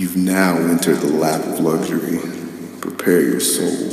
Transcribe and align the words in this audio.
You've 0.00 0.16
now 0.16 0.56
entered 0.56 0.96
the 0.96 1.12
lap 1.12 1.42
of 1.44 1.60
luxury. 1.60 2.18
Prepare 2.80 3.20
your 3.20 3.38
soul 3.38 3.90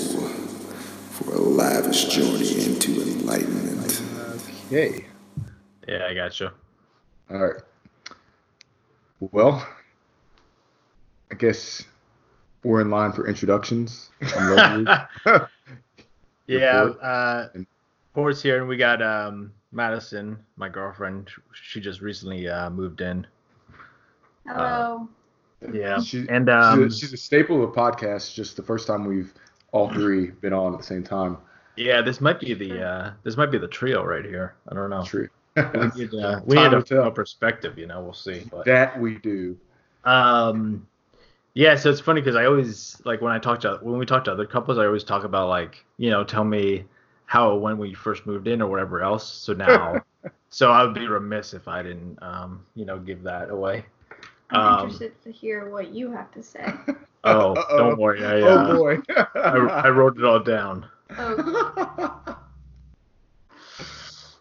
for 1.12 1.34
a 1.34 1.38
lavish 1.38 2.06
journey 2.06 2.64
into 2.64 3.02
enlightenment. 3.02 4.02
Okay. 4.68 5.06
Yeah, 5.86 6.06
I 6.10 6.14
got 6.14 6.40
you. 6.40 6.50
All 7.30 7.46
right. 7.46 7.62
Well, 9.20 9.68
I 11.30 11.36
guess 11.36 11.84
we're 12.64 12.80
in 12.80 12.90
line 12.90 13.12
for 13.12 13.28
introductions. 13.28 14.10
I'm. 14.22 14.88
Yeah, 16.48 16.84
Report. 16.84 17.04
uh, 17.04 17.48
And- 17.56 17.68
Port's 18.14 18.42
here, 18.42 18.60
and 18.60 18.70
we 18.70 18.78
got 18.78 19.02
um, 19.02 19.52
Madisen, 19.74 20.38
my 20.56 20.70
girlfriend. 20.70 21.30
She 21.52 21.82
just 21.82 22.00
recently 22.00 22.48
uh, 22.48 22.70
moved 22.70 23.02
in. 23.02 23.28
Hello. 24.48 25.10
Yeah, 25.74 26.00
She- 26.02 26.28
and 26.30 26.50
um, 26.50 26.84
she's, 26.90 26.96
a, 26.96 27.00
she's 27.00 27.14
a 27.14 27.18
staple 27.18 27.64
of 27.64 27.72
podcasts. 27.74 28.34
Just 28.34 28.56
the 28.58 28.64
first 28.64 28.88
time 28.88 29.06
we've 29.06 29.34
all 29.72 29.90
three 29.92 30.28
been 30.28 30.54
on 30.54 30.74
at 30.74 30.80
the 30.80 30.86
same 30.86 31.04
time. 31.04 31.38
yeah, 31.76 32.02
this 32.02 32.22
might 32.22 32.40
be 32.40 32.54
the 32.54 32.82
uh, 32.84 33.12
this 33.24 33.38
might 33.38 33.52
be 33.52 33.58
the 33.58 33.68
trio 33.68 34.04
right 34.04 34.24
here. 34.26 34.56
I 34.70 34.76
don't 34.76 34.90
know. 34.90 35.04
True. 35.04 35.28
We 35.56 35.64
need, 35.96 36.14
uh, 36.22 36.42
we 36.46 36.56
Time 36.56 36.72
need 36.72 36.78
a 36.78 36.84
tell. 36.84 37.04
a 37.06 37.12
perspective, 37.12 37.78
you 37.80 37.88
know. 37.88 38.02
We'll 38.02 38.14
see. 38.14 38.44
But 38.52 38.66
that 38.66 39.00
we 39.00 39.16
do. 39.18 39.58
Um, 40.04 40.88
yeah, 41.56 41.76
so 41.76 41.90
it's 41.90 42.00
funny 42.00 42.22
because 42.22 42.36
I 42.36 42.46
always 42.46 43.02
like 43.04 43.22
when 43.22 43.34
I 43.34 43.40
talk 43.40 43.60
to 43.62 43.80
when 43.82 43.98
we 43.98 44.06
talk 44.06 44.24
to 44.26 44.32
other 44.32 44.46
couples, 44.46 44.78
I 44.78 44.86
always 44.86 45.04
talk 45.04 45.24
about 45.24 45.50
like 45.50 45.84
you 45.98 46.12
know 46.12 46.24
tell 46.24 46.44
me 46.44 46.86
how 47.26 47.56
it 47.56 47.60
went 47.62 47.80
when 47.80 47.90
you 47.90 47.96
first 47.96 48.26
moved 48.28 48.48
in 48.48 48.62
or 48.62 48.70
whatever 48.70 49.02
else. 49.02 49.28
So 49.28 49.54
now, 49.54 50.02
so 50.52 50.72
I 50.72 50.84
would 50.84 50.94
be 50.94 51.08
remiss 51.08 51.54
if 51.56 51.68
I 51.68 51.82
didn't 51.82 52.22
um 52.22 52.64
you 52.76 52.86
know 52.86 53.00
give 53.00 53.24
that 53.24 53.50
away. 53.50 53.86
I'm 54.50 54.60
Um, 54.60 54.80
interested 54.86 55.22
to 55.24 55.32
hear 55.32 55.70
what 55.70 55.94
you 55.94 56.12
have 56.12 56.32
to 56.32 56.44
say. 56.44 56.74
Oh, 57.24 57.54
Uh-oh. 57.56 57.78
don't 57.78 57.98
worry, 58.00 58.24
I 58.24 58.40
oh 58.40 58.48
uh, 58.58 58.76
boy. 58.76 58.98
I, 59.36 59.58
I 59.86 59.90
wrote 59.90 60.18
it 60.18 60.24
all 60.24 60.40
down. 60.40 60.86
Oh, 61.18 62.38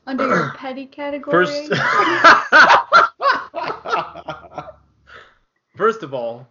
under 0.07 0.29
your 0.29 0.53
petty 0.57 0.87
category. 0.87 1.47
First, 1.47 1.73
first 5.77 6.03
of 6.05 6.15
all, 6.15 6.47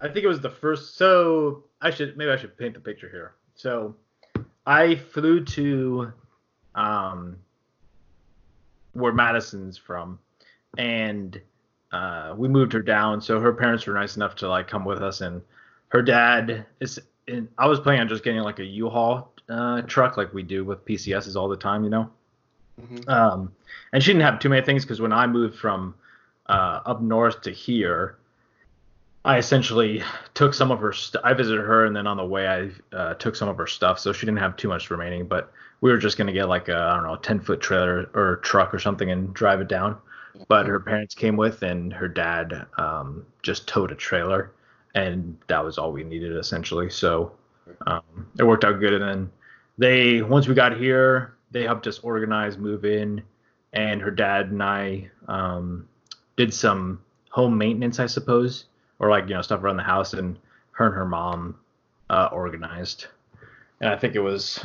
I 0.00 0.06
think 0.08 0.18
it 0.24 0.28
was 0.28 0.40
the 0.40 0.50
first. 0.50 0.96
So 0.96 1.64
I 1.80 1.90
should 1.90 2.16
maybe 2.16 2.30
I 2.30 2.36
should 2.36 2.56
paint 2.56 2.74
the 2.74 2.80
picture 2.80 3.08
here. 3.08 3.32
So 3.54 3.96
I 4.66 4.94
flew 4.94 5.44
to 5.44 6.12
um, 6.76 7.36
where 8.92 9.12
Madisen's 9.12 9.76
from, 9.76 10.18
and 10.78 11.40
uh, 11.92 12.34
we 12.36 12.48
moved 12.48 12.72
her 12.72 12.82
down. 12.82 13.20
So 13.20 13.40
her 13.40 13.52
parents 13.52 13.86
were 13.86 13.94
nice 13.94 14.16
enough 14.16 14.34
to 14.36 14.48
like 14.48 14.68
come 14.68 14.84
with 14.84 15.02
us, 15.02 15.20
and 15.20 15.42
her 15.88 16.02
dad 16.02 16.66
is. 16.80 16.98
And 17.28 17.48
I 17.58 17.66
was 17.66 17.78
planning 17.78 18.00
on 18.00 18.08
just 18.08 18.24
getting 18.24 18.40
like 18.40 18.58
a 18.58 18.64
U-Haul 18.64 19.32
uh, 19.48 19.82
truck, 19.82 20.16
like 20.16 20.32
we 20.34 20.42
do 20.42 20.64
with 20.64 20.84
PCSs 20.84 21.36
all 21.36 21.48
the 21.48 21.56
time, 21.56 21.84
you 21.84 21.90
know. 21.90 22.10
Mhm. 22.80 23.08
Um, 23.08 23.52
and 23.92 24.02
she 24.02 24.12
didn't 24.12 24.24
have 24.24 24.38
too 24.40 24.48
many 24.48 24.64
things 24.64 24.84
because 24.84 25.00
when 25.00 25.12
I 25.12 25.26
moved 25.26 25.56
from 25.58 25.94
uh, 26.46 26.80
up 26.86 27.00
north 27.02 27.42
to 27.42 27.50
here, 27.50 28.16
I 29.24 29.38
essentially 29.38 30.02
took 30.34 30.54
some 30.54 30.70
of 30.70 30.80
her. 30.80 30.92
St- 30.92 31.22
I 31.24 31.34
visited 31.34 31.60
her, 31.60 31.84
and 31.84 31.94
then 31.94 32.06
on 32.06 32.16
the 32.16 32.24
way, 32.24 32.48
I 32.48 32.96
uh, 32.96 33.14
took 33.14 33.36
some 33.36 33.48
of 33.48 33.56
her 33.58 33.66
stuff. 33.66 33.98
So 33.98 34.12
she 34.12 34.26
didn't 34.26 34.38
have 34.38 34.56
too 34.56 34.68
much 34.68 34.90
remaining. 34.90 35.26
But 35.26 35.52
we 35.82 35.90
were 35.90 35.98
just 35.98 36.16
gonna 36.16 36.32
get 36.32 36.48
like 36.48 36.68
a 36.68 36.76
I 36.76 36.94
don't 36.94 37.04
know, 37.04 37.16
ten 37.16 37.38
foot 37.38 37.60
trailer 37.60 38.08
or 38.14 38.36
truck 38.36 38.72
or 38.72 38.78
something 38.78 39.10
and 39.10 39.32
drive 39.34 39.60
it 39.60 39.68
down. 39.68 39.98
But 40.48 40.66
her 40.66 40.80
parents 40.80 41.14
came 41.14 41.36
with, 41.36 41.62
and 41.62 41.92
her 41.92 42.08
dad 42.08 42.66
um, 42.78 43.26
just 43.42 43.68
towed 43.68 43.92
a 43.92 43.94
trailer, 43.94 44.52
and 44.94 45.36
that 45.48 45.64
was 45.64 45.78
all 45.78 45.92
we 45.92 46.04
needed 46.04 46.36
essentially. 46.36 46.90
So 46.90 47.32
um, 47.86 48.26
it 48.38 48.44
worked 48.44 48.64
out 48.64 48.80
good. 48.80 48.94
And 48.94 49.02
then 49.02 49.30
they 49.78 50.22
once 50.22 50.48
we 50.48 50.54
got 50.54 50.76
here, 50.76 51.34
they 51.50 51.64
helped 51.64 51.86
us 51.86 51.98
organize, 52.00 52.58
move 52.58 52.84
in, 52.84 53.22
and 53.72 54.00
her 54.00 54.10
dad 54.10 54.50
and 54.50 54.62
I 54.62 55.10
um, 55.28 55.88
did 56.36 56.52
some 56.52 57.02
home 57.30 57.56
maintenance, 57.56 57.98
I 58.00 58.06
suppose, 58.06 58.66
or 58.98 59.10
like 59.10 59.28
you 59.28 59.34
know 59.34 59.42
stuff 59.42 59.62
around 59.62 59.76
the 59.76 59.82
house, 59.82 60.14
and 60.14 60.38
her 60.72 60.86
and 60.86 60.94
her 60.94 61.06
mom 61.06 61.56
uh, 62.08 62.28
organized. 62.32 63.06
And 63.80 63.90
I 63.90 63.96
think 63.96 64.14
it 64.14 64.20
was 64.20 64.64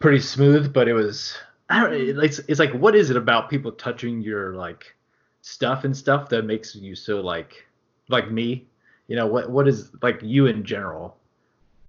pretty 0.00 0.20
smooth, 0.20 0.72
but 0.72 0.88
it 0.88 0.92
was 0.92 1.36
I 1.70 1.80
don't 1.80 1.92
it's 1.92 2.38
it's 2.40 2.58
like 2.58 2.72
what 2.72 2.94
is 2.94 3.10
it 3.10 3.16
about 3.16 3.50
people 3.50 3.72
touching 3.72 4.22
your 4.22 4.54
like 4.54 4.94
stuff 5.42 5.84
and 5.84 5.96
stuff 5.96 6.28
that 6.30 6.44
makes 6.44 6.74
you 6.74 6.94
so 6.94 7.20
like 7.20 7.66
like 8.08 8.30
me, 8.30 8.66
you 9.06 9.16
know 9.16 9.26
what 9.26 9.50
what 9.50 9.68
is 9.68 9.90
like 10.02 10.20
you 10.22 10.46
in 10.46 10.64
general, 10.64 11.16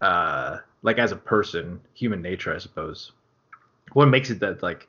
uh 0.02 0.58
like 0.82 0.98
as 0.98 1.12
a 1.12 1.16
person, 1.16 1.80
human 1.94 2.22
nature, 2.22 2.54
I 2.54 2.58
suppose. 2.58 3.12
What 3.94 4.08
makes 4.08 4.30
it 4.30 4.40
that 4.40 4.62
like 4.62 4.88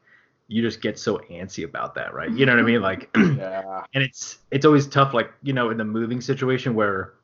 you 0.49 0.63
just 0.63 0.81
get 0.81 0.99
so 0.99 1.19
antsy 1.31 1.65
about 1.65 1.95
that, 1.95 2.13
right? 2.13 2.31
You 2.31 2.45
know 2.45 2.53
what 2.53 2.61
I 2.61 2.65
mean? 2.65 2.83
Like 2.83 3.11
Yeah. 3.17 3.85
and 3.95 4.03
it's 4.03 4.39
it's 4.51 4.67
always 4.67 4.87
tough 4.89 5.15
like 5.15 5.33
you 5.43 5.53
know 5.53 5.71
in 5.71 5.77
the 5.77 5.85
moving 5.85 6.21
situation 6.21 6.75
where 6.75 7.15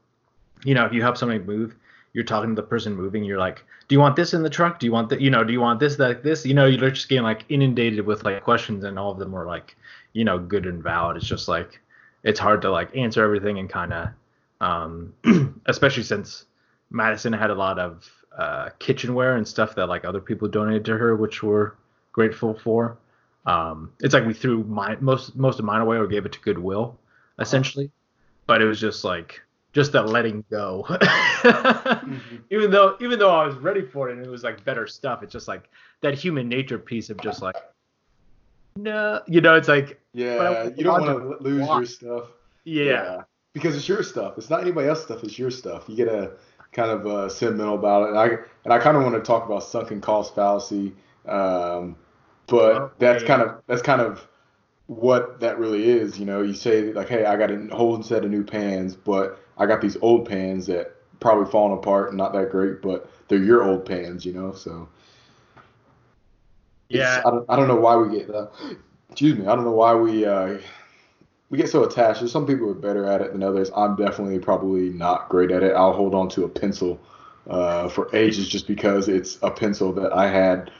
you 0.65 0.75
know 0.75 0.84
if 0.87 0.93
you 0.93 1.03
help 1.03 1.16
somebody 1.16 1.41
move 1.41 1.75
you're 2.16 2.25
talking 2.25 2.56
to 2.56 2.56
the 2.56 2.66
person 2.66 2.97
moving 2.97 3.22
you're 3.22 3.38
like 3.38 3.62
do 3.88 3.94
you 3.94 4.00
want 4.00 4.16
this 4.16 4.34
in 4.34 4.43
the 4.43 4.50
truck? 4.50 4.81
Do 4.81 4.87
you 4.87 4.93
want 4.93 5.10
that 5.10 5.21
you 5.21 5.31
know 5.31 5.44
do 5.44 5.53
you 5.53 5.60
want 5.60 5.78
this 5.78 5.97
that 5.97 6.25
this? 6.25 6.44
You 6.44 6.54
know 6.54 6.66
you're 6.66 6.91
just 6.91 7.09
getting 7.09 7.22
like 7.22 7.44
inundated 7.49 8.04
with 8.04 8.25
like 8.25 8.43
questions 8.43 8.82
and 8.84 8.99
all 8.99 9.12
of 9.12 9.19
them 9.19 9.34
are 9.34 9.47
like 9.47 9.77
you 10.12 10.25
know 10.25 10.38
good 10.38 10.66
and 10.66 10.82
valid. 10.82 11.16
It's 11.16 11.27
just 11.27 11.47
like 11.47 11.81
it's 12.25 12.41
hard 12.41 12.62
to 12.62 12.71
like 12.71 12.97
answer 12.97 13.22
everything 13.22 13.59
and 13.59 13.71
kind 13.71 13.93
of 13.93 14.09
um 14.60 15.15
especially 15.66 16.03
since 16.03 16.47
madisen 16.91 17.32
had 17.32 17.50
a 17.50 17.54
lot 17.54 17.78
of 17.78 18.10
uh 18.37 18.71
kitchenware 18.78 19.37
and 19.37 19.47
stuff 19.47 19.75
that 19.77 19.87
like 19.87 20.04
other 20.04 20.21
people 20.21 20.48
donated 20.48 20.84
to 20.87 20.97
her 20.97 21.15
which 21.15 21.43
we're 21.43 21.72
grateful 22.10 22.59
for. 22.59 22.98
Um, 23.44 23.93
it's 24.00 24.15
like 24.15 24.27
we 24.27 24.34
threw 24.34 24.65
my 24.65 24.97
most 24.97 25.37
most 25.37 25.60
of 25.60 25.65
mine 25.65 25.83
away 25.83 25.98
or 25.98 26.09
gave 26.09 26.27
it 26.27 26.33
to 26.33 26.41
Goodwill, 26.41 26.98
essentially. 27.38 27.93
But 28.48 28.62
it 28.62 28.65
was 28.65 28.81
just 28.81 29.04
like 29.04 29.43
just 29.76 29.92
that 29.92 30.09
letting 30.09 30.42
go. 30.50 30.87
Even 32.50 32.70
though 32.70 32.97
even 32.98 33.19
though 33.19 33.31
I 33.31 33.47
was 33.47 33.56
ready 33.56 33.82
for 33.82 34.09
it 34.09 34.16
and 34.16 34.25
it 34.25 34.31
was 34.31 34.42
like 34.42 34.64
better 34.64 34.87
stuff, 34.87 35.22
it's 35.22 35.34
just 35.34 35.48
like 35.48 35.69
that 36.00 36.14
human 36.14 36.48
nature 36.48 36.78
piece 36.78 37.10
of 37.10 37.19
just 37.19 37.42
like 37.42 37.56
no, 38.75 39.20
you 39.26 39.42
know, 39.42 39.54
it's 39.54 39.69
like 39.69 40.00
Yeah. 40.15 40.70
You 40.75 40.82
don't 40.82 41.03
want 41.03 41.41
to 41.42 41.44
lose 41.44 41.66
your 41.66 41.84
stuff. 41.84 42.25
yeah, 42.65 43.22
Because 43.53 43.76
it's 43.76 43.86
your 43.86 44.03
stuff. 44.03 44.38
It's 44.38 44.48
not 44.48 44.62
anybody 44.62 44.88
else's 44.88 45.04
stuff. 45.04 45.22
It's 45.22 45.38
your 45.38 45.50
stuff. 45.50 45.84
You 45.88 45.97
get 45.97 46.09
a 46.09 46.32
kind 46.72 46.91
of 46.91 47.06
uh, 47.06 47.28
sentimental 47.28 47.75
about 47.75 48.04
it. 48.04 48.09
And 48.10 48.19
I 48.19 48.26
and 48.65 48.72
I 48.72 48.78
kind 48.78 48.97
of 48.97 49.03
want 49.03 49.15
to 49.15 49.20
talk 49.20 49.44
about 49.44 49.62
sunken 49.62 50.00
cost 50.00 50.34
fallacy. 50.34 50.94
Um, 51.26 51.97
but 52.47 52.98
that's 52.98 53.22
kind 53.25 53.42
of 53.42 53.60
that's 53.66 53.82
kind 53.82 54.00
of 54.00 54.26
what 54.86 55.38
that 55.41 55.59
really 55.59 55.86
is. 55.86 56.19
You 56.19 56.25
know, 56.25 56.41
you 56.41 56.54
say 56.54 56.94
like, 56.94 57.10
hey, 57.10 57.26
I 57.26 57.36
got 57.36 57.50
a 57.50 57.69
whole 57.76 58.03
set 58.03 58.25
of 58.25 58.31
new 58.31 58.42
pans, 58.42 58.97
but 58.97 59.42
I 59.58 59.66
got 59.66 59.80
these 59.80 59.96
old 60.02 60.28
pans 60.28 60.66
that 60.66 60.96
probably 61.20 61.50
falling 61.50 61.78
apart 61.78 62.08
and 62.08 62.18
not 62.18 62.32
that 62.34 62.50
great, 62.50 62.82
but 62.82 63.10
they're 63.28 63.42
your 63.42 63.62
old 63.64 63.84
pans. 63.86 64.24
You 64.24 64.32
know, 64.34 64.52
so. 64.52 64.88
Yeah. 66.88 67.22
I 67.24 67.30
don't, 67.30 67.44
I 67.48 67.56
don't 67.56 67.68
know 67.68 67.76
why 67.76 67.96
we 67.96 68.18
get 68.18 68.30
uh, 68.30 68.46
excuse 69.10 69.36
me 69.36 69.46
I 69.46 69.54
don't 69.54 69.64
know 69.64 69.72
why 69.72 69.94
we 69.94 70.24
uh, 70.24 70.58
we 71.50 71.58
get 71.58 71.70
so 71.70 71.84
attached. 71.84 72.20
There's 72.20 72.32
some 72.32 72.46
people 72.46 72.70
are 72.70 72.74
better 72.74 73.06
at 73.06 73.20
it 73.22 73.32
than 73.32 73.42
others. 73.42 73.70
I'm 73.76 73.96
definitely 73.96 74.38
probably 74.40 74.90
not 74.90 75.28
great 75.28 75.50
at 75.52 75.62
it. 75.62 75.74
I'll 75.74 75.92
hold 75.92 76.14
on 76.14 76.28
to 76.30 76.44
a 76.44 76.48
pencil 76.48 77.00
uh, 77.48 77.88
for 77.88 78.14
ages 78.14 78.48
just 78.48 78.66
because 78.66 79.08
it's 79.08 79.38
a 79.42 79.50
pencil 79.50 79.92
that 79.94 80.12
I 80.12 80.28
had 80.28 80.72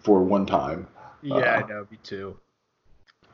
for 0.00 0.22
one 0.22 0.46
time. 0.46 0.88
Yeah, 1.22 1.54
I 1.56 1.62
Uh, 1.62 1.62
know, 1.62 1.86
me 1.90 1.98
too. 2.02 2.38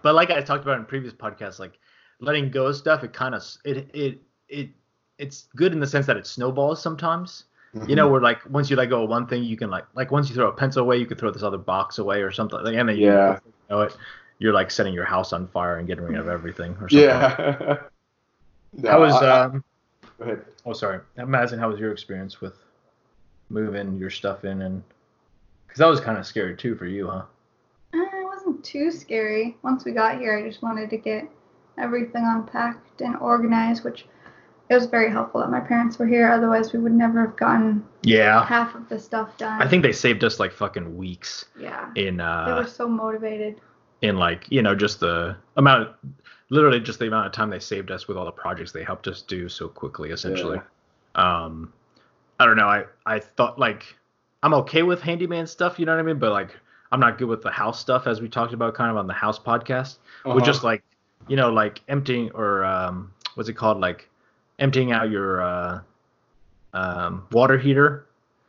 But 0.02 0.14
like 0.14 0.30
I 0.30 0.40
talked 0.42 0.64
about 0.64 0.78
in 0.78 0.86
previous 0.86 1.14
podcasts, 1.14 1.58
like 1.58 1.78
letting 2.20 2.50
go 2.50 2.66
of 2.66 2.76
stuff, 2.76 3.04
it 3.04 3.12
kind 3.12 3.34
of 3.34 3.44
it 3.64 3.90
it 3.94 4.22
it 4.48 4.70
it's 5.18 5.48
good 5.56 5.72
in 5.72 5.80
the 5.80 5.86
sense 5.86 6.06
that 6.06 6.16
it 6.16 6.26
snowballs 6.26 6.80
sometimes. 6.82 7.44
You 7.86 7.94
know, 7.94 8.08
where 8.08 8.22
like 8.22 8.38
once 8.48 8.70
you 8.70 8.76
let 8.76 8.86
go 8.86 9.02
of 9.02 9.10
one 9.10 9.26
thing, 9.26 9.44
you 9.44 9.54
can 9.58 9.68
like 9.68 9.84
like 9.94 10.10
once 10.10 10.30
you 10.30 10.34
throw 10.34 10.48
a 10.48 10.52
pencil 10.52 10.80
away, 10.82 10.96
you 10.96 11.04
could 11.04 11.18
throw 11.18 11.30
this 11.30 11.42
other 11.42 11.58
box 11.58 11.98
away 11.98 12.22
or 12.22 12.32
something. 12.32 12.58
Like, 12.62 12.74
and 12.74 12.88
then 12.88 12.96
you, 12.96 13.06
Yeah. 13.06 13.38
you 13.44 13.52
know 13.68 13.82
it, 13.82 13.94
you're 14.38 14.54
like 14.54 14.70
setting 14.70 14.94
your 14.94 15.04
house 15.04 15.34
on 15.34 15.46
fire 15.48 15.76
and 15.76 15.86
getting 15.86 16.04
rid 16.04 16.16
of 16.16 16.26
everything 16.28 16.72
or 16.80 16.88
something. 16.88 16.98
Yeah. 17.00 17.76
No, 18.78 18.90
How 18.90 19.00
was 19.00 19.14
I- 19.14 19.26
I- 19.26 19.44
um? 19.44 19.64
go 20.18 20.24
ahead. 20.24 20.44
Oh, 20.66 20.72
sorry, 20.74 21.00
Madisen. 21.18 21.58
How 21.58 21.68
was 21.70 21.78
your 21.80 21.92
experience 21.92 22.40
with 22.40 22.54
moving 23.48 23.96
your 23.96 24.10
stuff 24.10 24.44
in 24.44 24.62
and? 24.62 24.82
Because 25.66 25.78
that 25.78 25.86
was 25.86 26.00
kind 26.00 26.16
of 26.18 26.26
scary 26.26 26.56
too 26.56 26.74
for 26.76 26.86
you, 26.86 27.08
huh? 27.08 27.22
Uh, 27.94 27.98
it 27.98 28.24
wasn't 28.24 28.64
too 28.64 28.90
scary. 28.90 29.56
Once 29.62 29.84
we 29.84 29.92
got 29.92 30.18
here, 30.18 30.36
I 30.38 30.46
just 30.48 30.62
wanted 30.62 30.88
to 30.90 30.96
get 30.96 31.28
everything 31.78 32.24
unpacked 32.26 33.00
and 33.02 33.16
organized, 33.16 33.84
which 33.84 34.06
it 34.68 34.74
was 34.74 34.86
very 34.86 35.10
helpful 35.10 35.40
that 35.40 35.50
my 35.50 35.60
parents 35.60 35.98
were 35.98 36.06
here. 36.06 36.28
Otherwise, 36.30 36.72
we 36.72 36.78
would 36.80 36.92
never 36.92 37.20
have 37.26 37.36
gotten 37.36 37.84
Yeah. 38.02 38.44
half 38.44 38.74
of 38.74 38.88
the 38.88 38.98
stuff 38.98 39.36
done. 39.38 39.60
I 39.62 39.68
think 39.68 39.82
they 39.82 39.92
saved 39.92 40.24
us 40.24 40.40
like 40.40 40.52
fucking 40.52 40.96
weeks 40.96 41.46
Yeah. 41.58 41.88
in 41.94 42.16
They 42.18 42.22
uh 42.24 42.56
were 42.56 42.66
so 42.66 42.88
motivated. 42.88 43.60
in 44.02 44.16
like 44.16 44.46
you 44.50 44.62
know 44.62 44.74
just 44.74 45.00
the 45.00 45.36
amount, 45.56 45.82
of, 45.88 45.94
literally 46.50 46.80
just 46.80 46.98
the 46.98 47.06
amount 47.06 47.26
of 47.26 47.32
time 47.32 47.48
they 47.50 47.58
saved 47.60 47.90
us 47.90 48.06
with 48.08 48.16
all 48.16 48.24
the 48.24 48.32
projects 48.32 48.72
they 48.72 48.84
helped 48.84 49.06
us 49.08 49.22
do 49.22 49.48
so 49.48 49.68
quickly, 49.68 50.10
essentially. 50.10 50.60
Um, 51.14 51.72
I 52.38 52.44
don't 52.44 52.56
know. 52.56 52.68
I 52.68 52.84
I 53.06 53.18
thought 53.20 53.58
like 53.58 53.84
I'm 54.42 54.52
okay 54.54 54.82
with 54.82 55.00
handyman 55.00 55.46
stuff, 55.46 55.78
you 55.78 55.86
know 55.86 55.92
what 55.94 56.00
I 56.00 56.02
mean, 56.02 56.18
but 56.18 56.32
like 56.32 56.50
I'm 56.92 57.00
not 57.00 57.18
good 57.18 57.28
with 57.28 57.42
the 57.42 57.50
house 57.50 57.80
stuff 57.80 58.06
as 58.06 58.20
we 58.20 58.28
talked 58.28 58.52
about 58.52 58.74
kind 58.74 58.90
of 58.90 58.96
on 58.96 59.06
the 59.06 59.14
house 59.14 59.38
podcast. 59.38 59.96
Uh-huh. 60.24 60.34
With 60.34 60.44
just 60.44 60.62
like 60.64 60.82
you 61.28 61.36
know 61.36 61.50
like 61.50 61.80
emptying 61.88 62.30
or 62.34 62.64
um 62.64 63.12
what's 63.34 63.48
it 63.48 63.54
called 63.54 63.80
like 63.80 64.08
emptying 64.58 64.92
out 64.92 65.10
your 65.10 65.42
uh 65.42 65.80
um 66.72 67.26
water 67.30 67.58
heater 67.58 68.06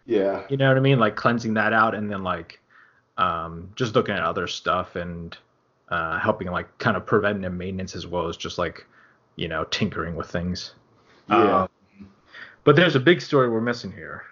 yeah. 0.08 0.44
you 0.50 0.58
know 0.58 0.70
what 0.70 0.78
I 0.78 0.80
mean? 0.80 1.00
Like 1.00 1.16
cleansing 1.16 1.54
that 1.56 1.74
out 1.74 1.94
and 1.94 2.10
then 2.10 2.24
like 2.24 2.60
um, 3.18 3.70
just 3.76 3.94
looking 3.94 4.16
at 4.16 4.24
other 4.24 4.48
stuff 4.48 4.96
and 4.96 5.38
uh, 5.90 6.18
helping 6.18 6.48
like 6.48 6.76
kind 6.78 6.98
of 6.98 7.06
preventive 7.06 7.54
maintenance 7.54 7.96
as 7.96 8.08
well 8.08 8.28
as 8.28 8.38
just 8.38 8.58
like 8.58 8.86
you 9.36 9.48
know 9.48 9.66
tinkering 9.66 10.16
with 10.16 10.30
things. 10.30 10.74
Yeah. 11.30 11.64
Um, 11.64 11.70
but 12.64 12.76
there's 12.76 12.96
a 12.96 13.00
big 13.00 13.22
story 13.22 13.50
we're 13.50 13.62
missing 13.62 13.92
here. 13.92 14.24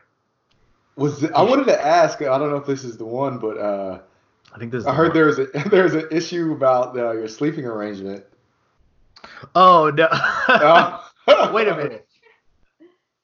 Was 0.96 1.24
it- 1.24 1.32
I 1.34 1.42
wanted 1.42 1.66
to 1.66 1.86
ask? 1.86 2.22
I 2.22 2.38
don't 2.38 2.50
know 2.50 2.58
if 2.58 2.66
this 2.66 2.86
is 2.86 2.98
the 2.98 3.06
one, 3.06 3.38
but 3.38 3.58
uh, 3.58 4.00
I 4.54 4.58
think 4.58 4.72
this. 4.72 4.82
Is 4.82 4.88
I 4.88 4.92
the 4.92 4.96
heard 4.96 5.08
one. 5.10 5.18
there's 5.18 5.40
a 5.40 5.46
there's 5.70 5.94
an 5.94 6.08
issue 6.10 6.54
about 6.54 6.98
uh, 6.98 7.12
your 7.12 7.28
sleeping 7.28 7.66
arrangement. 7.66 8.24
Oh 9.56 9.90
no! 9.90 10.08
Wait 11.54 11.68
a 11.68 11.76
minute. 11.78 12.08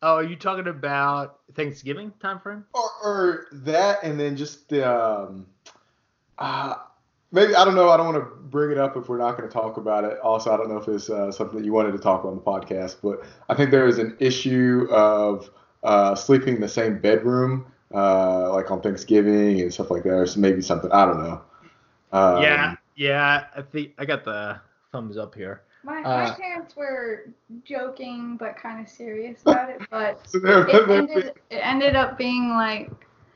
Oh, 0.04 0.16
are 0.16 0.24
you 0.24 0.36
talking 0.36 0.68
about 0.68 1.40
Thanksgiving 1.54 2.12
time 2.20 2.40
frame? 2.40 2.66
or, 2.74 2.90
or 3.04 3.48
that, 3.52 4.04
and 4.04 4.20
then 4.20 4.36
just 4.36 4.68
the 4.70 4.90
um, 4.90 5.46
uh, 6.40 6.76
maybe 7.32 7.56
I 7.56 7.64
don't 7.64 7.76
know. 7.76 7.90
I 7.90 7.98
don't 7.98 8.14
want 8.14 8.18
to 8.18 8.36
bring 8.50 8.72
it 8.72 8.80
up 8.80 8.98
if 8.98 9.10
we're 9.10 9.20
not 9.20 9.38
going 9.38 9.48
to 9.48 9.54
talk 9.54 9.78
about 9.78 10.04
it. 10.04 10.20
Also, 10.20 10.52
I 10.52 10.58
don't 10.58 10.70
know 10.70 10.78
if 10.78 10.88
it's 10.88 11.10
uh, 11.10 11.32
something 11.32 11.58
that 11.60 11.66
you 11.66 11.74
wanted 11.74 11.92
to 11.92 12.00
talk 12.00 12.22
about 12.22 12.30
on 12.30 12.36
the 12.36 12.42
podcast, 12.42 12.98
but 13.04 13.24
I 13.48 13.54
think 13.54 13.70
there 13.70 13.88
is 13.88 14.00
an 14.00 14.18
issue 14.20 14.88
of 14.90 15.52
uh, 15.84 16.16
sleeping 16.16 16.56
in 16.56 16.62
the 16.62 16.68
same 16.68 17.00
bedroom, 17.00 17.72
uh, 17.94 18.52
like 18.52 18.72
on 18.72 18.82
Thanksgiving 18.82 19.62
and 19.62 19.72
stuff 19.72 19.92
like 19.92 20.04
that, 20.04 20.10
or 20.10 20.28
maybe 20.36 20.62
something. 20.62 20.92
I 20.92 21.06
don't 21.06 21.24
know. 21.24 21.42
Um, 22.12 22.42
yeah, 22.42 22.76
yeah. 22.96 23.46
I 23.56 23.62
think 23.62 23.94
I 23.98 24.06
got 24.06 24.24
the 24.24 24.60
thumbs 24.92 25.18
up 25.18 25.36
here. 25.36 25.62
My, 25.84 26.02
Uh, 26.04 26.26
my 26.28 26.32
parents 26.32 26.76
were 26.76 27.30
joking 27.64 28.38
but 28.38 28.56
kind 28.58 28.80
of 28.80 28.88
serious 28.92 29.42
about 29.42 29.70
it, 29.70 29.82
but 29.90 30.28
So 30.28 30.40
they're, 30.44 30.68
it 30.68 30.88
they're- 30.88 30.98
ended, 30.98 31.34
it 31.50 31.56
ended 31.56 31.96
up 31.96 32.18
being 32.18 32.50
like, 32.50 32.92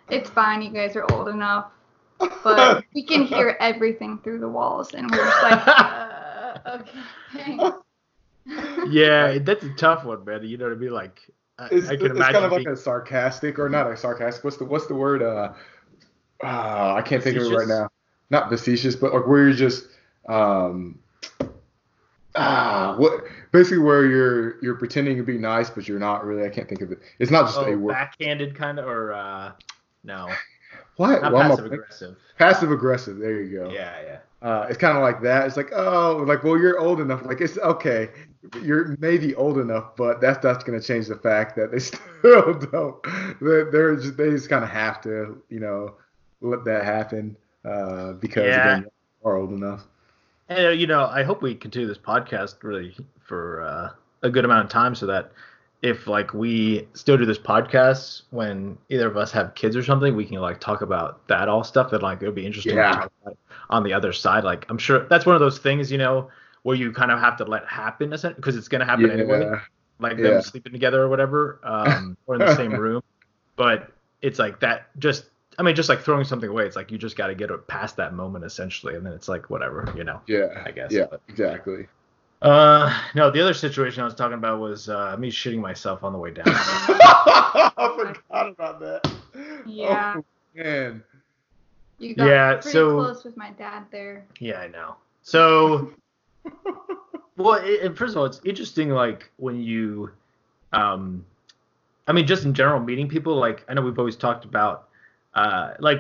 it's 0.09 0.29
fine, 0.29 0.61
you 0.61 0.69
guys 0.69 0.95
are 0.95 1.11
old 1.13 1.27
enough, 1.29 1.71
but 2.43 2.83
we 2.93 3.01
can 3.03 3.23
hear 3.23 3.57
everything 3.59 4.19
through 4.23 4.39
the 4.39 4.47
walls, 4.47 4.93
and 4.93 5.09
we're 5.09 5.17
just 5.17 5.41
like, 5.43 5.67
uh, 5.67 6.57
okay, 6.67 6.99
thanks. 7.33 7.63
Yeah, 8.87 9.39
that's 9.39 9.63
a 9.63 9.69
tough 9.71 10.05
one, 10.05 10.23
man. 10.25 10.43
You 10.43 10.57
know 10.57 10.65
what 10.65 10.73
I 10.73 10.77
mean? 10.77 10.91
Like, 10.91 11.21
I, 11.57 11.67
it's, 11.71 11.87
I 11.89 11.95
can 11.95 12.07
it's 12.07 12.11
imagine. 12.11 12.33
kind 12.33 12.45
of 12.45 12.51
like 12.51 12.67
a 12.67 12.75
sarcastic 12.77 13.57
or 13.57 13.69
not 13.69 13.89
a 13.91 13.97
sarcastic. 13.97 14.43
What's 14.43 14.57
the 14.57 14.65
what's 14.65 14.85
the 14.87 14.93
word? 14.95 15.23
Uh, 15.23 15.53
uh 16.43 16.93
I 16.95 17.01
can't 17.01 17.23
think 17.23 17.37
of 17.37 17.43
it 17.43 17.49
right 17.55 17.67
now. 17.67 17.89
Not 18.29 18.49
facetious, 18.49 18.95
but 18.95 19.13
like 19.13 19.25
where 19.27 19.43
you're 19.43 19.53
just 19.53 19.87
um 20.27 20.99
ah 22.35 22.95
what 22.97 23.23
basically 23.51 23.79
where 23.79 24.05
you're 24.05 24.61
you're 24.63 24.75
pretending 24.75 25.17
to 25.17 25.23
be 25.23 25.37
nice, 25.37 25.69
but 25.69 25.87
you're 25.87 25.99
not 25.99 26.25
really. 26.25 26.45
I 26.45 26.49
can't 26.49 26.67
think 26.67 26.81
of 26.81 26.91
it. 26.91 26.99
It's 27.19 27.31
not 27.31 27.45
just 27.45 27.57
oh, 27.57 27.65
a 27.65 27.75
word. 27.77 27.93
backhanded 27.93 28.55
kind 28.55 28.79
of, 28.79 28.87
or 28.87 29.13
uh, 29.13 29.51
no, 30.03 30.29
What? 30.97 31.21
not 31.21 31.33
I- 31.35 31.47
passive 31.47 31.65
aggressive. 31.65 32.15
Passive 32.37 32.71
aggressive. 32.71 33.17
There 33.17 33.41
you 33.41 33.57
go. 33.59 33.69
Yeah, 33.71 33.95
yeah. 34.05 34.17
Uh, 34.41 34.67
it's 34.69 34.77
kind 34.77 34.95
of 34.95 35.01
like 35.01 35.21
that. 35.21 35.47
It's 35.47 35.57
like, 35.57 35.71
oh, 35.73 36.17
like, 36.27 36.43
well, 36.43 36.57
you're 36.59 36.77
old 36.79 36.99
enough. 36.99 37.25
Like, 37.25 37.41
it's 37.41 37.57
okay. 37.57 38.09
You're 38.61 38.95
maybe 38.99 39.33
old 39.33 39.57
enough, 39.57 39.95
but 39.95 40.21
that's 40.21 40.43
not 40.43 40.63
going 40.65 40.79
to 40.79 40.85
change 40.85 41.07
the 41.07 41.15
fact 41.15 41.55
that 41.55 41.71
they 41.71 41.79
still 41.79 42.53
don't. 42.53 42.95
They're, 43.41 43.71
they're 43.71 43.95
just, 43.95 44.17
they 44.17 44.29
just 44.29 44.49
kind 44.49 44.63
of 44.63 44.69
have 44.69 45.01
to, 45.01 45.41
you 45.49 45.59
know, 45.59 45.95
let 46.41 46.63
that 46.65 46.83
happen 46.83 47.35
uh, 47.63 48.13
because 48.13 48.43
Yeah. 48.45 48.79
you 48.79 48.91
are 49.23 49.35
old 49.37 49.51
enough. 49.51 49.87
And 50.49 50.79
you 50.79 50.87
know, 50.87 51.05
I 51.05 51.23
hope 51.23 51.41
we 51.41 51.55
continue 51.55 51.87
this 51.87 51.97
podcast 51.97 52.55
really 52.63 52.95
for 53.19 53.61
uh, 53.61 53.89
a 54.21 54.29
good 54.29 54.45
amount 54.45 54.65
of 54.65 54.71
time, 54.71 54.93
so 54.95 55.05
that 55.07 55.31
if 55.81 56.07
like 56.07 56.33
we 56.33 56.87
still 56.93 57.17
do 57.17 57.25
this 57.25 57.37
podcast 57.37 58.23
when 58.31 58.77
either 58.89 59.07
of 59.07 59.17
us 59.17 59.31
have 59.31 59.55
kids 59.55 59.75
or 59.75 59.83
something, 59.83 60.15
we 60.15 60.25
can 60.25 60.37
like 60.37 60.59
talk 60.59 60.81
about 60.81 61.27
that 61.27 61.47
all 61.49 61.63
stuff 61.63 61.91
that 61.91 62.01
like 62.03 62.21
it 62.21 62.25
would 62.25 62.35
be 62.35 62.45
interesting 62.45 62.75
Yeah. 62.77 62.91
to 62.93 62.95
talk 63.01 63.11
about 63.23 63.37
on 63.69 63.83
the 63.83 63.93
other 63.93 64.13
side. 64.13 64.43
Like 64.43 64.65
I'm 64.69 64.77
sure 64.77 65.07
that's 65.07 65.25
one 65.25 65.35
of 65.35 65.41
those 65.41 65.57
things, 65.59 65.91
you 65.91 65.97
know, 65.97 66.29
where 66.63 66.75
you 66.75 66.91
kind 66.91 67.11
of 67.11 67.19
have 67.19 67.37
to 67.37 67.45
let 67.45 67.65
happen 67.67 68.09
because 68.09 68.55
it's 68.55 68.67
gonna 68.67 68.85
happen 68.85 69.09
anyway. 69.11 69.51
Like 69.99 70.17
Yeah. 70.17 70.23
them 70.31 70.41
sleeping 70.41 70.73
together 70.73 71.01
or 71.03 71.09
whatever, 71.09 71.59
um, 71.63 72.17
or 72.27 72.35
in 72.35 72.41
the 72.41 72.55
same 72.55 72.73
room. 72.79 73.01
But 73.55 73.91
it's 74.21 74.39
like 74.39 74.59
that. 74.61 74.87
Just 74.99 75.25
I 75.57 75.63
mean, 75.63 75.75
just 75.75 75.89
like 75.89 76.01
throwing 76.01 76.25
something 76.25 76.49
away. 76.49 76.65
It's 76.65 76.75
like 76.75 76.91
you 76.91 76.97
just 76.97 77.15
got 77.15 77.27
to 77.27 77.35
get 77.35 77.49
past 77.67 77.95
that 77.97 78.13
moment 78.13 78.43
essentially, 78.45 78.95
and 78.95 79.05
then 79.05 79.13
it's 79.13 79.27
like 79.27 79.49
whatever, 79.49 79.91
you 79.95 80.03
know. 80.03 80.21
Yeah. 80.27 80.61
I 80.65 80.71
guess, 80.71 80.91
Yeah. 80.91 81.05
but- 81.09 81.21
Exactly. 81.29 81.87
Uh, 82.41 82.93
no, 83.15 83.31
the 83.31 83.41
other 83.41 83.53
situation 83.53 84.01
I 84.01 84.05
was 84.05 84.13
talking 84.13 84.37
about 84.37 84.59
was 84.59 84.89
uh, 84.89 85.15
me 85.17 85.31
shitting 85.31 85.59
myself 85.59 86.03
on 86.03 86.11
the 86.13 86.19
way 86.19 86.31
down. 86.31 86.43
I 86.47 87.71
forgot 87.97 88.49
about 88.49 88.79
that. 88.81 89.11
Yeah. 89.65 90.15
Oh, 90.17 90.23
man. 90.55 91.03
You 91.97 92.13
got 92.15 92.27
Yeah, 92.27 92.53
pretty 92.55 92.69
so- 92.71 92.91
close 93.01 93.23
with 93.23 93.37
my 93.37 93.51
dad 93.51 93.85
there. 93.91 94.25
yeah, 94.39 94.59
I 94.59 94.67
know. 94.67 94.95
So, 95.23 95.91
well, 97.37 97.53
it, 97.55 97.65
it- 97.85 97.97
first 97.97 98.11
of 98.13 98.17
all, 98.17 98.25
it's 98.25 98.41
interesting, 98.45 98.89
like 98.89 99.31
when 99.37 99.61
you, 99.63 100.11
um, 100.73 101.25
I 102.07 102.11
mean, 102.11 102.27
just 102.27 102.43
in 102.45 102.53
general, 102.53 102.79
meeting 102.79 103.07
people. 103.07 103.35
Like 103.35 103.63
I 103.69 103.73
know 103.73 103.81
we've 103.81 103.97
always 103.97 104.15
talked 104.17 104.45
about, 104.45 104.89
uh, 105.35 105.73
like 105.79 105.99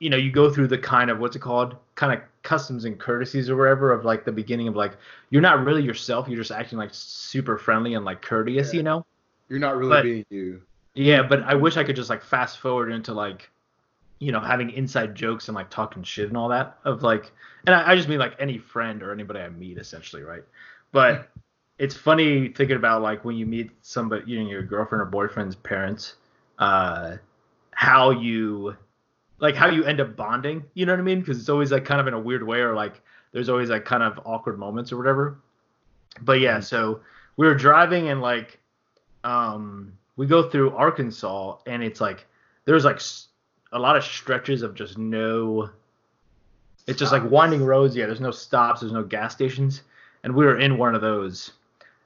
you 0.00 0.10
know, 0.10 0.16
you 0.16 0.30
go 0.30 0.50
through 0.52 0.66
the 0.66 0.76
kind 0.78 1.08
of 1.10 1.18
what's 1.18 1.36
it 1.36 1.38
called, 1.40 1.76
kind 1.94 2.12
of 2.12 2.20
customs 2.42 2.84
and 2.84 2.98
courtesies 2.98 3.48
or 3.48 3.56
whatever 3.56 3.92
of 3.92 4.04
like 4.04 4.24
the 4.24 4.32
beginning 4.32 4.68
of 4.68 4.76
like 4.76 4.92
you're 5.30 5.40
not 5.40 5.64
really 5.64 5.82
yourself. 5.82 6.28
You're 6.28 6.36
just 6.36 6.50
acting 6.50 6.78
like 6.78 6.90
super 6.92 7.56
friendly 7.56 7.94
and 7.94 8.04
like 8.04 8.20
courteous, 8.20 8.72
Yeah. 8.72 8.78
you 8.78 8.82
know. 8.82 9.06
You're 9.48 9.60
not 9.60 9.76
really 9.76 9.90
But- 9.90 10.02
being 10.02 10.24
you. 10.30 10.62
Yeah, 10.96 11.22
but 11.22 11.42
I 11.42 11.54
wish 11.54 11.76
I 11.76 11.82
could 11.84 11.96
just 11.96 12.08
like 12.10 12.22
fast 12.22 12.58
forward 12.60 12.92
into 12.92 13.12
like, 13.14 13.50
you 14.20 14.30
know, 14.30 14.38
having 14.40 14.70
inside 14.70 15.14
jokes 15.14 15.48
and 15.48 15.54
like 15.56 15.68
talking 15.70 16.02
shit 16.04 16.28
and 16.28 16.36
all 16.36 16.48
that 16.50 16.78
of 16.84 17.02
like, 17.02 17.32
and 17.66 17.74
I, 17.74 17.92
I 17.92 17.96
just 17.96 18.08
mean 18.08 18.18
like 18.20 18.34
any 18.38 18.58
friend 18.58 19.02
or 19.02 19.10
anybody 19.12 19.40
I 19.40 19.48
meet 19.48 19.76
essentially, 19.78 20.22
right? 20.22 20.44
But 20.92 21.30
it's 21.78 21.96
funny 21.96 22.48
thinking 22.48 22.76
about 22.76 23.02
like 23.02 23.24
when 23.24 23.34
you 23.36 23.44
meet 23.46 23.70
somebody, 23.82 24.30
you 24.30 24.42
know, 24.44 24.48
your 24.50 24.62
girlfriend 24.62 25.02
or 25.02 25.06
boyfriend's 25.06 25.56
parents, 25.56 26.14
uh, 26.60 27.16
how 27.74 28.10
you, 28.10 28.76
like 29.38 29.54
how 29.54 29.68
you 29.68 29.84
end 29.84 30.00
up 30.00 30.16
bonding. 30.16 30.64
You 30.74 30.86
know 30.86 30.92
what 30.92 31.00
I 31.00 31.02
mean? 31.02 31.20
Because 31.20 31.38
it's 31.38 31.48
always 31.48 31.72
like 31.72 31.84
kind 31.84 32.00
of 32.00 32.06
in 32.06 32.14
a 32.14 32.20
weird 32.20 32.46
way, 32.46 32.60
or 32.60 32.74
like 32.74 33.00
there's 33.32 33.48
always 33.48 33.70
like 33.70 33.84
kind 33.84 34.02
of 34.02 34.20
awkward 34.24 34.58
moments 34.58 34.92
or 34.92 34.96
whatever. 34.96 35.38
But 36.20 36.40
yeah, 36.40 36.60
so 36.60 37.00
we 37.36 37.46
were 37.46 37.54
driving 37.54 38.08
and 38.08 38.20
like, 38.20 38.58
um, 39.24 39.92
we 40.16 40.26
go 40.26 40.48
through 40.48 40.70
Arkansas 40.70 41.58
and 41.66 41.82
it's 41.82 42.00
like 42.00 42.26
there's 42.64 42.84
like 42.84 43.00
a 43.72 43.78
lot 43.78 43.96
of 43.96 44.04
stretches 44.04 44.62
of 44.62 44.74
just 44.74 44.96
no. 44.98 45.70
It's 46.86 46.98
just 46.98 47.12
like 47.12 47.28
winding 47.30 47.64
roads. 47.64 47.96
Yeah, 47.96 48.06
there's 48.06 48.20
no 48.20 48.30
stops. 48.30 48.80
There's 48.80 48.92
no 48.92 49.02
gas 49.02 49.32
stations, 49.32 49.82
and 50.22 50.34
we 50.34 50.44
were 50.44 50.58
in 50.58 50.78
one 50.78 50.94
of 50.94 51.00
those. 51.00 51.52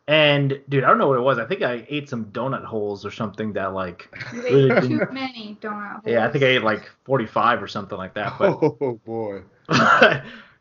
And 0.08 0.58
dude, 0.70 0.84
I 0.84 0.88
don't 0.88 0.96
know 0.96 1.06
what 1.08 1.18
it 1.18 1.22
was. 1.22 1.38
I 1.38 1.44
think 1.44 1.60
I 1.62 1.84
ate 1.88 2.08
some 2.08 2.24
donut 2.32 2.64
holes 2.64 3.04
or 3.04 3.10
something 3.10 3.52
that 3.52 3.74
like. 3.74 4.08
You 4.32 4.42
Really 4.42 4.70
ate 4.70 4.82
too 4.82 4.88
didn't- 4.98 5.12
many 5.12 5.58
donut 5.60 5.90
holes. 5.92 6.02
Yeah, 6.06 6.26
I 6.26 6.30
think 6.30 6.42
I 6.44 6.48
ate 6.48 6.62
like 6.64 6.90
45 7.04 7.62
or 7.62 7.68
something 7.68 7.98
like 7.98 8.14
that. 8.14 8.32
But 8.38 8.58
Oh 8.62 8.98
boy. 9.04 9.42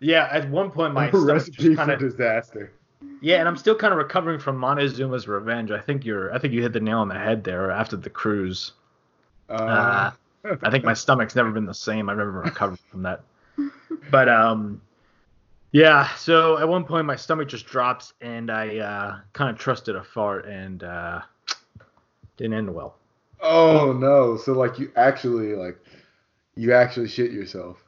yeah, 0.01 0.27
at 0.31 0.49
one 0.49 0.69
point 0.69 0.93
my 0.93 1.05
a 1.07 1.09
stomach 1.09 1.27
recipe 1.29 1.63
just 1.63 1.77
kind 1.77 1.91
of 1.91 1.99
disaster. 1.99 2.73
yeah, 3.21 3.37
and 3.39 3.47
I'm 3.47 3.55
still 3.55 3.75
kind 3.75 3.93
of 3.93 3.97
recovering 3.97 4.37
from 4.39 4.57
Montezuma's 4.59 5.29
revenge. 5.29 5.71
I 5.71 5.79
think 5.79 6.03
you're 6.05 6.33
I 6.33 6.39
think 6.39 6.53
you 6.53 6.61
hit 6.61 6.73
the 6.73 6.81
nail 6.81 6.99
on 6.99 7.07
the 7.07 7.15
head 7.17 7.45
there 7.45 7.71
after 7.71 7.95
the 7.95 8.09
cruise. 8.09 8.73
Uh, 9.49 10.11
I 10.61 10.69
think 10.69 10.83
my 10.83 10.93
stomach's 11.05 11.37
never 11.37 11.51
been 11.51 11.65
the 11.65 11.73
same. 11.73 12.09
I've 12.09 12.17
never 12.17 12.31
recovered 12.31 12.79
from 12.91 13.03
that. 13.03 13.21
But 14.11 14.27
um, 14.27 14.81
yeah. 15.71 16.13
So 16.15 16.57
at 16.57 16.67
one 16.67 16.83
point 16.83 17.05
my 17.05 17.15
stomach 17.15 17.47
just 17.49 17.65
drops, 17.65 18.13
and 18.21 18.49
I 18.51 18.77
uh, 18.77 19.19
kind 19.33 19.49
of 19.49 19.57
trusted 19.57 19.95
a 19.95 20.03
fart, 20.03 20.45
and 20.45 20.83
uh, 20.83 21.21
didn't 22.37 22.53
end 22.53 22.73
well. 22.73 22.95
oh 23.41 23.93
no. 23.93 24.37
So 24.37 24.53
like 24.53 24.79
you 24.79 24.91
actually 24.95 25.53
like 25.55 25.77
you 26.55 26.73
actually 26.73 27.07
shit 27.07 27.31
yourself. 27.31 27.83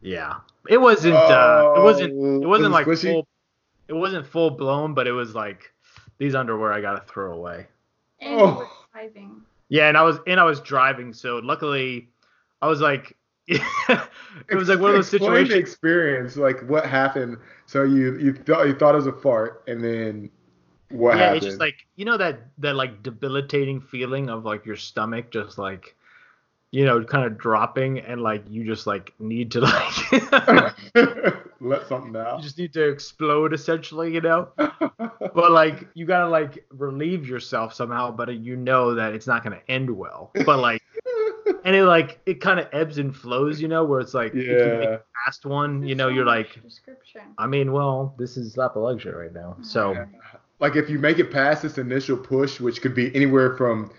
Yeah, 0.00 0.36
it 0.68 0.78
wasn't. 0.78 1.14
Uh, 1.16 1.74
it 1.76 1.82
wasn't. 1.82 2.12
Oh, 2.16 2.42
It 2.42 2.46
wasn't 2.46 2.70
like 2.72 2.86
was 2.86 3.02
it 3.04 3.08
squishy? 3.08 3.12
full. 3.12 3.28
It 3.88 3.94
wasn't 3.94 4.26
full 4.26 4.50
blown, 4.50 4.94
but 4.94 5.06
it 5.06 5.12
was 5.12 5.34
like 5.34 5.72
these 6.18 6.34
underwear 6.34 6.72
I 6.72 6.80
gotta 6.80 7.04
throw 7.06 7.32
away. 7.32 7.66
And 8.20 8.30
you 8.32 8.36
were 8.38 8.42
Oh. 8.44 8.72
driving. 8.92 9.42
Yeah, 9.68 9.88
and 9.88 9.96
I 9.96 10.02
was 10.02 10.18
and 10.26 10.38
I 10.40 10.44
was 10.44 10.60
driving, 10.60 11.12
so 11.12 11.40
luckily 11.42 12.08
I 12.62 12.68
was 12.68 12.80
like 12.80 13.16
it 13.48 14.54
was 14.54 14.68
like 14.68 14.78
one 14.78 14.90
of 14.90 14.96
those 14.96 15.08
Explain 15.12 15.48
the 15.48 15.54
situations. 15.54 15.54
experience, 15.56 16.36
like 16.36 16.60
what 16.68 16.86
happened. 16.86 17.38
So 17.66 17.84
you 17.84 18.18
you 18.18 18.34
thought 18.34 18.66
you 18.66 18.74
thought 18.74 18.94
it 18.94 18.98
was 18.98 19.06
a 19.06 19.12
fart, 19.12 19.64
and 19.66 19.82
then 19.82 20.30
what 20.90 21.16
yeah, 21.16 21.18
happened? 21.18 21.36
it's 21.36 21.44
just 21.46 21.60
like 21.60 21.86
you 21.96 22.04
know 22.04 22.16
that 22.18 22.40
that 22.58 22.76
like 22.76 23.02
debilitating 23.02 23.80
feeling 23.80 24.30
of 24.30 24.44
like 24.44 24.66
your 24.66 24.76
stomach 24.76 25.30
just 25.30 25.58
like 25.58 25.96
you 26.72 26.84
know 26.84 27.02
kind 27.04 27.24
of 27.26 27.38
dropping 27.38 28.00
and 28.00 28.22
like 28.22 28.44
you 28.48 28.64
just 28.64 28.86
like 28.86 29.14
need 29.20 29.50
to 29.52 29.60
like 29.60 30.74
let 31.60 31.86
something 31.88 32.16
out. 32.16 32.38
you 32.38 32.42
just 32.42 32.58
need 32.58 32.72
to 32.74 32.88
explode 32.88 33.52
essentially, 33.54 34.12
you 34.12 34.20
know. 34.20 34.48
But 35.34 35.52
like 35.52 35.88
you 35.94 36.06
gotta 36.06 36.28
like 36.28 36.64
relieve 36.70 37.26
yourself 37.28 37.74
somehow, 37.74 38.10
but 38.12 38.34
you 38.34 38.56
know 38.56 38.94
that 38.94 39.14
it's 39.14 39.26
not 39.26 39.42
gonna 39.44 39.62
end 39.68 39.90
well. 39.90 40.36
But 40.44 40.58
like 40.60 40.82
and 41.64 41.74
it 41.74 41.84
like 41.84 42.20
it 42.26 42.40
kind 42.40 42.60
of 42.60 42.68
ebbs 42.72 42.98
and 42.98 43.14
flows, 43.14 43.60
you 43.60 43.68
know, 43.68 43.84
where 43.84 44.00
it's 44.00 44.14
like 44.14 44.34
if 44.34 44.46
you 44.46 44.54
make 44.54 44.58
yeah. 44.58 44.96
the 44.96 45.02
last 45.26 45.46
one, 45.46 45.86
you 45.86 45.94
know, 45.94 46.08
so 46.08 46.14
you're 46.14 46.26
like, 46.26 46.62
description. 46.62 47.22
I 47.38 47.46
mean, 47.46 47.72
well, 47.72 48.14
this 48.18 48.36
is 48.36 48.56
Lap 48.56 48.76
of 48.76 48.82
Luxury 48.82 49.14
right 49.14 49.32
now, 49.32 49.56
so. 49.62 49.92
Yeah. 49.92 50.06
Like 50.60 50.74
if 50.74 50.90
you 50.90 50.98
make 50.98 51.20
it 51.20 51.30
past 51.30 51.62
this 51.62 51.78
initial 51.78 52.16
push, 52.16 52.58
which 52.58 52.82
could 52.82 52.92
be 52.92 53.14
anywhere 53.14 53.56
from 53.56 53.92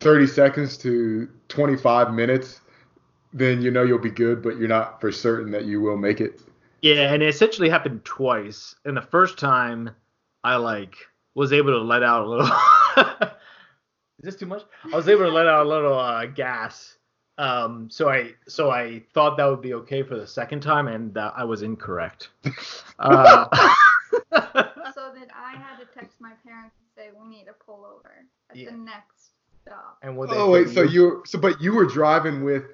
30 0.00 0.26
seconds 0.26 0.76
to 0.78 1.28
25 1.48 2.12
minutes, 2.12 2.60
then 3.32 3.62
you 3.62 3.70
know 3.70 3.84
you'll 3.84 3.98
be 3.98 4.10
good, 4.10 4.42
but 4.42 4.56
you're 4.56 4.68
not 4.68 5.00
for 5.00 5.12
certain 5.12 5.52
that 5.52 5.64
you 5.64 5.80
will 5.80 5.96
make 5.96 6.20
it. 6.20 6.40
Yeah, 6.82 7.12
and 7.12 7.22
it 7.22 7.28
essentially 7.28 7.68
happened 7.68 8.04
twice. 8.04 8.74
And 8.84 8.96
the 8.96 9.02
first 9.02 9.38
time, 9.38 9.90
I 10.42 10.56
like 10.56 10.96
was 11.34 11.52
able 11.52 11.72
to 11.72 11.78
let 11.78 12.02
out 12.02 12.26
a 12.26 12.28
little. 12.28 12.50
Is 14.18 14.24
this 14.24 14.36
too 14.36 14.46
much? 14.46 14.62
I 14.92 14.96
was 14.96 15.08
able 15.08 15.24
to 15.26 15.30
let 15.30 15.46
out 15.46 15.66
a 15.66 15.68
little 15.68 15.98
uh, 15.98 16.26
gas. 16.26 16.96
Um, 17.38 17.90
so 17.90 18.08
I 18.08 18.32
so 18.48 18.70
I 18.70 19.02
thought 19.12 19.36
that 19.36 19.44
would 19.44 19.60
be 19.60 19.74
okay 19.74 20.02
for 20.02 20.16
the 20.16 20.26
second 20.26 20.60
time, 20.60 20.88
and 20.88 21.16
uh, 21.18 21.32
I 21.36 21.44
was 21.44 21.62
incorrect. 21.62 22.30
Uh, 22.98 23.46
So 24.94 25.12
then 25.14 25.26
I 25.34 25.52
had 25.56 25.76
to 25.78 25.84
text 25.94 26.18
my 26.20 26.32
parents 26.46 26.74
and 26.78 26.88
say 26.96 27.10
we 27.20 27.28
need 27.28 27.44
to 27.44 27.52
pull 27.52 27.84
over 27.84 28.24
at 28.48 28.56
Yeah. 28.56 28.70
the 28.70 28.76
next 28.78 29.32
stop. 29.62 29.98
and 30.02 30.16
what 30.16 30.30
they 30.30 30.36
Oh 30.36 30.50
wait, 30.50 30.70
so 30.70 30.80
you- 30.82 30.88
you 31.18 31.22
so 31.26 31.38
but 31.38 31.60
you 31.60 31.74
were 31.74 31.84
driving 31.84 32.42
with 32.42 32.64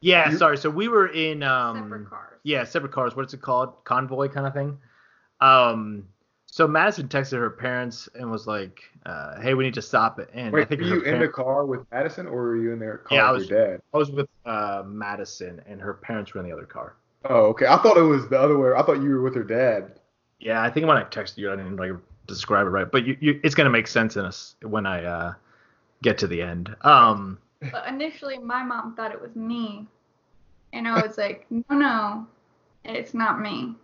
Yeah, 0.00 0.30
you- 0.30 0.36
sorry. 0.38 0.56
So 0.58 0.70
we 0.70 0.86
were 0.86 1.08
in 1.08 1.42
um 1.42 1.78
Separate 1.82 2.08
cars. 2.08 2.40
Yeah, 2.44 2.62
separate 2.62 2.92
cars. 2.92 3.16
What's 3.16 3.34
it 3.34 3.42
called? 3.42 3.82
Convoy 3.84 4.28
kind 4.28 4.46
of 4.46 4.52
thing. 4.54 4.78
Um, 5.40 6.06
so 6.54 6.68
Madisen 6.68 7.08
texted 7.08 7.32
her 7.40 7.50
parents 7.50 8.08
and 8.14 8.30
was 8.30 8.46
like, 8.46 8.84
uh, 9.06 9.40
"Hey, 9.40 9.54
we 9.54 9.64
need 9.64 9.74
to 9.74 9.82
stop 9.82 10.20
it." 10.20 10.30
And 10.32 10.50
I 10.54 10.58
Wait, 10.60 10.68
think 10.68 10.82
were 10.82 10.86
her 10.86 10.94
you 10.98 11.02
in 11.02 11.18
the 11.18 11.26
car 11.26 11.66
with 11.66 11.80
Madisen 11.90 12.26
or 12.28 12.42
were 12.44 12.56
you 12.56 12.72
in 12.72 12.78
their 12.78 12.98
car 12.98 13.18
Yeah, 13.18 13.28
I 13.28 13.32
with 13.32 13.40
was- 13.40 13.50
your 13.50 13.66
dad? 13.72 13.82
I 13.92 13.98
was 13.98 14.12
with 14.12 14.28
uh, 14.46 14.84
Madisen, 14.86 15.60
and 15.66 15.80
her 15.80 15.94
parents 15.94 16.32
were 16.32 16.40
in 16.40 16.46
the 16.46 16.52
other 16.52 16.64
car. 16.64 16.94
Oh, 17.24 17.46
okay. 17.46 17.66
I 17.66 17.76
thought 17.78 17.96
it 17.96 18.02
was 18.02 18.28
the 18.28 18.38
other 18.38 18.56
way. 18.56 18.70
I 18.76 18.82
thought 18.82 19.02
you 19.02 19.08
were 19.08 19.22
with 19.22 19.34
her 19.34 19.42
dad. 19.42 19.98
Yeah, 20.38 20.62
I 20.62 20.70
think 20.70 20.86
when 20.86 20.96
I 20.96 21.02
texted 21.02 21.38
you, 21.38 21.50
I 21.52 21.56
didn't 21.56 21.74
like 21.76 21.90
describe 22.28 22.68
it 22.68 22.70
right, 22.70 22.88
but 22.88 23.04
you, 23.04 23.16
you 23.18 23.40
it's 23.42 23.56
gonna 23.56 23.68
make 23.70 23.88
sense 23.88 24.16
in 24.16 24.24
us 24.24 24.54
when 24.62 24.86
I 24.86 25.02
uh, 25.04 25.34
get 26.02 26.18
to 26.18 26.28
the 26.28 26.40
end. 26.40 26.72
Um, 26.82 27.38
But 27.72 27.88
initially, 27.88 28.38
my 28.38 28.62
mom 28.62 28.94
thought 28.94 29.10
it 29.10 29.20
was 29.20 29.34
me, 29.34 29.88
and 30.72 30.86
I 30.86 31.02
was 31.04 31.18
like, 31.18 31.46
no, 31.50 31.64
no, 31.76 32.26
it's 32.84 33.12
not 33.12 33.40
me. 33.40 33.74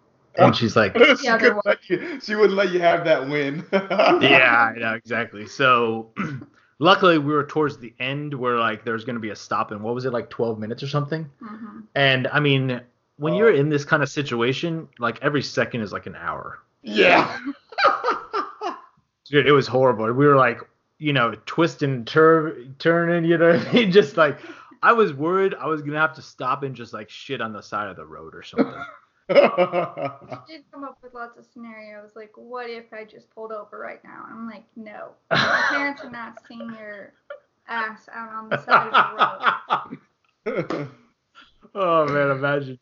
and 0.47 0.57
she's 0.57 0.77
like, 0.77 0.97
she, 0.97 1.29
couldn't 1.29 1.65
let 1.65 1.89
you, 1.89 2.21
she 2.21 2.35
wouldn't 2.35 2.55
let 2.57 2.71
you 2.71 2.81
have 2.81 3.05
that 3.05 3.29
win. 3.29 3.65
yeah, 3.73 4.73
yeah, 4.77 4.95
exactly. 4.95 5.47
So 5.47 6.11
luckily 6.79 7.19
we 7.19 7.33
were 7.33 7.45
towards 7.45 7.79
the 7.79 7.93
end 8.01 8.35
where 8.35 8.59
like 8.59 8.85
there's 8.85 9.05
gonna 9.05 9.19
be 9.21 9.31
a 9.31 9.37
stop 9.37 9.73
in 9.73 9.83
what 9.83 9.95
was 9.95 10.05
it 10.05 10.13
like 10.13 10.31
12 10.31 10.59
minutes 10.59 10.83
or 10.83 10.89
something. 10.89 11.29
hmm 11.41 11.81
And 11.95 12.27
I 12.29 12.41
mean, 12.41 12.81
when 13.17 13.35
Oh. 13.35 13.37
you're 13.37 13.55
in 13.55 13.69
this 13.69 13.85
kind 13.85 14.03
of 14.03 14.09
situation, 14.09 14.89
like 14.99 15.19
every 15.23 15.43
second 15.43 15.83
is 15.83 15.93
like 15.93 16.07
an 16.07 16.17
hour. 16.17 16.59
Yeah. 16.83 17.39
Dude, 19.27 19.47
it 19.47 19.53
was 19.53 19.67
horrible. 19.69 20.07
We 20.13 20.27
were 20.27 20.37
like, 20.37 20.61
you 20.99 21.13
know, 21.13 21.35
twisting, 21.47 22.05
tur- 22.05 22.65
turning, 22.79 23.25
you 23.25 23.39
know 23.39 23.57
what 23.57 23.69
I 23.69 23.73
mean? 23.73 23.93
Just 23.93 24.17
like, 24.17 24.39
I 24.83 24.93
was 24.93 25.13
worried 25.13 25.55
I 25.55 25.67
was 25.67 25.83
gonna 25.83 26.01
have 26.01 26.15
to 26.15 26.23
stop 26.23 26.63
and 26.63 26.75
just 26.75 26.93
like 26.93 27.11
shit 27.11 27.41
on 27.41 27.53
the 27.53 27.61
side 27.63 27.89
of 27.89 27.97
the 27.97 28.05
road 28.07 28.35
or 28.35 28.43
something. 28.43 28.83
She 30.47 30.57
did 30.57 30.65
come 30.73 30.83
up 30.83 30.99
with 31.03 31.15
lots 31.15 31.39
of 31.39 31.45
scenarios, 31.45 32.11
like, 32.17 32.33
what 32.35 32.69
if 32.69 32.93
I 32.93 33.05
just 33.05 33.31
pulled 33.31 33.53
over 33.53 33.79
right 33.79 34.03
now? 34.03 34.25
I'm 34.29 34.49
like, 34.49 34.65
no. 34.75 35.11
My 35.31 35.65
parents 35.69 36.03
are 36.03 36.11
not 36.11 36.39
seeing 36.49 36.75
your 36.75 37.13
ass 37.69 38.09
out 38.13 38.31
on 38.31 38.49
the 38.49 38.59
side 38.59 38.89
of 38.93 39.97
the 40.47 40.73
road. 40.73 40.89
oh 41.75 42.07
man, 42.09 42.31
imagine. 42.33 42.79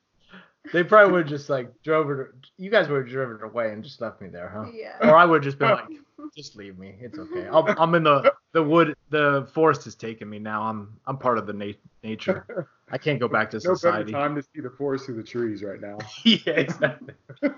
They 0.72 0.84
probably 0.84 1.12
would 1.12 1.22
have 1.22 1.28
just 1.28 1.48
like 1.48 1.70
drove 1.82 2.10
it. 2.10 2.28
You 2.56 2.70
guys 2.70 2.88
would 2.88 2.98
have 2.98 3.08
driven 3.08 3.36
it 3.36 3.42
away 3.42 3.72
and 3.72 3.82
just 3.82 4.00
left 4.00 4.20
me 4.20 4.28
there, 4.28 4.48
huh? 4.48 4.70
Yeah. 4.72 4.96
Or 5.08 5.16
I 5.16 5.24
would 5.24 5.44
have 5.44 5.44
just 5.44 5.58
been 5.58 5.70
like, 5.70 5.86
just 6.36 6.56
leave 6.56 6.78
me. 6.78 6.94
It's 7.00 7.18
okay. 7.18 7.46
I'll, 7.48 7.66
I'm 7.78 7.94
in 7.94 8.04
the 8.04 8.32
the 8.52 8.62
wood. 8.62 8.94
The 9.10 9.48
forest 9.52 9.84
has 9.84 9.94
taken 9.94 10.28
me 10.28 10.38
now. 10.38 10.62
I'm 10.62 10.96
I'm 11.06 11.18
part 11.18 11.38
of 11.38 11.46
the 11.46 11.52
na- 11.52 11.72
nature. 12.02 12.68
I 12.90 12.98
can't 12.98 13.20
go 13.20 13.28
back 13.28 13.50
to 13.50 13.56
no 13.58 13.60
better 13.60 13.76
society. 13.76 14.12
time 14.12 14.34
to 14.34 14.42
see 14.42 14.60
the 14.60 14.70
forest 14.70 15.06
through 15.06 15.16
the 15.16 15.22
trees 15.22 15.62
right 15.62 15.80
now. 15.80 15.98
yeah, 16.24 16.52
exactly. 16.52 17.14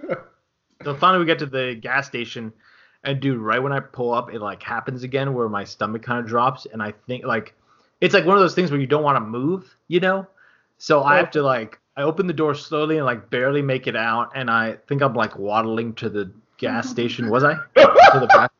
So 0.82 0.94
finally 0.94 1.18
we 1.20 1.26
get 1.26 1.38
to 1.40 1.46
the 1.46 1.74
gas 1.78 2.06
station, 2.06 2.54
and 3.04 3.20
dude, 3.20 3.38
right 3.38 3.62
when 3.62 3.70
I 3.70 3.80
pull 3.80 4.14
up, 4.14 4.32
it 4.32 4.40
like 4.40 4.62
happens 4.62 5.02
again 5.02 5.34
where 5.34 5.46
my 5.46 5.62
stomach 5.62 6.02
kind 6.02 6.18
of 6.18 6.26
drops, 6.26 6.66
and 6.72 6.82
I 6.82 6.94
think 7.06 7.26
like 7.26 7.54
it's 8.00 8.14
like 8.14 8.24
one 8.24 8.36
of 8.36 8.40
those 8.40 8.54
things 8.54 8.70
where 8.70 8.80
you 8.80 8.86
don't 8.86 9.02
want 9.02 9.16
to 9.16 9.20
move, 9.20 9.76
you 9.88 10.00
know. 10.00 10.26
So 10.78 11.02
I 11.02 11.16
oh. 11.16 11.16
have 11.18 11.30
to 11.32 11.42
like 11.42 11.78
I 12.00 12.04
open 12.04 12.26
the 12.26 12.32
door 12.32 12.54
slowly 12.54 12.96
and 12.96 13.04
like 13.04 13.28
barely 13.28 13.60
make 13.60 13.86
it 13.86 13.94
out, 13.94 14.32
and 14.34 14.50
I 14.50 14.78
think 14.88 15.02
I'm 15.02 15.12
like 15.12 15.38
waddling 15.38 15.92
to 15.96 16.08
the 16.08 16.32
gas 16.56 16.88
station. 16.90 17.28
Was 17.28 17.44
I? 17.44 17.54
to 17.54 18.20
the 18.20 18.26
back? 18.26 18.50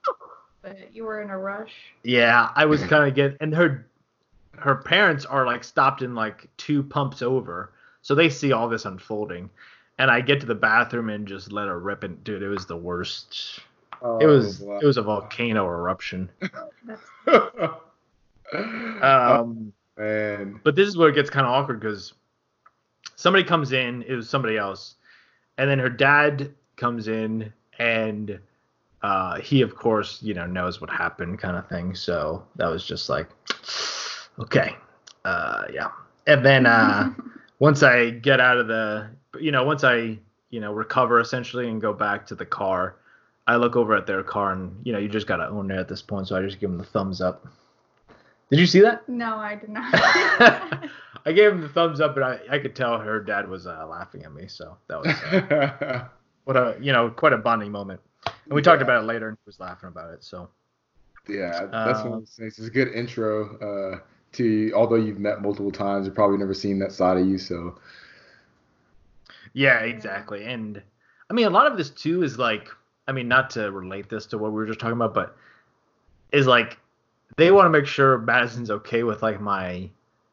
But 0.61 0.95
you 0.95 1.05
were 1.05 1.23
in 1.23 1.31
a 1.31 1.39
rush. 1.39 1.73
Yeah, 2.05 2.51
I 2.55 2.67
was 2.67 2.85
kind 2.85 3.09
of 3.09 3.15
getting, 3.15 3.39
and 3.41 3.55
her 3.55 3.87
her 4.59 4.77
parents 4.77 5.25
are 5.25 5.47
like 5.47 5.65
stopped 5.65 6.03
in 6.03 6.15
like 6.15 6.51
two 6.59 6.83
pumps 6.83 7.23
over, 7.23 7.73
so 8.03 8.15
they 8.15 8.29
see 8.29 8.53
all 8.53 8.69
this 8.69 8.85
unfolding. 8.85 9.49
And 9.99 10.11
I 10.11 10.21
get 10.21 10.41
to 10.41 10.47
the 10.47 10.55
bathroom 10.55 11.09
and 11.09 11.27
just 11.27 11.51
let 11.51 11.67
her 11.67 11.79
rip 11.79 12.05
it, 12.05 12.23
dude. 12.25 12.43
It 12.43 12.49
was 12.49 12.67
the 12.67 12.77
worst. 12.77 13.61
It 14.21 14.27
was 14.27 14.63
Oh, 14.63 14.79
it 14.83 14.85
was 14.85 14.99
a 14.99 15.03
volcano 15.03 15.67
eruption. 15.67 16.29
That's 16.87 17.01
wow. 17.27 17.81
Um, 19.41 19.73
Man. 19.97 20.61
but 20.63 20.77
this 20.77 20.89
is 20.89 20.99
where 20.99 21.09
it 21.09 21.15
gets 21.15 21.31
kind 21.31 21.47
of 21.47 21.53
awkward 21.53 21.81
because 21.81 22.13
somebody 23.21 23.45
comes 23.45 23.73
in, 23.73 24.03
it 24.09 24.15
was 24.15 24.31
somebody 24.31 24.57
else, 24.57 24.95
and 25.59 25.69
then 25.69 25.79
her 25.79 25.91
dad 25.91 26.55
comes 26.77 27.07
in, 27.07 27.53
and 27.79 28.41
uh, 29.03 29.39
he 29.41 29.61
of 29.61 29.77
course 29.77 30.23
you 30.23 30.33
know 30.33 30.47
knows 30.47 30.81
what 30.81 30.89
happened, 30.89 31.39
kind 31.39 31.57
of 31.57 31.69
thing. 31.69 31.95
So 31.95 32.43
that 32.57 32.69
was 32.69 32.85
just 32.85 33.11
like, 33.11 33.29
okay, 34.39 34.75
uh, 35.27 35.65
yeah. 35.73 35.89
And 36.27 36.45
then 36.45 36.65
uh, 36.65 37.13
once 37.59 37.83
I 37.83 38.11
get 38.11 38.41
out 38.41 38.57
of 38.57 38.69
the, 38.69 39.11
you 39.39 39.53
know, 39.53 39.65
once 39.65 39.85
I 39.85 40.19
you 40.49 40.61
know 40.61 40.73
recover 40.73 41.21
essentially 41.21 41.69
and 41.69 41.79
go 41.79 41.93
back 41.93 42.27
to 42.29 42.35
the 42.35 42.47
car, 42.47 42.97
I 43.47 43.57
look 43.57 43.77
over 43.77 43.95
at 43.95 44.07
their 44.07 44.23
car, 44.23 44.53
and 44.53 44.75
you 44.83 44.95
know 44.95 44.99
you 44.99 45.11
just 45.11 45.27
gotta 45.27 45.47
own 45.47 45.71
it 45.71 45.77
at 45.77 45.89
this 45.89 46.01
point. 46.01 46.27
So 46.27 46.37
I 46.37 46.43
just 46.43 46.59
give 46.59 46.71
them 46.71 46.79
the 46.79 46.85
thumbs 46.85 47.21
up. 47.21 47.47
Did 48.49 48.59
you 48.59 48.67
see 48.67 48.81
that? 48.81 49.07
no, 49.09 49.37
I 49.37 49.57
did 49.57 49.69
not. 49.69 50.89
I 51.27 51.33
gave 51.33 51.53
him 51.53 51.61
the 51.61 51.69
thumbs 51.69 52.01
up, 52.01 52.15
but 52.15 52.23
I, 52.25 52.41
I 52.51 52.59
could 52.59 52.75
tell 52.77 52.99
her 52.99 53.21
dad 53.23 53.49
was 53.49 53.67
uh, 53.67 53.87
laughing 53.87 54.25
at 54.25 54.33
me. 54.33 54.47
So 54.49 54.77
that 54.89 55.01
was 55.01 55.23
uh, 55.23 55.43
what 56.45 56.57
a 56.57 56.77
you 56.81 56.93
know 56.93 57.11
quite 57.11 57.33
a 57.33 57.39
bonding 57.39 57.73
moment. 57.73 58.01
And 58.49 58.55
we 58.57 58.63
talked 58.63 58.83
Yeah. 58.83 58.83
about 58.83 59.03
it 59.03 59.07
later, 59.07 59.29
and 59.29 59.37
he 59.39 59.47
was 59.47 59.61
laughing 59.61 59.89
about 59.89 60.13
it. 60.13 60.25
So 60.25 60.49
yeah, 61.29 61.69
that's 61.83 62.05
one 62.05 62.13
Uh, 62.13 62.15
of 62.15 62.21
those 62.21 62.35
things. 62.37 62.59
It's 62.59 62.69
a 62.69 62.71
good 62.71 62.89
intro 62.89 63.57
uh, 63.59 64.01
to 64.33 64.45
you, 64.45 64.75
although 64.75 64.97
you've 64.97 65.19
met 65.19 65.43
multiple 65.43 65.71
times, 65.71 66.07
you've 66.07 66.15
probably 66.15 66.39
never 66.39 66.55
seen 66.55 66.79
that 66.81 66.93
side 66.93 67.19
of 67.19 67.27
you. 67.27 67.39
So 67.39 67.77
yeah, 69.53 69.81
exactly. 69.81 70.45
And 70.45 70.83
I 71.31 71.35
mean, 71.35 71.47
a 71.47 71.51
lot 71.51 71.67
of 71.71 71.77
this 71.77 71.91
too 71.91 72.23
is 72.23 72.39
like, 72.39 72.69
I 73.09 73.13
mean, 73.13 73.29
not 73.29 73.51
to 73.51 73.71
relate 73.71 74.09
this 74.09 74.27
to 74.27 74.39
what 74.39 74.51
we 74.53 74.57
were 74.57 74.67
just 74.67 74.81
talking 74.81 74.97
about, 74.97 75.15
but 75.15 75.37
is 76.33 76.47
like 76.47 76.79
they 77.37 77.51
want 77.51 77.67
to 77.67 77.71
make 77.71 77.87
sure 77.87 78.19
Madisen's 78.19 78.71
okay 78.71 79.03
with 79.03 79.23
like 79.23 79.41
my, 79.41 79.91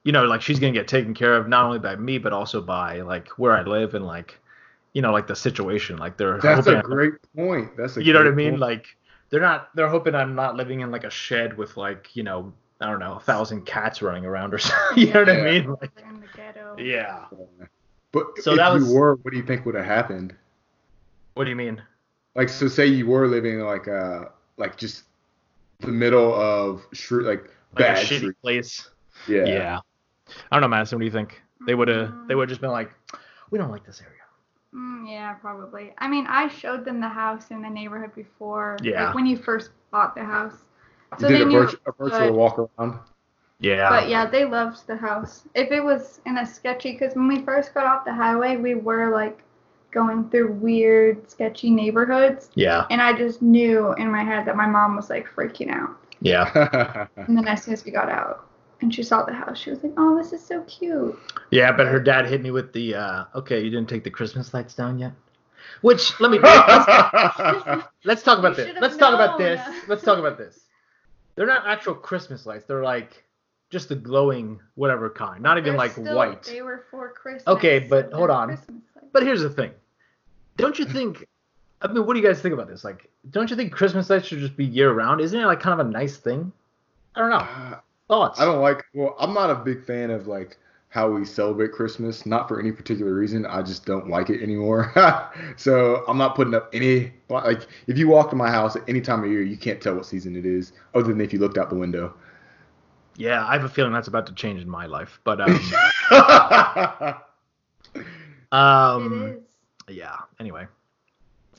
you 0.07 0.13
know, 0.13 0.23
like 0.23 0.41
she's 0.41 0.57
gonna 0.57 0.71
get 0.71 0.87
taken 0.87 1.13
care 1.13 1.35
of 1.35 1.49
not 1.49 1.65
only 1.65 1.79
by 1.79 1.97
me 1.97 2.17
but 2.17 2.31
also 2.31 2.61
by 2.61 3.01
like 3.01 3.27
where 3.37 3.51
I 3.51 3.63
live 3.63 3.93
and 3.93 4.05
like, 4.05 4.39
you 4.93 5.01
know, 5.01 5.11
like 5.11 5.27
the 5.27 5.35
situation. 5.35 5.97
Like 5.97 6.15
they're 6.15 6.39
that's 6.39 6.65
a 6.67 6.81
great 6.81 7.15
point. 7.35 7.75
That's 7.75 7.97
a 7.97 8.03
you 8.03 8.13
know 8.13 8.19
what 8.19 8.27
I 8.29 8.31
mean? 8.31 8.51
point. 8.51 8.61
Like 8.61 8.85
they're 9.29 9.41
not 9.41 9.69
they're 9.75 9.89
hoping 9.89 10.15
I'm 10.15 10.33
not 10.33 10.55
living 10.55 10.79
in 10.79 10.91
like 10.91 11.03
a 11.03 11.09
shed 11.09 11.57
with 11.57 11.75
like, 11.75 12.15
you 12.15 12.23
know, 12.23 12.53
I 12.79 12.89
don't 12.89 12.99
know, 12.99 13.15
a 13.15 13.19
thousand 13.19 13.65
cats 13.65 14.01
running 14.01 14.23
around 14.25 14.53
or 14.53 14.57
something. 14.67 14.97
you 15.07 15.11
know 15.13 15.19
what 15.19 15.29
I 15.29 15.41
mean? 15.41 15.75
Like 15.81 15.91
in 16.09 16.21
the 16.21 16.27
ghetto. 16.33 16.77
Yeah. 16.79 17.25
But 18.13 18.27
So 18.39 18.51
if 18.51 18.57
that 18.59 18.67
you 18.75 18.79
was- 18.85 18.93
were, 18.93 19.15
what 19.23 19.31
do 19.31 19.37
you 19.37 19.43
think 19.43 19.65
would 19.65 19.75
have 19.75 19.83
happened? 19.85 20.33
What 21.33 21.43
do 21.43 21.49
you 21.49 21.55
mean? 21.57 21.81
Like, 22.33 22.47
so 22.49 22.69
say 22.69 22.85
you 22.87 23.07
were 23.07 23.27
living 23.27 23.59
like 23.59 23.89
uh 23.89 24.25
like 24.55 24.77
just 24.77 25.03
the 25.81 25.89
middle 25.91 26.33
of 26.33 26.81
Shrew, 26.93 27.23
like, 27.23 27.43
Like 27.43 27.49
bad 27.75 27.97
a 27.97 28.01
shitty 28.01 28.19
Shrew- 28.19 28.33
place. 28.41 28.89
Yeah. 29.27 29.45
Yeah. 29.45 29.79
I 30.51 30.59
don't 30.59 30.61
know, 30.61 30.75
Madisen, 30.75 30.97
what 30.97 31.01
do 31.01 31.05
you 31.05 31.11
think? 31.11 31.41
They 31.65 31.75
would 31.75 31.87
have 31.87 32.13
they 32.27 32.35
would 32.35 32.43
have 32.43 32.49
just 32.49 32.61
been 32.61 32.71
like, 32.71 32.91
we 33.51 33.57
don't 33.57 33.71
like 33.71 33.85
this 33.85 34.01
area. 34.01 34.13
Mm, 34.73 35.09
yeah, 35.09 35.33
probably. 35.33 35.93
I 35.97 36.07
mean, 36.07 36.25
I 36.27 36.47
showed 36.49 36.85
them 36.85 36.99
the 37.01 37.07
house 37.07 37.51
in 37.51 37.61
the 37.61 37.69
neighborhood 37.69 38.13
before. 38.13 38.77
Yeah. 38.83 39.05
Like 39.07 39.15
when 39.15 39.25
you 39.25 39.37
first 39.37 39.71
bought 39.91 40.13
the 40.15 40.23
house. 40.23 40.53
You 41.13 41.17
So 41.19 41.27
did 41.29 41.37
they 41.37 41.41
a, 41.43 41.45
knew 41.45 41.59
virtu- 41.59 41.77
a 41.85 41.89
it 41.89 41.95
was 41.99 42.11
virtual 42.11 42.27
good. 42.29 42.35
walk 42.37 42.59
around. 42.79 42.99
Yeah. 43.59 43.89
But 43.89 44.09
yeah, 44.09 44.25
they 44.25 44.45
loved 44.45 44.85
the 44.85 44.95
house. 44.97 45.47
If 45.55 45.71
it 45.71 45.83
was 45.83 46.21
in 46.25 46.37
a 46.37 46.45
sketchy, 46.45 46.91
because 46.91 47.15
when 47.15 47.27
we 47.27 47.41
first 47.41 47.73
got 47.73 47.85
off 47.85 48.05
the 48.05 48.13
highway, 48.13 48.57
we 48.57 48.75
were 48.75 49.09
like 49.11 49.41
going 49.91 50.29
through 50.29 50.51
weird, 50.53 51.27
sketchy 51.31 51.71
neighborhoods. 51.71 52.49
Yeah. 52.55 52.85
And 52.91 53.01
I 53.01 53.13
just 53.17 53.41
knew 53.41 53.93
in 53.93 54.11
my 54.11 54.23
head 54.23 54.45
that 54.45 54.55
my 54.55 54.67
mom 54.67 54.95
was 54.95 55.09
like 55.09 55.25
freaking 55.27 55.71
out. 55.71 55.97
Yeah. 56.21 57.07
And 57.17 57.35
then 57.37 57.47
as 57.47 57.63
soon 57.63 57.73
as 57.73 57.83
we 57.85 57.91
got 57.91 58.09
out 58.09 58.45
and 58.81 58.93
she 58.93 59.03
saw 59.03 59.23
the 59.23 59.33
house, 59.33 59.57
she 59.57 59.69
was 59.69 59.83
like, 59.83 59.93
oh, 59.97 60.17
this 60.17 60.33
is 60.33 60.45
so 60.45 60.61
cute. 60.63 61.17
Yeah, 61.51 61.71
but 61.71 61.87
her 61.87 61.99
dad 61.99 62.27
hit 62.27 62.41
me 62.41 62.51
with 62.51 62.73
the 62.73 62.95
uh 62.95 63.25
okay, 63.35 63.63
you 63.63 63.69
didn't 63.69 63.89
take 63.89 64.03
the 64.03 64.09
Christmas 64.09 64.53
lights 64.53 64.73
down 64.75 64.99
yet? 64.99 65.13
Which 65.81 66.19
let 66.19 66.31
me 66.31 66.39
let's, 66.39 67.83
let's 68.05 68.23
talk 68.23 68.39
about 68.39 68.57
You 68.57 68.65
this. 68.65 68.77
Let's 68.79 68.97
talk 68.97 69.13
about 69.13 69.37
this. 69.37 69.61
Let's 69.87 70.03
talk 70.03 70.17
about 70.17 70.37
this. 70.37 70.59
They're 71.35 71.47
not 71.47 71.67
actual 71.67 71.93
Christmas 71.93 72.45
lights. 72.45 72.65
They're 72.65 72.83
like 72.83 73.23
just 73.69 73.89
the 73.89 73.95
glowing 73.95 74.59
whatever 74.75 75.09
kind. 75.09 75.43
Not 75.43 75.57
even 75.57 75.71
They're 75.71 75.77
like 75.77 75.91
still- 75.91 76.15
white. 76.15 76.43
They 76.43 76.61
were 76.61 76.85
for 76.89 77.11
Christmas. 77.11 77.47
Okay, 77.47 77.81
so 77.81 77.89
but 77.89 78.13
hold 78.13 78.29
on. 78.29 78.57
But 79.11 79.23
here's 79.23 79.41
the 79.41 79.49
thing. 79.49 79.71
Don't 80.57 80.79
you 80.79 80.85
think 80.85 81.25
I 81.81 81.87
mean, 81.87 82.05
what 82.05 82.13
do 82.15 82.19
you 82.19 82.25
guys 82.25 82.41
think 82.41 82.53
about 82.53 82.67
this? 82.67 82.83
Like, 82.83 83.09
don't 83.29 83.49
you 83.49 83.55
think 83.55 83.71
Christmas 83.71 84.09
lights 84.09 84.27
should 84.27 84.39
just 84.39 84.57
be 84.57 84.65
year 84.65 84.91
round? 84.91 85.21
Isn't 85.21 85.39
it 85.39 85.45
like 85.45 85.59
kind 85.59 85.79
of 85.79 85.85
a 85.85 85.89
nice 85.89 86.17
thing? 86.17 86.51
I 87.15 87.19
don't 87.19 87.29
know. 87.29 87.77
Thoughts? 88.07 88.39
I 88.39 88.45
don't 88.45 88.61
like. 88.61 88.85
Well, 88.93 89.15
I'm 89.19 89.33
not 89.33 89.49
a 89.49 89.55
big 89.55 89.83
fan 89.83 90.11
of 90.11 90.27
like 90.27 90.57
how 90.89 91.11
we 91.11 91.25
celebrate 91.25 91.71
Christmas. 91.73 92.25
Not 92.25 92.47
for 92.47 92.59
any 92.59 92.71
particular 92.71 93.13
reason. 93.13 93.45
I 93.45 93.61
just 93.61 93.85
don't 93.85 94.09
like 94.09 94.29
it 94.29 94.41
anymore. 94.41 94.93
so 95.57 96.03
I'm 96.07 96.17
not 96.17 96.35
putting 96.35 96.53
up 96.53 96.69
any. 96.73 97.11
Like, 97.29 97.67
if 97.87 97.97
you 97.97 98.07
walk 98.07 98.29
to 98.29 98.35
my 98.35 98.49
house 98.49 98.75
at 98.75 98.83
any 98.87 99.01
time 99.01 99.23
of 99.23 99.29
year, 99.29 99.41
you 99.41 99.57
can't 99.57 99.81
tell 99.81 99.95
what 99.95 100.05
season 100.05 100.35
it 100.35 100.45
is, 100.45 100.71
other 100.95 101.09
than 101.09 101.19
if 101.19 101.33
you 101.33 101.39
looked 101.39 101.57
out 101.57 101.69
the 101.69 101.75
window. 101.75 102.13
Yeah, 103.17 103.45
I 103.45 103.53
have 103.53 103.63
a 103.63 103.69
feeling 103.69 103.91
that's 103.91 104.07
about 104.07 104.27
to 104.27 104.33
change 104.33 104.61
in 104.61 104.69
my 104.69 104.85
life. 104.85 105.19
But 105.23 105.41
um, 105.41 105.59
um 108.51 109.23
it 109.23 109.43
is. 109.89 109.95
yeah 109.97 110.17
anyway 110.39 110.65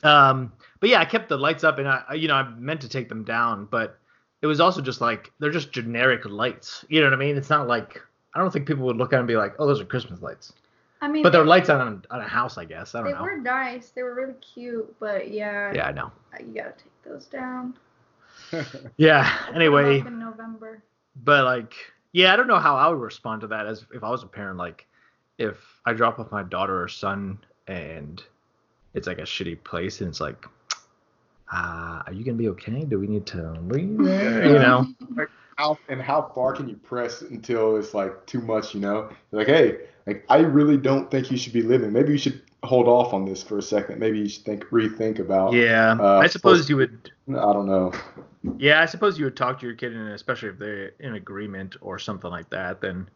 um 0.03 0.51
but 0.79 0.89
yeah 0.89 0.99
i 0.99 1.05
kept 1.05 1.29
the 1.29 1.37
lights 1.37 1.63
up 1.63 1.77
and 1.77 1.87
I, 1.87 2.03
I 2.09 2.13
you 2.15 2.27
know 2.27 2.35
i 2.35 2.49
meant 2.49 2.81
to 2.81 2.89
take 2.89 3.09
them 3.09 3.23
down 3.23 3.67
but 3.69 3.98
it 4.41 4.47
was 4.47 4.59
also 4.59 4.81
just 4.81 5.01
like 5.01 5.31
they're 5.39 5.51
just 5.51 5.71
generic 5.71 6.25
lights. 6.25 6.85
You 6.89 7.01
know 7.01 7.07
what 7.07 7.13
i 7.13 7.17
mean? 7.17 7.37
It's 7.37 7.49
not 7.49 7.67
like 7.67 8.01
i 8.35 8.39
don't 8.39 8.51
think 8.51 8.67
people 8.67 8.85
would 8.85 8.97
look 8.97 9.11
at 9.13 9.17
it 9.17 9.19
and 9.19 9.27
be 9.27 9.35
like 9.35 9.55
oh 9.59 9.67
those 9.67 9.81
are 9.81 9.85
christmas 9.85 10.21
lights. 10.21 10.53
I 11.01 11.07
mean, 11.07 11.23
but 11.23 11.31
they're 11.31 11.43
they, 11.43 11.49
lights 11.49 11.69
on, 11.69 12.03
on 12.09 12.19
a 12.21 12.27
house 12.27 12.57
i 12.57 12.65
guess. 12.65 12.93
I 12.95 13.01
don't 13.01 13.11
know. 13.11 13.17
They 13.17 13.23
were 13.23 13.37
nice. 13.37 13.89
They 13.89 14.03
were 14.03 14.13
really 14.13 14.33
cute, 14.35 14.93
but 14.99 15.31
yeah, 15.31 15.71
yeah 15.73 15.87
i 15.87 15.91
know. 15.91 16.11
Uh, 16.33 16.37
you 16.39 16.53
gotta 16.53 16.71
take 16.71 17.03
those 17.03 17.25
down. 17.25 17.75
yeah 18.97 19.47
anyway. 19.53 20.01
up 20.01 20.07
in 20.07 20.19
November. 20.19 20.83
but 21.23 21.43
like 21.43 21.73
yeah 22.13 22.33
i 22.33 22.35
don't 22.35 22.47
know 22.47 22.59
how 22.59 22.75
i 22.75 22.87
would 22.87 22.99
respond 22.99 23.41
to 23.41 23.47
that 23.47 23.67
as 23.67 23.85
if 23.93 24.03
i 24.03 24.09
was 24.09 24.23
a 24.23 24.27
parent 24.27 24.57
like 24.57 24.87
if 25.37 25.57
i 25.85 25.93
drop 25.93 26.19
off 26.19 26.31
my 26.31 26.43
daughter 26.43 26.81
or 26.81 26.87
son 26.87 27.37
and 27.67 28.23
it's 28.93 29.07
like 29.07 29.19
a 29.19 29.23
shitty 29.23 29.63
place 29.63 30.01
and 30.01 30.09
it's 30.09 30.21
like 30.21 30.45
uh, 31.51 32.03
are 32.05 32.13
you 32.13 32.23
gonna 32.23 32.37
be 32.37 32.49
okay 32.49 32.83
do 32.85 32.99
we 32.99 33.07
need 33.07 33.25
to 33.25 33.51
leave 33.67 33.97
there 33.97 34.45
you 34.47 34.53
know 34.53 34.85
how 35.57 35.77
and 35.89 36.01
how 36.01 36.31
far 36.33 36.53
can 36.53 36.69
you 36.69 36.75
press 36.77 37.21
until 37.21 37.75
it's 37.75 37.93
like 37.93 38.25
too 38.25 38.39
much? 38.39 38.73
You 38.73 38.79
know, 38.79 39.09
like 39.33 39.47
hey, 39.47 39.79
like 40.07 40.23
I 40.29 40.37
really 40.37 40.77
don't 40.77 41.11
think 41.11 41.29
you 41.29 41.37
should 41.37 41.51
be 41.51 41.61
living. 41.61 41.91
Maybe 41.91 42.13
you 42.13 42.17
should 42.17 42.41
hold 42.63 42.87
off 42.87 43.13
on 43.13 43.25
this 43.25 43.43
for 43.43 43.57
a 43.57 43.61
second. 43.61 43.99
Maybe 43.99 44.19
you 44.19 44.29
should 44.29 44.45
think 44.45 44.63
rethink 44.65 45.19
about. 45.19 45.51
yeah 45.53 45.97
Uh, 45.99 46.19
i 46.19 46.27
suppose 46.27 46.69
you 46.69 46.77
would 46.77 47.11
I 47.29 47.53
don't 47.53 47.67
know. 47.67 47.91
yeah 48.57 48.81
i 48.81 48.85
suppose 48.85 49.19
you 49.19 49.25
would 49.25 49.35
talk 49.35 49.59
to 49.59 49.65
your 49.65 49.75
kid 49.75 49.93
and 49.93 50.09
especially 50.13 50.49
if 50.49 50.59
they're 50.59 50.93
in 50.99 51.15
agreement 51.15 51.75
or 51.81 51.99
something 51.99 52.31
like 52.31 52.49
that 52.51 52.79
then 52.79 53.09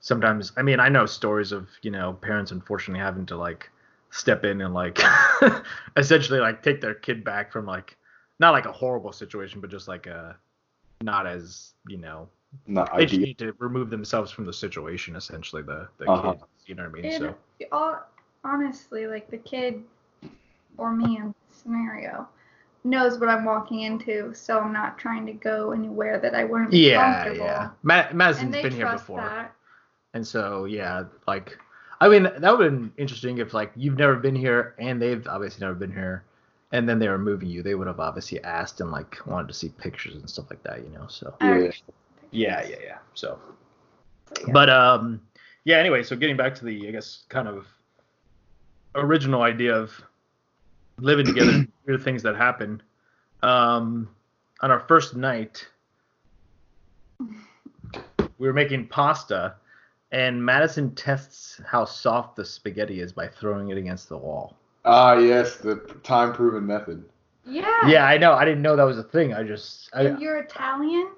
sometimes 0.00 0.52
i 0.56 0.62
mean 0.62 0.78
i 0.80 0.88
know 0.88 1.04
stories 1.04 1.50
of 1.50 1.68
you 1.82 1.90
know 1.90 2.12
parents 2.12 2.52
unfortunately 2.52 3.00
having 3.02 3.26
to 3.26 3.36
like 3.36 3.70
step 4.10 4.44
in 4.44 4.60
and 4.60 4.74
like 4.74 5.00
essentially 5.96 6.40
like 6.40 6.62
take 6.62 6.80
their 6.80 6.94
kid 6.94 7.24
back 7.24 7.52
from 7.52 7.66
like 7.66 7.96
not 8.40 8.50
like 8.52 8.66
a 8.66 8.72
horrible 8.72 9.12
situation 9.12 9.60
but 9.60 9.70
just 9.70 9.88
like 9.88 10.06
a 10.06 10.36
not 11.02 11.26
as 11.26 11.74
you 11.88 11.98
know 11.98 12.28
Not 12.66 12.96
they 12.96 13.06
just 13.06 13.20
need 13.20 13.38
to 13.38 13.52
remove 13.58 13.90
themselves 13.90 14.30
from 14.30 14.44
the 14.46 14.52
situation 14.52 15.16
essentially 15.16 15.62
the 15.62 15.88
the 15.98 16.08
Uh-huh. 16.08 16.32
kids 16.32 16.42
you 16.66 16.74
know 16.74 16.82
what 16.84 16.90
i 16.90 16.92
mean 17.02 17.10
And 17.10 17.12
so 17.12 17.34
all, 17.72 18.00
honestly, 18.44 19.06
like 19.06 19.30
the 19.30 19.38
kid 19.38 19.82
or 20.78 20.92
me 20.92 21.16
in 21.16 21.34
this 21.48 21.58
scenario 21.62 22.26
knows 22.84 23.18
what 23.18 23.28
I'm 23.28 23.44
walking 23.44 23.80
into, 23.82 24.32
so 24.34 24.58
I'm 24.60 24.72
not 24.72 24.98
trying 24.98 25.26
to 25.26 25.32
go 25.32 25.72
anywhere 25.72 26.18
that 26.20 26.34
I 26.34 26.44
wouldn't 26.44 26.70
be 26.70 26.80
yeah 26.80 27.24
comfortable. 27.24 27.44
yeah 27.44 27.70
Ma- 27.82 28.06
And 28.06 28.14
madisen's 28.14 28.54
they 28.54 28.62
been 28.62 28.72
here 28.72 28.86
before 28.86 29.20
that. 29.20 29.52
And 30.14 30.26
so 30.26 30.64
yeah, 30.64 31.04
like 31.26 31.58
I 32.00 32.08
mean 32.08 32.24
that 32.24 32.40
would 32.40 32.64
have 32.64 32.72
been 32.72 32.92
interesting 32.96 33.38
if 33.38 33.52
like 33.54 33.72
you've 33.76 33.98
never 33.98 34.16
been 34.16 34.36
here 34.36 34.74
and 34.78 35.00
they've 35.02 35.26
obviously 35.26 35.60
never 35.66 35.74
been 35.74 35.92
here 35.92 36.24
and 36.72 36.88
then 36.88 36.98
they 36.98 37.08
were 37.08 37.18
moving 37.18 37.48
you, 37.48 37.62
they 37.62 37.74
would 37.74 37.86
have 37.86 38.00
obviously 38.00 38.42
asked 38.44 38.80
and 38.80 38.90
like 38.90 39.18
wanted 39.26 39.48
to 39.48 39.54
see 39.54 39.70
pictures 39.70 40.14
and 40.16 40.28
stuff 40.28 40.46
like 40.50 40.62
that, 40.64 40.82
you 40.84 40.90
know. 40.90 41.06
So 41.08 41.34
Yeah. 41.40 41.70
yeah, 42.30 42.66
yeah, 42.68 42.76
yeah. 42.84 42.98
So 43.14 43.38
so 44.34 44.44
yeah. 44.46 44.52
but 44.52 44.70
um 44.70 45.20
yeah, 45.64 45.78
anyway, 45.78 46.02
so 46.02 46.16
getting 46.16 46.36
back 46.36 46.54
to 46.56 46.64
the 46.64 46.88
I 46.88 46.90
guess 46.92 47.24
kind 47.28 47.48
of 47.48 47.66
original 48.94 49.42
idea 49.42 49.74
of 49.74 49.92
living 50.98 51.26
together, 51.26 51.66
weird 51.86 52.02
things 52.04 52.22
that 52.22 52.36
happen. 52.36 52.82
Um 53.42 54.08
on 54.60 54.70
our 54.70 54.80
first 54.80 55.14
night 55.16 55.66
we 58.38 58.46
were 58.46 58.52
making 58.52 58.86
pasta 58.88 59.54
and 60.12 60.42
Madisen 60.44 60.94
tests 60.94 61.60
how 61.66 61.84
soft 61.84 62.36
the 62.36 62.44
spaghetti 62.44 63.00
is 63.00 63.12
by 63.12 63.28
throwing 63.28 63.70
it 63.70 63.76
against 63.78 64.08
the 64.08 64.16
wall. 64.16 64.56
Ah, 64.84 65.14
yes, 65.18 65.56
the 65.56 65.76
time 66.02 66.32
proven 66.32 66.66
method. 66.66 67.04
yeah. 67.44 67.86
Yeah, 67.86 68.04
I 68.06 68.16
know. 68.18 68.32
I 68.32 68.44
didn't 68.44 68.62
know 68.62 68.76
that 68.76 68.84
was 68.84 68.98
a 68.98 69.02
thing. 69.02 69.34
I 69.34 69.42
just 69.42 69.90
I, 69.94 70.02
And 70.04 70.20
you're 70.20 70.38
Italian? 70.38 71.08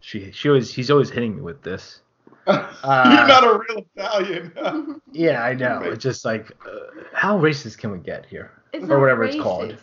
she 0.00 0.30
she 0.32 0.48
always 0.48 0.72
he's 0.72 0.90
always 0.90 1.10
hitting 1.10 1.36
me 1.36 1.42
with 1.42 1.62
this. 1.62 2.00
You're 2.46 2.56
not 2.56 3.44
a 3.44 3.58
real 3.68 3.86
Italian. 3.96 5.00
Yeah, 5.12 5.42
I 5.42 5.52
know. 5.54 5.80
It's 5.82 6.02
just 6.02 6.24
like 6.24 6.50
uh, 6.66 7.02
how 7.12 7.38
racist 7.38 7.76
can 7.78 7.90
we 7.92 7.98
get 7.98 8.24
here? 8.26 8.52
It's 8.72 8.84
Or 8.84 8.88
not 8.88 9.00
whatever 9.00 9.24
it's 9.24 9.36
called. 9.36 9.76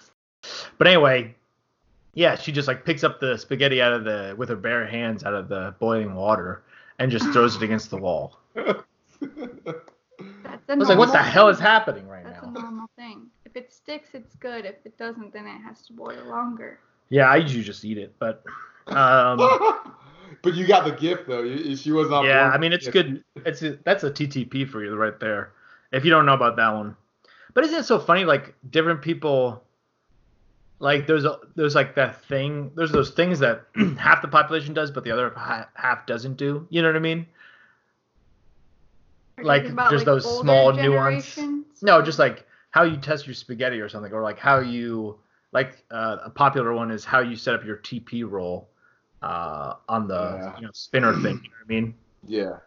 But 0.78 0.88
anyway, 0.88 1.36
yeah, 2.14 2.36
she 2.36 2.52
just 2.52 2.68
like 2.68 2.84
picks 2.84 3.04
up 3.04 3.20
the 3.20 3.38
spaghetti 3.38 3.80
out 3.82 3.94
of 3.94 4.06
the 4.06 4.34
with 4.38 4.50
her 4.50 4.56
bare 4.56 4.88
hands 4.88 5.24
out 5.24 5.34
of 5.36 5.50
the 5.50 5.76
boiling 5.80 6.16
water 6.16 6.64
and 7.00 7.12
just 7.12 7.32
throws 7.32 7.56
it 7.56 7.64
against 7.64 7.90
the 7.90 7.98
wall. 7.98 8.40
That's 8.56 8.84
a 10.70 10.72
I 10.72 10.76
was 10.76 10.90
like, 10.90 10.98
what 10.98 11.08
the 11.08 11.14
normal 11.14 11.32
hell 11.32 11.50
is 11.50 11.60
happening 11.60 12.08
right 12.08 12.24
now? 12.24 12.32
That's 12.32 12.44
a 12.44 12.52
normal 12.52 12.90
thing. 12.96 13.28
If 13.46 13.56
it 13.56 13.72
sticks, 13.72 14.10
it's 14.14 14.36
good. 14.36 14.66
If 14.66 14.76
it 14.86 14.98
doesn't, 14.98 15.34
then 15.34 15.48
it 15.48 15.60
has 15.60 15.82
to 15.84 15.94
boil 15.94 16.24
longer. 16.28 16.80
Yeah, 17.10 17.30
I 17.30 17.38
usually 17.38 17.64
just 17.64 17.86
eat 17.86 17.98
it, 17.98 18.14
but 18.20 18.44
um 18.88 19.38
but 20.42 20.54
you 20.56 20.68
got 20.68 20.86
the 20.86 20.92
gift 20.92 21.28
though. 21.28 21.44
You- 21.44 21.76
She 21.76 21.92
was 21.92 22.10
not. 22.10 22.26
yeah, 22.26 22.50
I 22.50 22.58
mean 22.58 22.74
it's 22.74 22.88
good. 22.88 23.24
It's 23.46 23.62
a, 23.62 23.78
that's 23.86 24.04
a 24.04 24.12
TTP 24.12 24.68
for 24.68 24.84
you 24.84 24.96
right 24.96 25.20
there. 25.20 25.52
If 25.92 26.04
you 26.04 26.12
don't 26.12 26.26
know 26.26 26.34
about 26.34 26.58
that 26.58 26.70
one, 26.74 26.96
but 27.54 27.64
isn't 27.64 27.80
it 27.80 27.86
so 27.86 28.00
funny? 28.00 28.26
Like 28.26 28.56
different 28.70 29.02
people, 29.02 29.64
like 30.80 31.08
there's 31.08 31.26
a 31.26 31.40
there's 31.56 31.76
like 31.76 31.96
that 31.96 32.24
thing. 32.26 32.72
There's 32.76 32.92
those 32.92 33.10
things 33.12 33.40
that 33.40 33.66
half 33.98 34.22
the 34.22 34.28
population 34.28 34.74
does, 34.74 34.92
but 34.92 35.04
the 35.04 35.12
other 35.12 35.34
half 35.76 36.06
doesn't 36.06 36.38
do. 36.38 36.68
You 36.70 36.82
know 36.82 36.90
what 36.90 36.96
I 36.96 37.00
mean? 37.00 37.26
Are 39.38 39.42
you 39.44 39.48
Like, 39.48 39.66
about, 39.66 39.92
just 39.92 40.06
those 40.06 40.24
small 40.40 40.74
nuance- 40.74 41.40
No, 41.82 42.02
just 42.02 42.20
like 42.20 42.46
how 42.72 42.84
you 42.84 42.98
test 42.98 43.28
your 43.28 43.34
spaghetti 43.36 43.80
or 43.80 43.90
something, 43.90 44.12
or 44.12 44.22
like 44.22 44.40
how 44.40 44.60
you 44.60 45.18
like 45.52 45.84
uh, 45.92 46.18
a 46.26 46.30
popular 46.30 46.74
one 46.74 46.92
is 46.92 47.06
how 47.06 47.20
you 47.20 47.36
set 47.36 47.54
up 47.56 47.64
your 47.66 47.78
TP 47.78 48.30
roll 48.30 48.70
uh, 49.22 49.74
on 49.88 50.08
the 50.08 50.16
Yeah. 50.40 50.56
you 50.58 50.66
know 50.66 50.72
spinner 50.74 51.14
thing. 51.14 51.24
You 51.24 51.50
know 51.50 51.56
what 51.66 51.66
I 51.66 51.68
mean? 51.68 51.96
Yeah. 52.28 52.58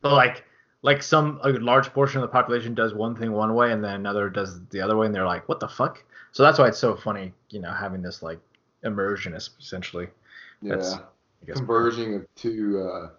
But 0.00 0.14
like 0.14 0.44
like 0.82 1.02
some 1.02 1.38
a 1.44 1.50
large 1.50 1.92
portion 1.92 2.18
of 2.20 2.22
the 2.22 2.32
population 2.32 2.74
does 2.74 2.92
one 2.94 3.14
thing 3.14 3.30
one 3.32 3.54
way 3.54 3.70
and 3.72 3.84
then 3.84 3.94
another 3.94 4.28
does 4.28 4.64
the 4.66 4.80
other 4.80 4.96
way 4.96 5.06
and 5.06 5.14
they're 5.14 5.26
like, 5.26 5.48
what 5.48 5.60
the 5.60 5.68
fuck? 5.68 6.02
So 6.32 6.42
that's 6.42 6.58
why 6.58 6.68
it's 6.68 6.78
so 6.78 6.96
funny, 6.96 7.32
you 7.50 7.60
know, 7.60 7.72
having 7.72 8.02
this 8.02 8.22
like 8.22 8.40
immersion 8.82 9.34
essentially. 9.34 10.08
Yeah. 10.60 10.76
That's- 10.76 10.94
I 10.94 11.44
guess. 11.46 11.56
Converging 11.56 12.14
of 12.14 12.26
two, 12.36 12.80
uh, 12.80 13.10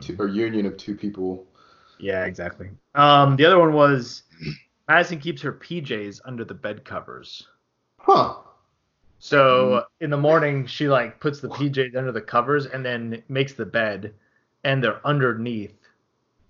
two 0.00 0.14
or 0.18 0.28
union 0.28 0.66
of 0.66 0.76
two 0.76 0.94
people. 0.94 1.46
Yeah, 1.98 2.24
exactly. 2.24 2.68
Um, 2.94 3.36
the 3.36 3.44
other 3.46 3.58
one 3.58 3.72
was 3.72 4.24
Madisen 4.86 5.18
keeps 5.20 5.40
her 5.42 5.52
PJs 5.52 6.20
under 6.24 6.44
the 6.44 6.54
bed 6.54 6.84
covers. 6.84 7.46
Huh. 7.98 8.36
So 9.18 9.84
in 10.00 10.10
the 10.10 10.16
morning, 10.16 10.66
she 10.66 10.88
like 10.88 11.20
puts 11.20 11.40
the 11.40 11.48
PJs 11.48 11.96
under 11.96 12.12
the 12.12 12.20
covers 12.20 12.66
and 12.66 12.84
then 12.84 13.22
makes 13.28 13.52
the 13.54 13.66
bed, 13.66 14.14
and 14.64 14.82
they're 14.82 15.06
underneath 15.06 15.79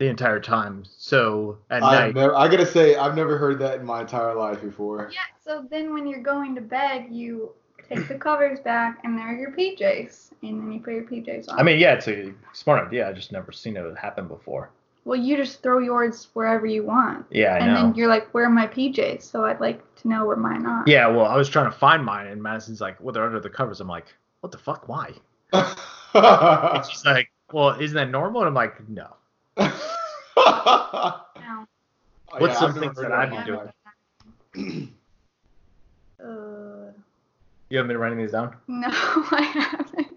the 0.01 0.09
entire 0.09 0.41
time. 0.41 0.83
So 0.99 1.59
at 1.71 1.83
I've 1.85 1.93
night, 1.93 2.15
never, 2.17 2.35
I 2.35 2.49
gotta 2.49 2.67
say, 2.67 2.97
I've 2.97 3.15
never 3.15 3.39
heard 3.39 3.59
that 3.61 3.79
in 3.79 3.87
my 3.87 4.01
entire 4.01 4.35
life 4.35 4.61
before. 4.63 5.11
Yeah, 5.13 5.21
so 5.45 5.65
then 5.71 5.93
when 5.95 6.07
you're 6.07 6.23
going 6.23 6.55
to 6.57 6.61
bed, 6.63 7.07
you 7.11 7.53
take 7.89 8.09
the 8.09 8.15
covers 8.15 8.61
back 8.61 9.01
and 9.05 9.17
there 9.19 9.27
are 9.29 9.37
your 9.37 9.53
PJs. 9.53 10.31
And 10.43 10.59
then 10.63 10.73
you 10.73 10.81
put 10.81 10.95
your 10.95 11.05
PJs 11.05 11.51
on. 11.51 11.61
I 11.61 11.63
mean, 11.63 11.79
yeah, 11.79 11.93
it's 11.93 12.09
a 12.09 12.33
smart 12.55 12.87
idea. 12.87 13.09
I 13.09 13.13
just 13.13 13.31
never 13.31 13.53
seen 13.53 13.77
it 13.77 13.99
happen 13.99 14.27
before. 14.27 14.71
well, 15.05 15.19
you 15.21 15.37
just 15.37 15.63
throw 15.63 15.81
yours 15.81 16.29
wherever 16.33 16.65
you 16.65 16.83
want. 16.83 17.27
Yeah, 17.31 17.55
I 17.55 17.59
and 17.59 17.67
know. 17.67 17.75
then 17.75 17.95
you're 17.95 18.09
like, 18.09 18.33
where 18.33 18.45
are 18.45 18.51
my 18.51 18.69
PJs? 18.69 19.21
So 19.23 19.45
I'd 19.45 19.61
like 19.61 19.83
to 19.97 20.09
know 20.09 20.25
where 20.25 20.37
mine 20.37 20.65
are. 20.65 20.83
Yeah, 20.87 21.09
well, 21.09 21.27
I 21.27 21.37
was 21.37 21.51
trying 21.51 21.71
to 21.71 21.77
find 21.77 22.03
mine, 22.03 22.29
and 22.29 22.43
Madisen's 22.43 22.81
like, 22.81 22.99
well, 23.01 23.13
they're 23.13 23.25
under 23.27 23.41
the 23.41 23.51
covers. 23.51 23.81
I'm 23.81 23.89
like, 23.89 24.07
what 24.41 24.51
the 24.51 24.59
fuck? 24.59 24.89
Why? 24.89 25.13
And 25.53 26.85
she's 26.91 27.05
like, 27.05 27.31
well, 27.53 27.79
isn't 27.79 27.95
that 27.97 28.11
normal? 28.11 28.41
And 28.41 28.49
I'm 28.49 28.55
like, 28.55 28.89
no. 28.89 29.15
No. 30.51 31.67
What's 32.39 32.59
some 32.59 32.73
I've 32.73 32.79
things 32.79 32.97
that 32.97 33.13
I've 33.13 33.31
been 33.31 33.47
doing? 33.47 34.95
Uh, 36.23 36.93
You 37.71 37.79
haven't 37.79 37.89
been 37.89 37.99
writing 37.99 38.19
these 38.19 38.33
down? 38.33 38.55
no, 38.69 38.89
I 38.91 39.43
haven't. 39.43 40.09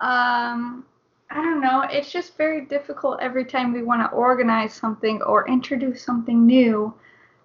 Um, 0.00 0.84
I 1.30 1.36
don't 1.36 1.60
know. 1.60 1.86
It's 1.90 2.10
just 2.12 2.36
very 2.36 2.66
difficult 2.66 3.20
every 3.20 3.44
time 3.44 3.72
we 3.72 3.82
want 3.82 4.02
to 4.02 4.14
organize 4.14 4.74
something 4.74 5.22
or 5.22 5.48
introduce 5.48 6.02
something 6.02 6.44
new 6.46 6.92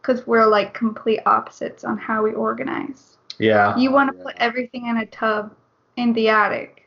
because 0.01 0.27
we're 0.27 0.45
like 0.45 0.73
complete 0.73 1.21
opposites 1.25 1.83
on 1.83 1.97
how 1.97 2.23
we 2.23 2.33
organize. 2.33 3.17
Yeah. 3.37 3.77
You 3.77 3.91
want 3.91 4.11
to 4.11 4.17
yeah. 4.17 4.23
put 4.23 4.35
everything 4.37 4.87
in 4.87 4.97
a 4.97 5.05
tub 5.05 5.53
in 5.95 6.13
the 6.13 6.29
attic. 6.29 6.78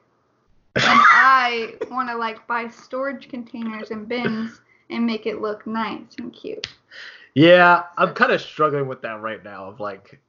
And 0.74 0.84
I 0.86 1.74
want 1.90 2.08
to 2.08 2.16
like 2.16 2.46
buy 2.46 2.68
storage 2.68 3.28
containers 3.28 3.90
and 3.90 4.08
bins 4.08 4.60
and 4.88 5.06
make 5.06 5.26
it 5.26 5.40
look 5.40 5.66
nice 5.66 6.16
and 6.18 6.32
cute. 6.32 6.66
Yeah, 7.34 7.84
I'm 7.96 8.14
kind 8.14 8.32
of 8.32 8.40
struggling 8.40 8.88
with 8.88 9.02
that 9.02 9.20
right 9.20 9.42
now. 9.42 9.66
Of 9.66 9.80
like, 9.80 10.20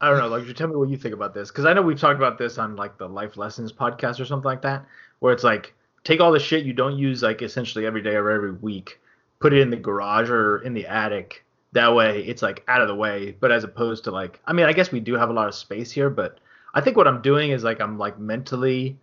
I 0.00 0.08
don't 0.08 0.18
know. 0.18 0.28
Like, 0.28 0.46
you 0.46 0.52
tell 0.54 0.68
me 0.68 0.76
what 0.76 0.88
you 0.88 0.96
think 0.96 1.14
about 1.14 1.34
this, 1.34 1.50
because 1.50 1.64
I 1.64 1.72
know 1.72 1.82
we've 1.82 2.00
talked 2.00 2.18
about 2.18 2.38
this 2.38 2.58
on 2.58 2.76
like 2.76 2.98
the 2.98 3.08
Life 3.08 3.36
Lessons 3.36 3.72
podcast 3.72 4.20
or 4.20 4.24
something 4.24 4.48
like 4.48 4.62
that, 4.62 4.84
where 5.18 5.32
it's 5.32 5.44
like 5.44 5.74
take 6.04 6.20
all 6.20 6.32
the 6.32 6.38
shit 6.38 6.64
you 6.64 6.72
don't 6.72 6.96
use 6.96 7.22
like 7.22 7.42
essentially 7.42 7.84
every 7.86 8.02
day 8.02 8.14
or 8.14 8.30
every 8.30 8.52
week, 8.52 9.00
put 9.40 9.52
it 9.52 9.60
in 9.60 9.70
the 9.70 9.76
garage 9.76 10.30
or 10.30 10.58
in 10.58 10.74
the 10.74 10.86
attic. 10.86 11.44
That 11.72 11.94
way, 11.94 12.22
it's 12.22 12.42
like 12.42 12.64
out 12.68 12.80
of 12.80 12.88
the 12.88 12.94
way. 12.94 13.36
But 13.38 13.52
as 13.52 13.64
opposed 13.64 14.04
to 14.04 14.10
like, 14.10 14.40
I 14.46 14.52
mean, 14.52 14.66
I 14.66 14.72
guess 14.72 14.92
we 14.92 15.00
do 15.00 15.14
have 15.14 15.30
a 15.30 15.32
lot 15.34 15.48
of 15.48 15.54
space 15.54 15.90
here, 15.90 16.08
but 16.08 16.38
I 16.74 16.80
think 16.80 16.96
what 16.96 17.08
I'm 17.08 17.20
doing 17.20 17.50
is 17.50 17.64
like 17.64 17.80
I'm 17.80 17.98
like 17.98 18.18
mentally 18.18 18.96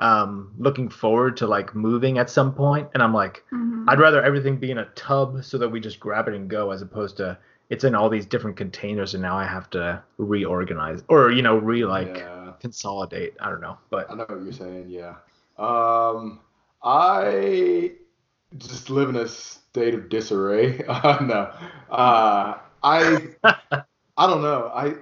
um 0.00 0.52
looking 0.58 0.88
forward 0.88 1.36
to 1.36 1.46
like 1.46 1.74
moving 1.74 2.18
at 2.18 2.30
some 2.30 2.52
point 2.54 2.88
and 2.94 3.02
i'm 3.02 3.14
like 3.14 3.44
Mhm. 3.52 3.84
I'd 3.88 3.98
rather 3.98 4.22
everything 4.22 4.56
be 4.58 4.70
in 4.70 4.78
a 4.78 4.84
tub 4.94 5.42
so 5.42 5.58
that 5.58 5.68
we 5.68 5.80
just 5.80 5.98
grab 6.00 6.28
it 6.28 6.34
and 6.34 6.48
go 6.48 6.70
as 6.70 6.82
opposed 6.82 7.16
to 7.16 7.36
it's 7.70 7.84
in 7.84 7.94
all 7.94 8.08
these 8.10 8.26
different 8.26 8.56
containers 8.56 9.14
and 9.14 9.22
now 9.22 9.36
I 9.36 9.44
have 9.46 9.70
to 9.70 10.02
reorganize 10.18 11.02
or 11.08 11.30
you 11.32 11.42
know 11.42 11.56
re 11.56 11.84
like 11.84 12.16
Yeah. 12.16 12.52
consolidate. 12.60 13.34
I 13.40 13.48
don't 13.48 13.60
know, 13.60 13.78
but 13.90 14.10
I 14.10 14.14
know 14.14 14.26
what 14.28 14.42
you're 14.42 14.52
saying. 14.52 14.86
Yeah. 14.88 15.14
Um, 15.58 16.40
I 16.82 17.92
just 18.58 18.90
live 18.90 19.08
in 19.08 19.16
a 19.16 19.28
state 19.28 19.94
of 19.94 20.08
disarray. 20.08 20.84
Uh, 20.86 21.18
no. 21.22 21.52
Uh, 21.90 22.58
I 22.82 23.28
I 24.16 24.26
don't 24.26 24.42
know. 24.42 24.70
I 24.74 24.94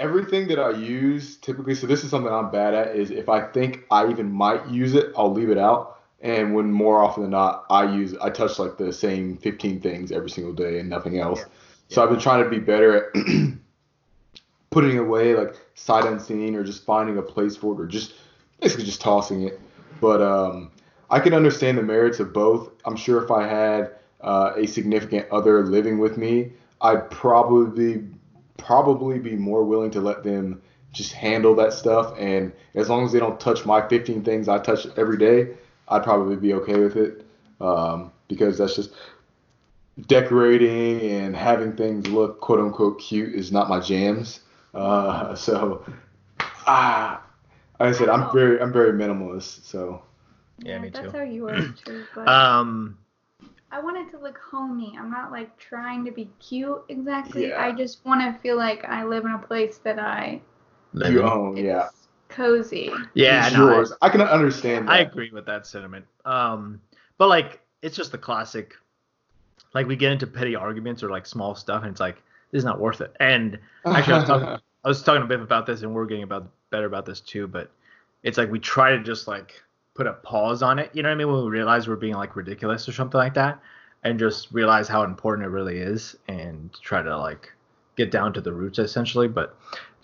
everything 0.00 0.48
that 0.48 0.58
I 0.58 0.70
use 0.70 1.36
typically. 1.36 1.74
So 1.74 1.86
this 1.86 2.02
is 2.02 2.10
something 2.10 2.32
I'm 2.32 2.50
bad 2.50 2.74
at. 2.74 2.96
Is 2.96 3.10
if 3.10 3.28
I 3.28 3.42
think 3.42 3.84
I 3.90 4.08
even 4.10 4.32
might 4.32 4.66
use 4.68 4.94
it, 4.94 5.12
I'll 5.16 5.32
leave 5.32 5.50
it 5.50 5.58
out. 5.58 5.98
And 6.22 6.54
when 6.54 6.72
more 6.72 7.02
often 7.02 7.22
than 7.22 7.30
not, 7.30 7.66
I 7.70 7.94
use 7.94 8.16
I 8.20 8.30
touch 8.30 8.58
like 8.58 8.76
the 8.76 8.92
same 8.92 9.36
15 9.36 9.80
things 9.80 10.10
every 10.10 10.30
single 10.30 10.52
day 10.52 10.80
and 10.80 10.88
nothing 10.88 11.18
else. 11.18 11.44
So 11.88 12.02
I've 12.02 12.10
been 12.10 12.18
trying 12.18 12.42
to 12.42 12.50
be 12.50 12.58
better 12.58 13.10
at 13.14 13.24
putting 14.70 14.98
away 14.98 15.34
like 15.34 15.54
sight 15.74 16.04
unseen 16.04 16.54
or 16.54 16.64
just 16.64 16.84
finding 16.84 17.18
a 17.18 17.22
place 17.22 17.56
for 17.56 17.74
it 17.74 17.80
or 17.80 17.86
just 17.86 18.14
basically 18.60 18.84
just 18.84 19.00
tossing 19.00 19.42
it. 19.42 19.60
But 20.00 20.22
um, 20.22 20.70
I 21.10 21.20
can 21.20 21.34
understand 21.34 21.76
the 21.76 21.82
merits 21.82 22.20
of 22.20 22.32
both. 22.32 22.70
I'm 22.84 22.96
sure 22.96 23.22
if 23.22 23.30
I 23.30 23.46
had 23.46 23.92
uh, 24.20 24.52
a 24.56 24.66
significant 24.66 25.28
other 25.30 25.64
living 25.66 25.98
with 25.98 26.16
me, 26.16 26.52
I'd 26.80 27.10
probably 27.10 28.04
probably 28.60 29.18
be 29.18 29.36
more 29.36 29.64
willing 29.64 29.90
to 29.92 30.00
let 30.00 30.22
them 30.24 30.62
just 30.92 31.12
handle 31.12 31.54
that 31.56 31.72
stuff. 31.72 32.14
And 32.18 32.52
as 32.74 32.88
long 32.88 33.04
as 33.04 33.12
they 33.12 33.18
don't 33.18 33.40
touch 33.40 33.64
my 33.66 33.86
15 33.88 34.22
things 34.24 34.48
I 34.48 34.58
touch 34.58 34.86
every 34.96 35.18
day, 35.18 35.54
I'd 35.88 36.04
probably 36.04 36.36
be 36.36 36.54
okay 36.54 36.78
with 36.78 36.96
it 36.96 37.26
um, 37.60 38.12
because 38.28 38.58
that's 38.58 38.76
just 38.76 38.90
decorating 40.06 41.00
and 41.10 41.36
having 41.36 41.76
things 41.76 42.06
look 42.08 42.40
quote 42.40 42.60
unquote 42.60 43.00
cute 43.00 43.34
is 43.34 43.52
not 43.52 43.68
my 43.68 43.80
jams. 43.80 44.40
Uh, 44.74 45.34
so, 45.36 45.84
ah, 46.66 47.22
like 47.78 47.88
I 47.90 47.92
said, 47.92 48.08
I'm 48.08 48.30
very, 48.32 48.60
I'm 48.60 48.72
very 48.72 48.92
minimalist. 48.92 49.64
So, 49.64 50.02
Yeah, 50.58 50.78
me 50.78 50.90
That's 50.90 51.12
too. 51.12 51.18
how 51.18 51.22
you 51.22 51.48
are 51.48 51.66
too. 51.84 52.06
But 52.14 52.28
um 52.28 52.98
I 53.72 53.80
want 53.80 53.96
it 53.96 54.10
to 54.10 54.18
look 54.18 54.38
homey. 54.38 54.96
I'm 54.98 55.10
not 55.10 55.30
like 55.30 55.56
trying 55.56 56.04
to 56.04 56.10
be 56.10 56.28
cute 56.40 56.82
exactly. 56.88 57.48
Yeah. 57.48 57.64
I 57.64 57.72
just 57.72 58.04
want 58.04 58.20
to 58.20 58.40
feel 58.40 58.56
like 58.56 58.84
I 58.84 59.04
live 59.04 59.24
in 59.24 59.32
a 59.32 59.38
place 59.38 59.78
that 59.78 59.98
I 59.98 60.40
you 60.92 61.22
own, 61.22 61.56
it's 61.56 61.64
yeah, 61.64 61.88
cozy. 62.28 62.90
yeah, 63.14 63.46
it's 63.46 63.56
no, 63.56 63.70
yours. 63.70 63.92
I, 64.02 64.08
can 64.08 64.20
understand 64.22 64.88
that. 64.88 64.92
I 64.92 64.98
agree 65.00 65.30
with 65.30 65.46
that 65.46 65.66
sentiment. 65.66 66.04
Um, 66.24 66.80
but 67.16 67.28
like, 67.28 67.60
it's 67.82 67.96
just 67.96 68.12
the 68.12 68.18
classic. 68.18 68.74
Like, 69.72 69.86
we 69.86 69.94
get 69.94 70.10
into 70.10 70.26
petty 70.26 70.56
arguments 70.56 71.02
or 71.02 71.10
like 71.10 71.26
small 71.26 71.54
stuff, 71.54 71.82
and 71.82 71.92
it's 71.92 72.00
like 72.00 72.16
this 72.50 72.60
is 72.60 72.64
not 72.64 72.80
worth 72.80 73.00
it. 73.00 73.14
And 73.20 73.58
actually, 73.86 74.14
I 74.14 74.18
was 74.18 74.26
talking, 74.28 74.48
I 74.84 74.88
was 74.88 75.02
talking 75.02 75.22
to 75.22 75.28
Biff 75.28 75.40
about 75.40 75.66
this, 75.66 75.82
and 75.82 75.94
we're 75.94 76.06
getting 76.06 76.24
about 76.24 76.50
better 76.70 76.86
about 76.86 77.06
this 77.06 77.20
too. 77.20 77.46
But 77.46 77.70
it's 78.24 78.36
like 78.36 78.50
we 78.50 78.58
try 78.58 78.90
to 78.90 79.02
just 79.02 79.28
like 79.28 79.62
put 80.00 80.06
a 80.06 80.14
pause 80.14 80.62
on 80.62 80.78
it. 80.78 80.90
You 80.94 81.02
know 81.02 81.10
what 81.10 81.14
I 81.14 81.18
mean? 81.18 81.30
When 81.30 81.44
we 81.44 81.50
realize 81.50 81.86
we're 81.86 81.96
being 81.96 82.14
like 82.14 82.34
ridiculous 82.36 82.88
or 82.88 82.92
something 82.92 83.18
like 83.18 83.34
that, 83.34 83.60
and 84.02 84.18
just 84.18 84.50
realize 84.50 84.88
how 84.88 85.02
important 85.02 85.44
it 85.46 85.50
really 85.50 85.76
is, 85.76 86.16
and 86.26 86.70
try 86.82 87.02
to 87.02 87.18
like 87.18 87.52
get 87.96 88.10
down 88.10 88.32
to 88.32 88.40
the 88.40 88.52
roots 88.52 88.78
essentially. 88.78 89.28
But 89.28 89.54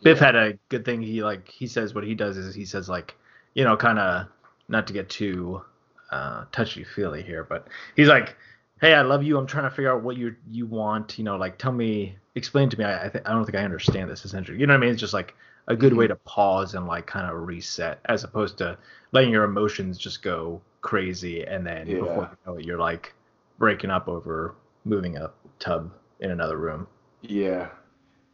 Biff 0.02 0.20
Yeah. 0.20 0.26
had 0.26 0.37
a 0.37 0.59
good 0.68 0.85
thing. 0.85 1.00
He 1.00 1.22
like 1.22 1.48
he 1.48 1.66
says 1.66 1.94
what 1.94 2.04
he 2.04 2.14
does 2.14 2.37
is 2.37 2.54
he 2.54 2.66
says 2.66 2.90
like 2.90 3.16
you 3.54 3.64
know 3.64 3.74
kind 3.74 3.98
of 3.98 4.26
not 4.68 4.87
to 4.88 4.92
get 4.92 5.09
too 5.09 5.62
uh, 6.11 6.44
touchy 6.52 6.85
feely 6.85 7.22
here, 7.22 7.44
but 7.44 7.68
he's 7.96 8.09
like, 8.09 8.37
hey, 8.82 8.92
I 8.94 9.00
love 9.02 9.22
you. 9.22 9.38
I'm 9.38 9.46
trying 9.46 9.64
to 9.64 9.70
figure 9.70 9.92
out 9.92 10.02
what 10.02 10.16
you 10.18 10.37
you 10.50 10.66
want. 10.66 11.16
You 11.16 11.24
know, 11.24 11.37
like 11.37 11.56
tell 11.56 11.72
me, 11.72 12.18
explain 12.35 12.68
to 12.68 12.78
me. 12.78 12.85
I 12.85 13.06
I, 13.06 13.09
th- 13.09 13.24
I 13.26 13.32
don't 13.32 13.46
think 13.46 13.56
I 13.56 13.64
understand 13.64 14.11
this 14.11 14.26
essentially. 14.26 14.59
You 14.59 14.66
know 14.66 14.74
what 14.74 14.78
I 14.82 14.87
mean? 14.87 14.90
It's 14.92 15.00
just 15.00 15.14
like 15.14 15.35
a 15.68 15.76
good 15.76 15.92
way 15.94 16.07
to 16.07 16.16
pause 16.16 16.74
and 16.74 16.87
like 16.87 17.07
kind 17.07 17.29
of 17.31 17.46
reset 17.46 18.00
as 18.07 18.24
opposed 18.24 18.59
to 18.59 18.79
letting 19.12 19.31
your 19.31 19.44
emotions 19.44 19.98
just 19.98 20.22
go 20.22 20.61
crazy 20.81 21.44
and 21.44 21.66
then 21.66 21.87
Yeah. 21.88 21.98
before 22.00 22.31
you 22.31 22.37
know 22.46 22.59
it, 22.59 22.64
you're 22.64 22.79
like 22.79 23.14
breaking 23.59 23.90
up 23.90 24.09
over 24.09 24.55
moving 24.85 25.16
a 25.16 25.31
tub 25.59 25.90
in 26.20 26.31
another 26.31 26.57
room. 26.59 26.87
yeah, 27.22 27.68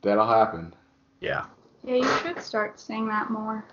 that'll 0.03 0.27
happen. 0.27 0.75
Yeah. 1.21 1.47
Yeah, 1.85 1.95
you 1.97 2.09
should 2.19 2.41
start 2.43 2.79
saying 2.79 3.09
that 3.09 3.31
more. 3.31 3.65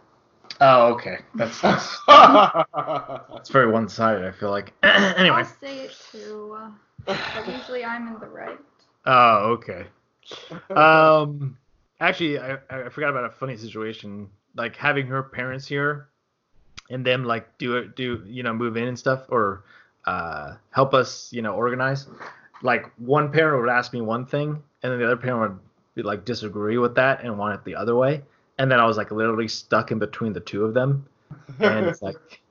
Oh, 0.62 0.94
okay. 0.94 1.20
That's 1.36 1.60
that's, 1.62 1.98
that's 2.08 3.50
very 3.50 3.72
one 3.72 3.88
sided. 3.90 4.26
I 4.26 4.32
feel 4.32 4.50
like. 4.50 4.74
anyway. 4.84 5.38
I'll 5.38 5.46
say 5.46 5.82
it 5.82 5.96
too, 6.12 6.58
uh, 6.58 6.72
but 7.06 7.48
usually 7.48 7.84
I'm 7.86 8.08
in 8.08 8.20
the 8.20 8.28
right. 8.28 8.60
Oh, 9.06 9.58
okay. 9.58 9.86
Um, 10.76 11.58
actually, 12.00 12.40
I, 12.40 12.58
I 12.70 12.90
forgot 12.90 13.10
about 13.10 13.26
a 13.26 13.30
funny 13.30 13.58
situation. 13.58 14.30
Like 14.56 14.76
having 14.76 15.08
her 15.08 15.24
parents 15.24 15.68
here, 15.68 16.10
and 16.90 17.06
them 17.06 17.24
like 17.24 17.58
do 17.58 17.78
it, 17.78 17.96
do 17.96 18.24
you 18.26 18.44
know, 18.44 18.54
move 18.54 18.78
in 18.78 18.88
and 18.88 18.98
stuff, 18.98 19.26
or 19.30 19.64
uh, 20.06 20.56
help 20.72 20.94
us, 20.94 21.32
you 21.32 21.42
know, 21.42 21.54
organize. 21.54 22.08
Like 22.62 22.92
one 22.98 23.32
parent 23.32 23.62
would 23.62 23.70
ask 23.70 23.94
me 23.94 24.02
one 24.02 24.26
thing, 24.26 24.62
and 24.84 24.92
then 24.92 25.00
the 25.00 25.06
other 25.06 25.18
parent 25.18 25.40
would 25.40 25.60
be, 25.96 26.02
like 26.02 26.26
disagree 26.26 26.78
with 26.78 26.96
that 26.96 27.24
and 27.24 27.38
want 27.38 27.56
it 27.56 27.64
the 27.64 27.76
other 27.76 27.96
way. 27.96 28.24
And 28.58 28.70
then 28.70 28.80
I 28.80 28.86
was 28.86 28.98
like 28.98 29.12
literally 29.12 29.48
stuck 29.48 29.92
in 29.92 30.00
between 30.00 30.34
the 30.34 30.40
two 30.40 30.66
of 30.66 30.74
them, 30.74 31.06
and 31.60 31.86
it's 31.86 32.02
like 32.02 32.42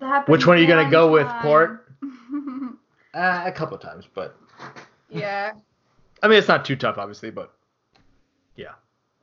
Which 0.26 0.46
one 0.46 0.58
are 0.58 0.60
you 0.60 0.66
gonna 0.66 0.90
go 0.90 1.10
with, 1.10 1.26
time. 1.26 1.42
Port? 1.42 1.86
uh, 3.14 3.42
a 3.46 3.52
couple 3.52 3.78
times, 3.78 4.06
but 4.12 4.36
yeah. 5.08 5.52
I 6.22 6.28
mean 6.28 6.38
it's 6.38 6.48
not 6.48 6.64
too 6.64 6.76
tough, 6.76 6.98
obviously, 6.98 7.30
but 7.30 7.54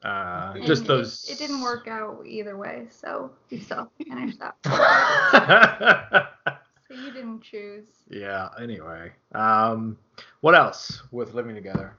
uh, 0.04 0.54
And 0.56 0.66
just 0.66 0.86
those. 0.86 1.28
It, 1.30 1.38
didn't 1.38 1.62
work 1.62 1.88
out 1.88 2.24
either 2.26 2.58
way, 2.58 2.88
so 2.90 3.32
we 3.50 3.60
still 3.60 3.90
finished 4.08 4.40
that. 4.40 6.30
So 6.88 6.94
you 7.00 7.12
didn't 7.12 7.42
choose. 7.42 7.86
yeah. 8.10 8.50
Anyway, 8.62 9.12
um, 9.34 9.98
what 10.42 10.54
else 10.54 11.02
with 11.12 11.34
living 11.34 11.56
together? 11.56 11.96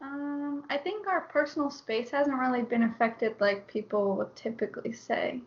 Um, 0.00 0.64
I 0.70 0.78
think 0.78 1.06
our 1.06 1.22
personal 1.22 1.70
space 1.70 2.10
hasn't 2.10 2.36
really 2.38 2.62
been 2.62 2.84
affected 2.84 3.34
like 3.40 3.66
people 3.66 4.16
would 4.16 4.34
typically 4.34 4.92
say. 4.92 5.40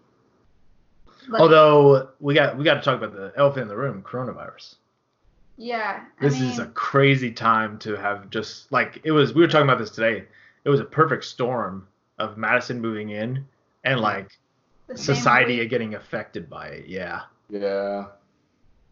Like, 1.27 1.41
Although 1.41 2.10
we 2.19 2.34
got 2.36 2.58
we 2.58 2.63
got 2.63 2.75
to 2.75 2.82
talk 2.82 2.97
about 3.01 3.13
the 3.13 3.32
elephant 3.38 3.63
in 3.63 3.67
the 3.69 3.77
room, 3.77 4.03
coronavirus. 4.03 4.75
Yeah, 5.57 6.03
I 6.19 6.23
This 6.23 6.41
is 6.41 6.59
a 6.59 6.67
crazy 6.67 7.31
time 7.31 7.77
to 7.79 7.95
have 7.95 8.29
just 8.29 8.71
like 8.71 9.01
it 9.03 9.11
was. 9.11 9.33
We 9.33 9.41
were 9.41 9.47
talking 9.47 9.67
about 9.67 9.79
this 9.79 9.91
today. 9.91 10.25
It 10.65 10.69
was 10.69 10.79
a 10.79 10.85
perfect 10.85 11.25
storm 11.25 11.87
of 12.17 12.37
Madisen 12.37 12.79
moving 12.79 13.09
in 13.09 13.45
and 13.83 13.99
like 13.99 14.31
society 14.95 15.59
week- 15.59 15.69
getting 15.69 15.95
affected 15.95 16.49
by 16.49 16.67
it. 16.67 16.87
Yeah. 16.87 17.21
Yeah. 17.49 18.05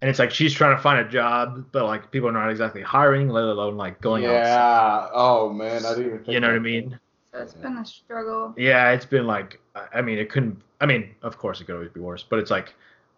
And 0.01 0.09
it's 0.09 0.19
like 0.19 0.31
she's 0.31 0.53
trying 0.53 0.75
to 0.75 0.81
find 0.81 1.05
a 1.05 1.09
job, 1.09 1.65
but 1.71 1.85
like 1.85 2.11
people 2.11 2.29
are 2.29 2.33
not 2.33 2.49
exactly 2.49 2.81
hiring, 2.81 3.29
let 3.29 3.43
alone 3.43 3.77
like 3.77 4.01
going 4.01 4.23
yeah. 4.23 4.31
outside. 4.31 5.11
Oh 5.13 5.53
man, 5.53 5.85
I 5.85 5.89
didn't 5.89 6.05
even 6.05 6.17
think 6.19 6.29
You 6.29 6.39
know 6.39 6.47
what 6.47 6.55
I 6.55 6.59
mean? 6.59 6.99
So 7.31 7.39
it's 7.39 7.53
been 7.53 7.77
a 7.77 7.85
struggle. 7.85 8.53
Yeah, 8.57 8.91
it's 8.91 9.05
been 9.05 9.25
like 9.25 9.59
I 9.75 9.99
I 9.99 10.01
mean 10.01 10.17
it 10.17 10.29
couldn't 10.29 10.61
I 10.79 10.85
mean, 10.85 11.11
of 11.21 11.37
course 11.37 11.61
it 11.61 11.65
could 11.65 11.75
always 11.75 11.91
be 11.91 11.99
worse, 11.99 12.23
but 12.27 12.39
it's 12.39 12.51
like 12.51 12.73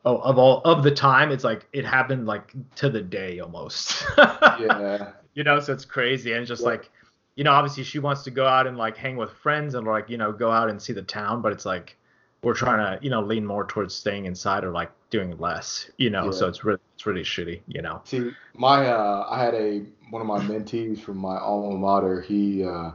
oh 0.06 0.18
of 0.18 0.38
all 0.38 0.62
of 0.66 0.84
the 0.84 0.92
time 0.92 1.32
it's 1.32 1.44
like 1.44 1.68
it 1.74 1.86
happened 1.86 2.26
like 2.26 2.54
to 2.76 2.89
the 2.89 3.02
day 3.02 3.39
almost. 3.39 4.04
Yeah. 4.60 5.12
you 5.34 5.44
know, 5.44 5.60
so 5.60 5.74
it's 5.74 5.86
crazy 5.86 6.34
and 6.34 6.46
just 6.46 6.62
Yeah. 6.62 6.70
like 6.70 6.92
you 7.36 7.44
know, 7.44 7.52
obviously 7.52 7.84
she 7.84 7.98
wants 7.98 8.22
to 8.24 8.32
go 8.32 8.46
out 8.46 8.68
and 8.68 8.78
like 8.78 8.96
hang 8.96 9.18
with 9.18 9.32
friends 9.32 9.74
and 9.74 9.88
like, 9.88 10.08
you 10.10 10.18
know, 10.18 10.32
go 10.32 10.52
out 10.52 10.70
and 10.70 10.80
see 10.80 10.94
the 10.94 11.02
town, 11.02 11.42
but 11.42 11.52
it's 11.52 11.66
like 11.66 11.98
we're 12.44 12.54
trying 12.54 12.78
to, 13.00 13.04
you 13.04 13.10
know, 13.10 13.22
lean 13.24 13.44
more 13.46 13.66
towards 13.66 13.96
staying 13.96 14.26
inside 14.26 14.63
or 14.63 14.72
like 14.72 14.92
doing 15.10 15.36
less, 15.39 15.89
you 15.98 16.10
know. 16.12 16.30
So 16.30 16.48
it's 16.48 16.63
really 16.63 16.80
it's 16.94 17.06
really 17.08 17.24
shitty, 17.24 17.62
you 17.68 17.82
know. 17.82 18.02
See, 18.04 18.32
my 18.54 18.86
uh, 18.88 19.26
I 19.30 19.44
had 19.44 19.56
a 19.56 19.82
one 20.12 20.22
of 20.22 20.28
my 20.28 20.39
mentees 20.39 21.00
from 21.00 21.18
my 21.18 21.38
alma 21.38 21.76
mater. 21.76 22.22
He 22.22 22.63
uh, 22.63 22.92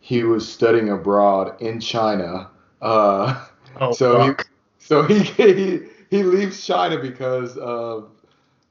he 0.00 0.22
was 0.24 0.46
studying 0.46 0.90
abroad 0.90 1.60
in 1.62 1.80
China. 1.80 2.50
Uh, 2.82 3.46
Oh, 3.80 3.92
so 3.92 4.20
he, 4.22 4.32
so 4.78 5.02
he, 5.04 5.18
he 5.22 5.80
he 6.10 6.22
leaves 6.22 6.66
China 6.66 6.98
because 6.98 7.56
of 7.58 8.10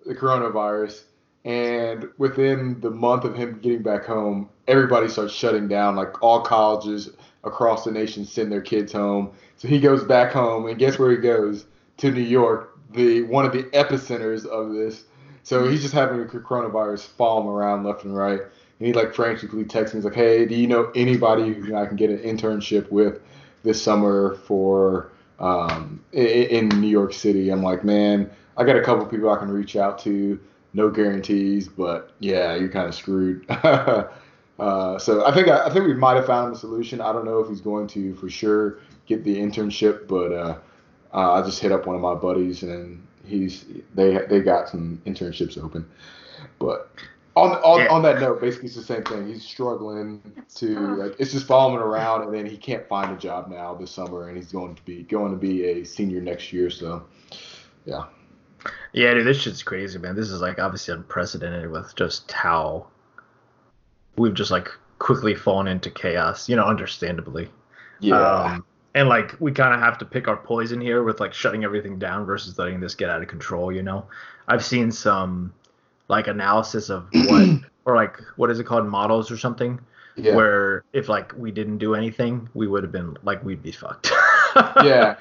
the 0.05 0.15
coronavirus, 0.15 1.03
and 1.45 2.09
within 2.17 2.79
the 2.81 2.89
month 2.89 3.23
of 3.23 3.35
him 3.35 3.59
getting 3.59 3.83
back 3.83 4.05
home, 4.05 4.49
everybody 4.67 5.07
starts 5.07 5.33
shutting 5.33 5.67
down. 5.67 5.95
Like 5.95 6.21
all 6.21 6.41
colleges 6.41 7.09
across 7.43 7.83
the 7.83 7.91
nation 7.91 8.25
send 8.25 8.51
their 8.51 8.61
kids 8.61 8.91
home. 8.91 9.31
So 9.57 9.67
he 9.67 9.79
goes 9.79 10.03
back 10.03 10.33
home, 10.33 10.67
and 10.67 10.77
guess 10.77 10.99
where 10.99 11.11
he 11.11 11.17
goes? 11.17 11.65
To 11.97 12.11
New 12.11 12.21
York, 12.21 12.77
the 12.93 13.23
one 13.23 13.45
of 13.45 13.53
the 13.53 13.63
epicenters 13.63 14.45
of 14.45 14.73
this. 14.73 15.05
So 15.43 15.67
he's 15.67 15.81
just 15.81 15.93
having 15.93 16.19
the 16.19 16.25
coronavirus 16.25 17.07
fall 17.07 17.41
him 17.41 17.47
around 17.47 17.83
left 17.83 18.03
and 18.03 18.15
right. 18.15 18.41
And 18.41 18.87
he 18.87 18.93
like 18.93 19.15
frantically 19.15 19.63
texts 19.63 19.95
me. 19.95 19.99
He's 19.99 20.05
like, 20.05 20.13
"Hey, 20.13 20.45
do 20.45 20.53
you 20.53 20.67
know 20.67 20.91
anybody 20.95 21.53
who 21.53 21.75
I 21.75 21.85
can 21.85 21.95
get 21.95 22.09
an 22.09 22.19
internship 22.19 22.91
with 22.91 23.21
this 23.63 23.81
summer 23.81 24.35
for 24.45 25.09
um, 25.39 26.03
in, 26.13 26.69
in 26.71 26.81
New 26.81 26.87
York 26.87 27.13
City?" 27.13 27.49
I'm 27.49 27.63
like, 27.63 27.83
"Man, 27.83 28.29
I 28.57 28.63
got 28.63 28.75
a 28.75 28.83
couple 28.83 29.05
people 29.05 29.29
I 29.29 29.37
can 29.37 29.51
reach 29.51 29.75
out 29.75 29.99
to. 29.99 30.39
No 30.73 30.89
guarantees, 30.89 31.67
but 31.67 32.11
yeah, 32.19 32.55
you're 32.55 32.69
kind 32.69 32.87
of 32.87 32.95
screwed." 32.95 33.45
uh, 33.49 34.99
so 34.99 35.25
I 35.25 35.33
think 35.33 35.47
I, 35.47 35.69
think 35.69 35.85
we 35.85 35.93
might 35.93 36.15
have 36.15 36.25
found 36.25 36.55
a 36.55 36.57
solution. 36.57 37.01
I 37.01 37.11
don't 37.13 37.25
know 37.25 37.39
if 37.39 37.49
he's 37.49 37.61
going 37.61 37.87
to 37.87 38.15
for 38.15 38.29
sure 38.29 38.79
get 39.05 39.23
the 39.23 39.35
internship, 39.35 40.07
but 40.07 40.33
uh, 40.33 40.57
uh, 41.13 41.33
I 41.33 41.41
just 41.41 41.59
hit 41.59 41.71
up 41.71 41.87
one 41.87 41.95
of 41.95 42.01
my 42.01 42.13
buddies 42.13 42.63
and 42.63 43.05
he's 43.25 43.65
they 43.95 44.17
they 44.29 44.41
got 44.41 44.69
some 44.69 45.01
internships 45.05 45.61
open. 45.61 45.85
But 46.59 46.91
on 47.37 47.51
on, 47.63 47.79
Yeah. 47.81 47.87
on 47.93 48.01
that 48.03 48.19
note, 48.19 48.41
basically 48.41 48.67
it's 48.67 48.75
the 48.75 48.83
same 48.83 49.03
thing. 49.03 49.27
He's 49.27 49.43
struggling 49.43 50.21
to 50.55 50.79
like 50.95 51.15
it's 51.19 51.31
just 51.31 51.45
following 51.47 51.79
around, 51.79 52.23
and 52.23 52.33
then 52.33 52.45
he 52.45 52.57
can't 52.57 52.87
find 52.87 53.11
a 53.11 53.17
job 53.17 53.49
now 53.49 53.73
this 53.75 53.91
summer, 53.91 54.27
and 54.27 54.37
he's 54.37 54.51
going 54.51 54.75
to 54.75 54.81
be 54.83 55.03
going 55.03 55.31
to 55.31 55.37
be 55.37 55.65
a 55.65 55.83
senior 55.83 56.21
next 56.21 56.51
year. 56.51 56.69
So 56.69 57.03
yeah, 57.85 58.05
Yeah, 58.91 59.13
dude, 59.13 59.25
this 59.25 59.41
shit's 59.41 59.63
crazy, 59.63 59.97
man. 59.99 60.15
This 60.15 60.29
is 60.29 60.41
like 60.41 60.59
obviously 60.59 60.93
unprecedented 60.93 61.69
with 61.71 61.95
just 61.95 62.31
how 62.31 62.87
we've 64.17 64.33
just 64.33 64.51
like 64.51 64.69
quickly 64.99 65.35
fallen 65.35 65.67
into 65.67 65.91
chaos, 65.91 66.49
you 66.49 66.55
know, 66.55 66.65
understandably. 66.65 67.49
Um, 68.45 68.65
and 68.95 69.09
like 69.09 69.39
we 69.39 69.51
kind 69.51 69.73
of 69.73 69.79
have 69.79 69.97
to 69.99 70.05
pick 70.05 70.27
our 70.27 70.37
poison 70.37 70.81
here 70.81 71.03
with 71.03 71.19
like 71.19 71.33
shutting 71.33 71.63
everything 71.63 71.99
down 71.99 72.25
versus 72.25 72.57
letting 72.57 72.79
this 72.79 72.95
get 72.95 73.09
out 73.09 73.21
of 73.21 73.27
control, 73.27 73.71
you 73.71 73.83
know. 73.83 74.05
I've 74.47 74.65
seen 74.65 74.91
some 74.91 75.53
like 76.07 76.27
analysis 76.27 76.89
of 76.89 77.07
what 77.13 77.49
or 77.85 77.95
like 77.95 78.17
what 78.37 78.49
is 78.49 78.59
it 78.59 78.65
called 78.65 78.85
models 78.87 79.29
or 79.31 79.37
something 79.37 79.79
yeah, 80.15 80.35
where 80.35 80.83
if 80.93 81.09
like 81.09 81.31
we 81.37 81.51
didn't 81.51 81.77
do 81.77 81.93
anything, 81.93 82.49
we 82.55 82.67
would 82.67 82.81
have 82.83 82.91
been 82.91 83.15
like 83.23 83.43
we'd 83.43 83.61
be 83.61 83.71
fucked. 83.71 84.11
yeah. 84.83 85.15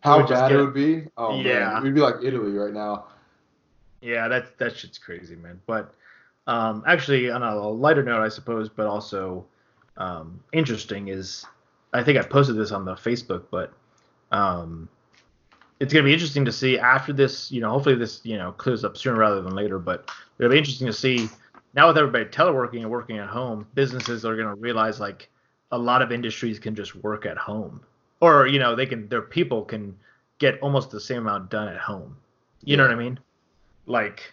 How 0.00 0.18
bad 0.26 0.48
get- 0.50 0.52
it 0.52 0.56
would 0.58 0.74
be? 0.74 1.06
Oh 1.16 1.40
Yeah. 1.40 1.70
man, 1.74 1.82
we'd 1.84 1.94
be 1.94 2.00
like 2.00 2.16
Italy 2.22 2.52
right 2.52 2.72
now. 2.74 3.06
Yeah, 4.02 4.28
that's 4.28 4.50
that 4.58 4.76
shit's 4.76 4.98
crazy, 4.98 5.36
man. 5.36 5.60
But 5.66 5.94
um, 6.46 6.82
actually, 6.86 7.30
on 7.30 7.42
a 7.42 7.56
lighter 7.68 8.02
note, 8.02 8.20
I 8.22 8.28
suppose, 8.28 8.68
but 8.68 8.86
also 8.86 9.46
um, 9.96 10.42
interesting 10.52 11.08
is, 11.08 11.46
I 11.92 12.02
think 12.02 12.18
I 12.18 12.22
posted 12.22 12.56
this 12.56 12.72
on 12.72 12.84
the 12.84 12.94
Facebook, 12.94 13.44
but 13.50 13.72
um, 14.32 14.88
it's 15.82 15.92
gonna 15.92 16.04
be 16.04 16.12
interesting 16.12 16.44
to 16.44 16.52
see 16.52 16.78
after 16.78 17.12
this. 17.12 17.50
You 17.50 17.60
know, 17.60 17.70
hopefully 17.70 17.96
this 17.96 18.20
you 18.24 18.38
know 18.38 18.52
clears 18.52 18.84
up 18.84 18.96
sooner 18.96 19.18
rather 19.18 19.42
than 19.42 19.54
later. 19.54 19.78
But 19.78 20.10
it'll 20.38 20.50
be 20.50 20.58
interesting 20.58 20.86
to 20.86 20.92
see 20.92 21.28
now 21.74 21.88
with 21.88 21.98
everybody 21.98 22.24
teleworking 22.26 22.80
and 22.82 22.90
working 22.90 23.18
at 23.18 23.28
home, 23.28 23.66
businesses 23.74 24.24
are 24.24 24.36
gonna 24.36 24.54
realize 24.54 25.00
like 25.00 25.28
a 25.72 25.78
lot 25.78 26.00
of 26.02 26.12
industries 26.12 26.58
can 26.58 26.74
just 26.74 26.94
work 26.96 27.26
at 27.26 27.36
home, 27.36 27.80
or 28.20 28.46
you 28.46 28.58
know 28.58 28.76
they 28.76 28.86
can 28.86 29.08
their 29.08 29.22
people 29.22 29.62
can 29.64 29.96
get 30.38 30.60
almost 30.60 30.90
the 30.90 31.00
same 31.00 31.18
amount 31.18 31.50
done 31.50 31.68
at 31.68 31.78
home. 31.78 32.16
You 32.64 32.76
know 32.76 32.84
what 32.84 32.92
I 32.92 32.96
mean? 32.96 33.18
like 33.86 34.32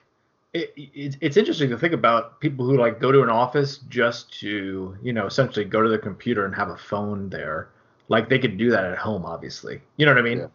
it, 0.53 0.71
it, 0.75 1.17
it's 1.21 1.37
interesting 1.37 1.69
to 1.69 1.77
think 1.77 1.93
about 1.93 2.39
people 2.39 2.65
who 2.65 2.77
like 2.77 2.99
go 2.99 3.11
to 3.11 3.23
an 3.23 3.29
office 3.29 3.79
just 3.89 4.31
to 4.39 4.95
you 5.01 5.13
know 5.13 5.25
essentially 5.25 5.65
go 5.65 5.81
to 5.81 5.89
the 5.89 5.97
computer 5.97 6.45
and 6.45 6.55
have 6.55 6.69
a 6.69 6.77
phone 6.77 7.29
there 7.29 7.69
like 8.07 8.29
they 8.29 8.39
could 8.39 8.57
do 8.57 8.69
that 8.69 8.83
at 8.85 8.97
home 8.97 9.25
obviously 9.25 9.81
you 9.97 10.05
know 10.05 10.11
what 10.13 10.19
i 10.19 10.23
mean 10.23 10.39
Yeah. 10.39 10.47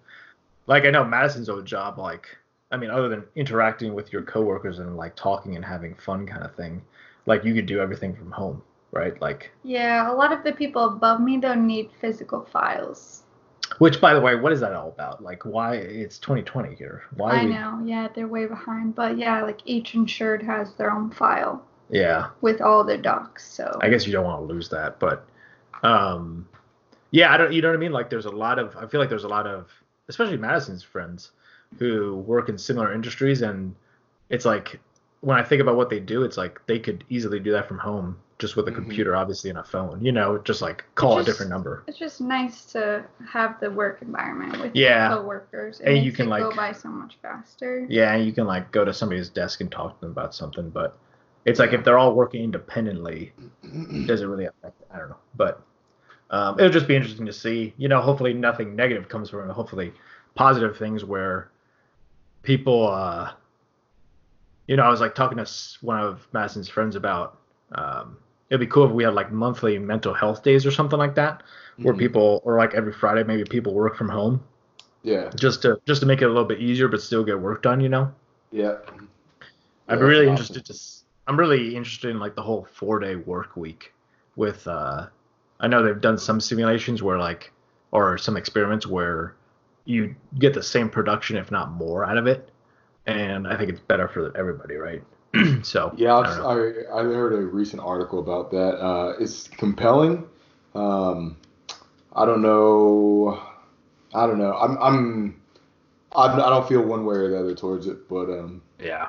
Like 0.66 0.84
i 0.84 0.90
know 0.90 1.04
madisen's 1.04 1.48
old 1.48 1.66
job 1.66 1.98
like 1.98 2.26
i 2.72 2.76
mean 2.76 2.90
other 2.90 3.08
than 3.08 3.24
interacting 3.36 3.94
with 3.94 4.12
your 4.12 4.22
coworkers 4.22 4.78
and 4.78 4.96
like 4.96 5.14
talking 5.16 5.56
and 5.56 5.64
having 5.64 5.94
fun 5.94 6.26
kind 6.26 6.42
of 6.42 6.54
thing 6.54 6.82
like 7.26 7.44
you 7.44 7.54
could 7.54 7.66
do 7.66 7.80
everything 7.80 8.14
from 8.14 8.30
home 8.30 8.62
right 8.92 9.20
like 9.20 9.50
Yeah, 9.62 10.10
a 10.10 10.14
lot 10.14 10.32
of 10.32 10.44
the 10.44 10.52
people 10.52 10.84
above 10.84 11.20
me 11.20 11.36
don't 11.38 11.66
need 11.66 11.90
physical 12.00 12.44
files. 12.44 13.22
which 13.78 14.00
by 14.00 14.14
the 14.14 14.20
way 14.20 14.36
what 14.36 14.52
is 14.52 14.60
that 14.60 14.72
all 14.72 14.88
about 14.88 15.22
like 15.22 15.44
why 15.44 15.76
it's 15.76 16.18
2020 16.18 16.74
here 16.76 17.02
why 17.16 17.32
I 17.40 17.44
we, 17.44 17.50
know, 17.50 17.80
yeah, 17.84 18.08
they're 18.14 18.28
way 18.28 18.46
behind. 18.46 18.94
But 18.94 19.18
yeah, 19.18 19.42
like 19.42 19.60
each 19.64 19.94
insured 19.94 20.42
has 20.42 20.74
their 20.74 20.90
own 20.90 21.10
file 21.10 21.62
yeah 21.90 22.28
with 22.40 22.60
all 22.60 22.84
their 22.84 22.96
docs. 22.98 23.46
So 23.46 23.78
I 23.82 23.88
guess 23.90 24.06
you 24.06 24.12
don't 24.12 24.24
want 24.24 24.40
to 24.40 24.52
lose 24.54 24.68
that, 24.70 24.98
but 24.98 25.26
um, 25.82 26.48
yeah, 27.10 27.32
I 27.32 27.36
don't. 27.36 27.52
You 27.52 27.62
know 27.62 27.68
what 27.68 27.74
I 27.76 27.78
mean? 27.80 27.92
Like, 27.92 28.10
there's 28.10 28.26
a 28.26 28.30
lot 28.30 28.58
of. 28.58 28.76
I 28.76 28.86
feel 28.86 29.00
like 29.00 29.08
there's 29.10 29.24
a 29.24 29.28
lot 29.28 29.46
of, 29.46 29.68
especially 30.08 30.36
Madisen's 30.38 30.82
friends, 30.82 31.30
who 31.78 32.16
work 32.16 32.48
in 32.48 32.58
similar 32.58 32.92
industries, 32.92 33.42
and 33.42 33.74
it's 34.30 34.44
like 34.44 34.80
when 35.20 35.38
I 35.38 35.42
think 35.42 35.62
about 35.62 35.76
what 35.76 35.90
they 35.90 36.00
do, 36.00 36.22
it's 36.24 36.36
like 36.36 36.60
they 36.66 36.78
could 36.78 37.04
easily 37.08 37.40
do 37.40 37.52
that 37.52 37.66
from 37.66 37.78
home, 37.78 38.18
just 38.38 38.56
with 38.56 38.68
a 38.68 38.70
Mhm. 38.70 38.74
computer, 38.74 39.16
obviously, 39.16 39.48
and 39.50 39.58
a 39.58 39.64
phone. 39.64 40.04
You 40.04 40.12
know, 40.12 40.38
just 40.38 40.60
like 40.60 40.84
call 40.94 41.18
It's 41.18 41.28
a 41.28 41.30
different 41.32 41.50
number. 41.50 41.82
it's 41.86 41.98
just 41.98 42.20
nice 42.20 42.64
to 42.72 43.04
have 43.26 43.58
the 43.60 43.70
work 43.70 44.02
environment 44.02 44.60
with 44.60 44.76
Yeah. 44.76 45.08
your 45.08 45.18
coworkers. 45.18 45.80
It 45.80 45.86
And 45.86 45.94
makes 45.94 46.04
you 46.06 46.12
can, 46.12 46.30
it 46.30 46.38
go 46.38 46.54
by 46.54 46.72
so 46.72 46.88
much 46.90 47.16
faster. 47.22 47.86
Yeah, 47.88 48.12
and 48.14 48.26
you 48.26 48.32
can 48.32 48.46
like 48.46 48.70
go 48.70 48.84
to 48.84 48.92
somebody's 48.92 49.30
desk 49.30 49.60
and 49.62 49.70
talk 49.72 49.94
to 49.94 50.00
them 50.02 50.10
about 50.10 50.34
something, 50.34 50.68
but 50.70 50.98
it's 51.46 51.58
like 51.58 51.72
if 51.72 51.84
they're 51.84 51.98
all 51.98 52.14
working 52.14 52.42
independently, 52.42 53.32
does 54.06 54.20
it 54.20 54.26
really 54.26 54.44
affect? 54.46 54.80
I 54.92 54.98
don't 54.98 55.08
know. 55.10 55.16
But 55.36 55.62
um, 56.30 56.58
it'll 56.58 56.72
just 56.72 56.88
be 56.88 56.96
interesting 56.96 57.26
to 57.26 57.32
see. 57.32 57.74
You 57.76 57.88
know, 57.88 58.00
hopefully 58.00 58.34
nothing 58.34 58.76
negative 58.76 59.08
comes 59.08 59.30
from 59.30 59.48
it. 59.50 59.52
Hopefully 59.52 59.92
positive 60.34 60.76
things 60.76 61.04
where 61.04 61.50
people, 62.42 62.88
uh, 62.88 63.32
you 64.66 64.76
know, 64.76 64.82
I 64.82 64.88
was 64.90 65.00
like 65.00 65.14
talking 65.14 65.38
to 65.38 65.46
one 65.82 66.00
of 66.00 66.26
Madisen's 66.32 66.68
friends 66.68 66.96
about 66.96 67.38
um, 67.72 68.16
it'd 68.50 68.60
be 68.60 68.66
cool 68.66 68.86
if 68.86 68.92
we 68.92 69.04
had 69.04 69.14
like 69.14 69.32
monthly 69.32 69.78
mental 69.78 70.14
health 70.14 70.42
days 70.42 70.64
or 70.64 70.70
something 70.70 70.98
like 70.98 71.14
that, 71.16 71.42
where 71.82 71.94
Mhm. 71.94 71.94
people, 71.94 72.40
or 72.44 72.56
like 72.58 72.74
every 72.74 72.92
Friday, 72.92 73.24
maybe 73.24 73.44
people 73.44 73.74
work 73.74 73.96
from 73.96 74.08
home 74.08 74.42
Yeah, 75.02 75.34
just 75.36 75.62
to 75.62 75.78
just 75.86 76.00
to 76.02 76.06
make 76.06 76.22
it 76.22 76.26
a 76.26 76.28
little 76.28 76.44
bit 76.44 76.60
easier, 76.60 76.88
but 76.88 77.02
still 77.02 77.24
get 77.24 77.40
work 77.40 77.62
done. 77.62 77.80
You 77.80 77.88
know. 77.88 78.12
yeah. 78.50 78.76
I'd 79.88 79.98
Yeah, 79.98 80.00
be 80.00 80.04
really 80.04 80.26
that's 80.26 80.28
interested 80.28 80.64
to. 80.66 80.72
s- 80.74 81.04
I'm 81.26 81.38
really 81.38 81.74
interested 81.74 82.10
in 82.10 82.18
like 82.18 82.34
the 82.34 82.42
whole 82.42 82.64
four 82.70 82.98
day 82.98 83.16
work 83.16 83.56
week. 83.56 83.92
With 84.36 84.66
uh, 84.68 85.06
I 85.64 85.66
know 85.66 85.82
they've 85.82 85.98
done 85.98 86.18
some 86.18 86.40
simulations 86.40 87.02
where 87.02 87.18
like, 87.18 87.50
or 87.90 88.18
some 88.18 88.36
experiments 88.36 88.86
where 88.86 89.34
you 89.86 90.14
get 90.38 90.52
the 90.52 90.62
same 90.62 90.90
production 90.90 91.38
if 91.38 91.50
not 91.50 91.72
more 91.72 92.04
out 92.04 92.18
of 92.18 92.26
it, 92.26 92.50
and 93.06 93.48
I 93.48 93.56
think 93.56 93.70
it's 93.70 93.80
better 93.80 94.06
for 94.06 94.36
everybody, 94.36 94.74
right? 94.74 95.02
so 95.62 95.94
Yeah, 95.96 96.16
I. 96.16 96.28
I, 96.38 96.52
I, 97.00 97.02
heard 97.02 97.32
a 97.32 97.38
recent 97.38 97.80
article 97.80 98.18
about 98.18 98.50
that. 98.50 98.74
Uh, 98.78 99.14
it's 99.18 99.48
compelling. 99.48 100.28
Um, 100.74 101.38
I 102.14 102.26
don't 102.26 102.42
know. 102.42 103.42
I 104.14 104.26
don't 104.26 104.38
know. 104.38 104.52
I'm 104.58 104.76
I'm 104.78 105.42
I, 106.14 106.26
I 106.26 106.50
don't 106.50 106.68
feel 106.68 106.82
one 106.82 107.06
way 107.06 107.16
or 107.16 107.30
the 107.30 107.38
other 107.40 107.54
towards 107.54 107.86
it, 107.86 108.06
but 108.06 108.28
um, 108.28 108.60
Yeah. 108.78 109.08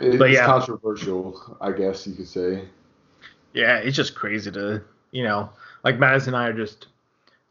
it- 0.00 0.18
But 0.18 0.30
it's 0.30 0.38
yeah. 0.38 0.46
controversial, 0.46 1.56
I 1.60 1.70
guess 1.70 2.08
you 2.08 2.14
could 2.14 2.26
say. 2.28 2.64
Yeah, 3.54 3.78
it's 3.78 3.96
just 3.96 4.14
crazy 4.14 4.50
to, 4.52 4.82
you 5.12 5.22
know, 5.22 5.50
like 5.84 5.98
Madisen 5.98 6.28
and 6.28 6.36
I 6.36 6.48
are 6.48 6.52
just 6.52 6.88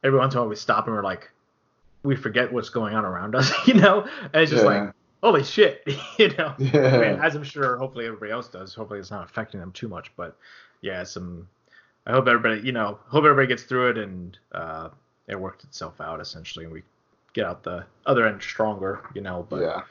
every 0.03 0.19
once 0.19 0.33
in 0.33 0.37
a 0.37 0.41
while 0.41 0.49
we 0.49 0.55
stop 0.55 0.85
and 0.85 0.95
we're 0.95 1.03
like, 1.03 1.29
we 2.03 2.15
forget 2.15 2.51
what's 2.51 2.69
going 2.69 2.93
on 2.93 3.05
around 3.05 3.35
us, 3.35 3.51
you 3.67 3.73
know, 3.75 4.01
and 4.01 4.35
it's 4.41 4.51
just 4.51 4.63
Yeah. 4.65 4.69
like, 4.83 4.93
holy 5.23 5.43
shit, 5.43 5.81
you 6.19 6.27
know. 6.37 6.53
I 6.59 6.61
mean, 6.97 7.19
as 7.21 7.35
I'm 7.35 7.43
sure, 7.43 7.77
hopefully 7.77 8.05
everybody 8.05 8.31
else 8.31 8.49
does. 8.49 8.73
Hopefully 8.73 8.99
it's 8.99 9.11
not 9.11 9.23
affecting 9.23 9.59
them 9.59 9.71
too 9.71 9.87
much, 9.87 10.11
but 10.17 10.35
yeah, 10.81 11.03
some. 11.03 11.47
I 12.05 12.11
hope 12.11 12.27
everybody, 12.27 12.59
you 12.59 12.73
know, 12.73 12.99
hope 13.07 13.23
everybody 13.23 13.47
gets 13.47 13.63
through 13.63 13.91
it 13.91 13.97
and 13.97 14.37
uh, 14.51 14.89
it 15.29 15.39
worked 15.39 15.63
itself 15.63 16.01
out 16.01 16.19
essentially, 16.19 16.65
and 16.65 16.73
we 16.73 16.83
get 17.31 17.45
out 17.45 17.63
the 17.63 17.85
other 18.05 18.27
end 18.27 18.41
stronger, 18.41 18.99
you 19.15 19.21
know. 19.21 19.47
But 19.49 19.61
yeah. 19.61 19.81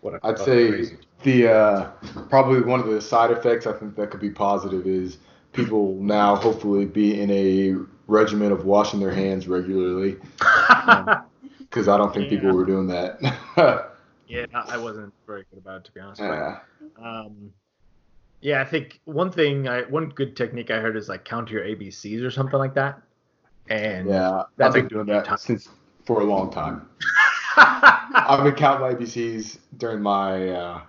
what 0.00 0.14
a, 0.14 0.20
I'd 0.26 0.38
say 0.38 0.68
crazy- 0.68 0.98
the 1.22 1.48
uh, 1.52 1.90
probably 2.28 2.60
one 2.62 2.80
of 2.80 2.86
the 2.88 3.00
side 3.00 3.30
effects 3.30 3.68
I 3.68 3.72
think 3.72 3.94
that 3.94 4.10
could 4.10 4.18
be 4.20 4.30
positive 4.30 4.84
is 4.88 5.18
people 5.52 5.94
now 6.00 6.36
hopefully 6.36 6.84
be 6.84 7.20
in 7.20 7.30
a 7.30 7.76
regimen 8.06 8.52
of 8.52 8.64
washing 8.64 9.00
their 9.00 9.12
hands 9.12 9.48
regularly 9.48 10.16
because 11.58 11.88
I 11.88 11.96
don't 11.96 12.12
think 12.12 12.28
people 12.28 12.52
were 12.52 12.64
doing 12.64 12.86
that. 12.88 13.20
yeah, 14.26 14.46
I 14.52 14.76
wasn't 14.78 15.12
very 15.26 15.44
good 15.50 15.58
about 15.58 15.78
it 15.78 15.84
to 15.84 15.92
be 15.92 16.00
honest. 16.00 16.20
yeah. 16.20 16.58
Um, 17.02 17.52
yeah, 18.40 18.60
I 18.60 18.64
think 18.64 19.00
one 19.04 19.30
thing, 19.30 19.68
I 19.68 19.82
one 19.82 20.08
good 20.08 20.36
technique 20.36 20.70
I 20.70 20.78
heard 20.80 20.96
is 20.96 21.08
like 21.08 21.24
count 21.24 21.50
your 21.50 21.62
ABCs 21.62 22.24
or 22.24 22.30
something 22.30 22.58
like 22.58 22.74
that. 22.74 23.00
And 23.68 24.08
Yeah, 24.08 24.44
That's 24.56 24.74
I've 24.74 24.82
been 24.82 24.88
doing 24.88 25.06
that 25.06 25.26
time. 25.26 25.38
since 25.38 25.68
for 26.06 26.22
a 26.22 26.24
long 26.24 26.50
time. 26.50 26.88
I've 27.56 28.42
been 28.44 28.54
counting 28.54 28.80
my 28.80 28.94
ABCs 28.94 29.58
during 29.76 30.02
my 30.02 30.48
uh, 30.48 30.80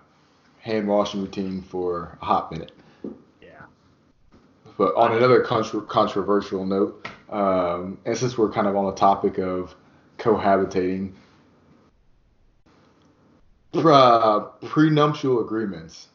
hand 0.60 0.88
washing 0.88 1.20
routine 1.20 1.62
for 1.62 2.16
a 2.22 2.24
hot 2.24 2.50
minute. 2.50 2.72
But 4.78 4.94
on 4.94 5.16
another 5.16 5.40
contro- 5.40 5.82
controversial 5.82 6.64
note, 6.64 7.06
um, 7.30 7.98
and 8.04 8.16
since 8.16 8.38
we're 8.38 8.50
kind 8.50 8.66
of 8.66 8.76
on 8.76 8.86
the 8.86 8.92
topic 8.92 9.38
of 9.38 9.74
cohabitating, 10.18 11.12
uh, 13.74 14.40
prenuptial 14.62 15.40
agreements 15.40 16.08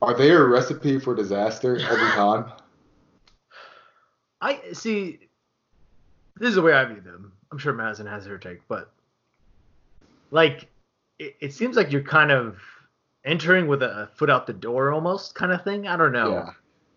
are 0.00 0.14
they 0.14 0.30
a 0.30 0.42
recipe 0.42 0.98
for 0.98 1.14
disaster 1.14 1.76
every 1.76 2.10
time? 2.10 2.52
I 4.40 4.60
see. 4.72 5.18
This 6.36 6.50
is 6.50 6.54
the 6.54 6.62
way 6.62 6.72
I 6.72 6.84
view 6.84 7.00
them. 7.00 7.32
I'm 7.50 7.58
sure 7.58 7.72
Madisen 7.72 8.06
has 8.06 8.24
her 8.26 8.38
take, 8.38 8.60
but 8.68 8.92
like, 10.30 10.68
it, 11.18 11.34
it 11.40 11.52
seems 11.52 11.76
like 11.76 11.90
you're 11.90 12.02
kind 12.02 12.30
of 12.30 12.60
entering 13.24 13.66
with 13.66 13.82
a 13.82 14.08
foot 14.14 14.30
out 14.30 14.46
the 14.46 14.52
door, 14.52 14.92
almost 14.92 15.34
kind 15.34 15.50
of 15.50 15.64
thing. 15.64 15.88
I 15.88 15.96
don't 15.96 16.12
know. 16.12 16.30
Yeah, 16.30 16.50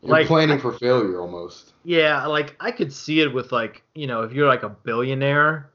you're 0.04 0.12
Like, 0.12 0.28
planning 0.28 0.60
for 0.60 0.74
failure 0.74 1.20
almost. 1.20 1.74
Yeah, 1.84 2.26
like 2.26 2.56
I 2.60 2.72
could 2.72 2.92
see 2.92 3.22
it 3.22 3.34
with 3.34 3.52
like, 3.52 3.84
you 3.96 4.08
know, 4.08 4.24
if 4.24 4.34
you're 4.34 4.48
like 4.48 4.64
a 4.64 4.70
billionaire, 4.70 5.70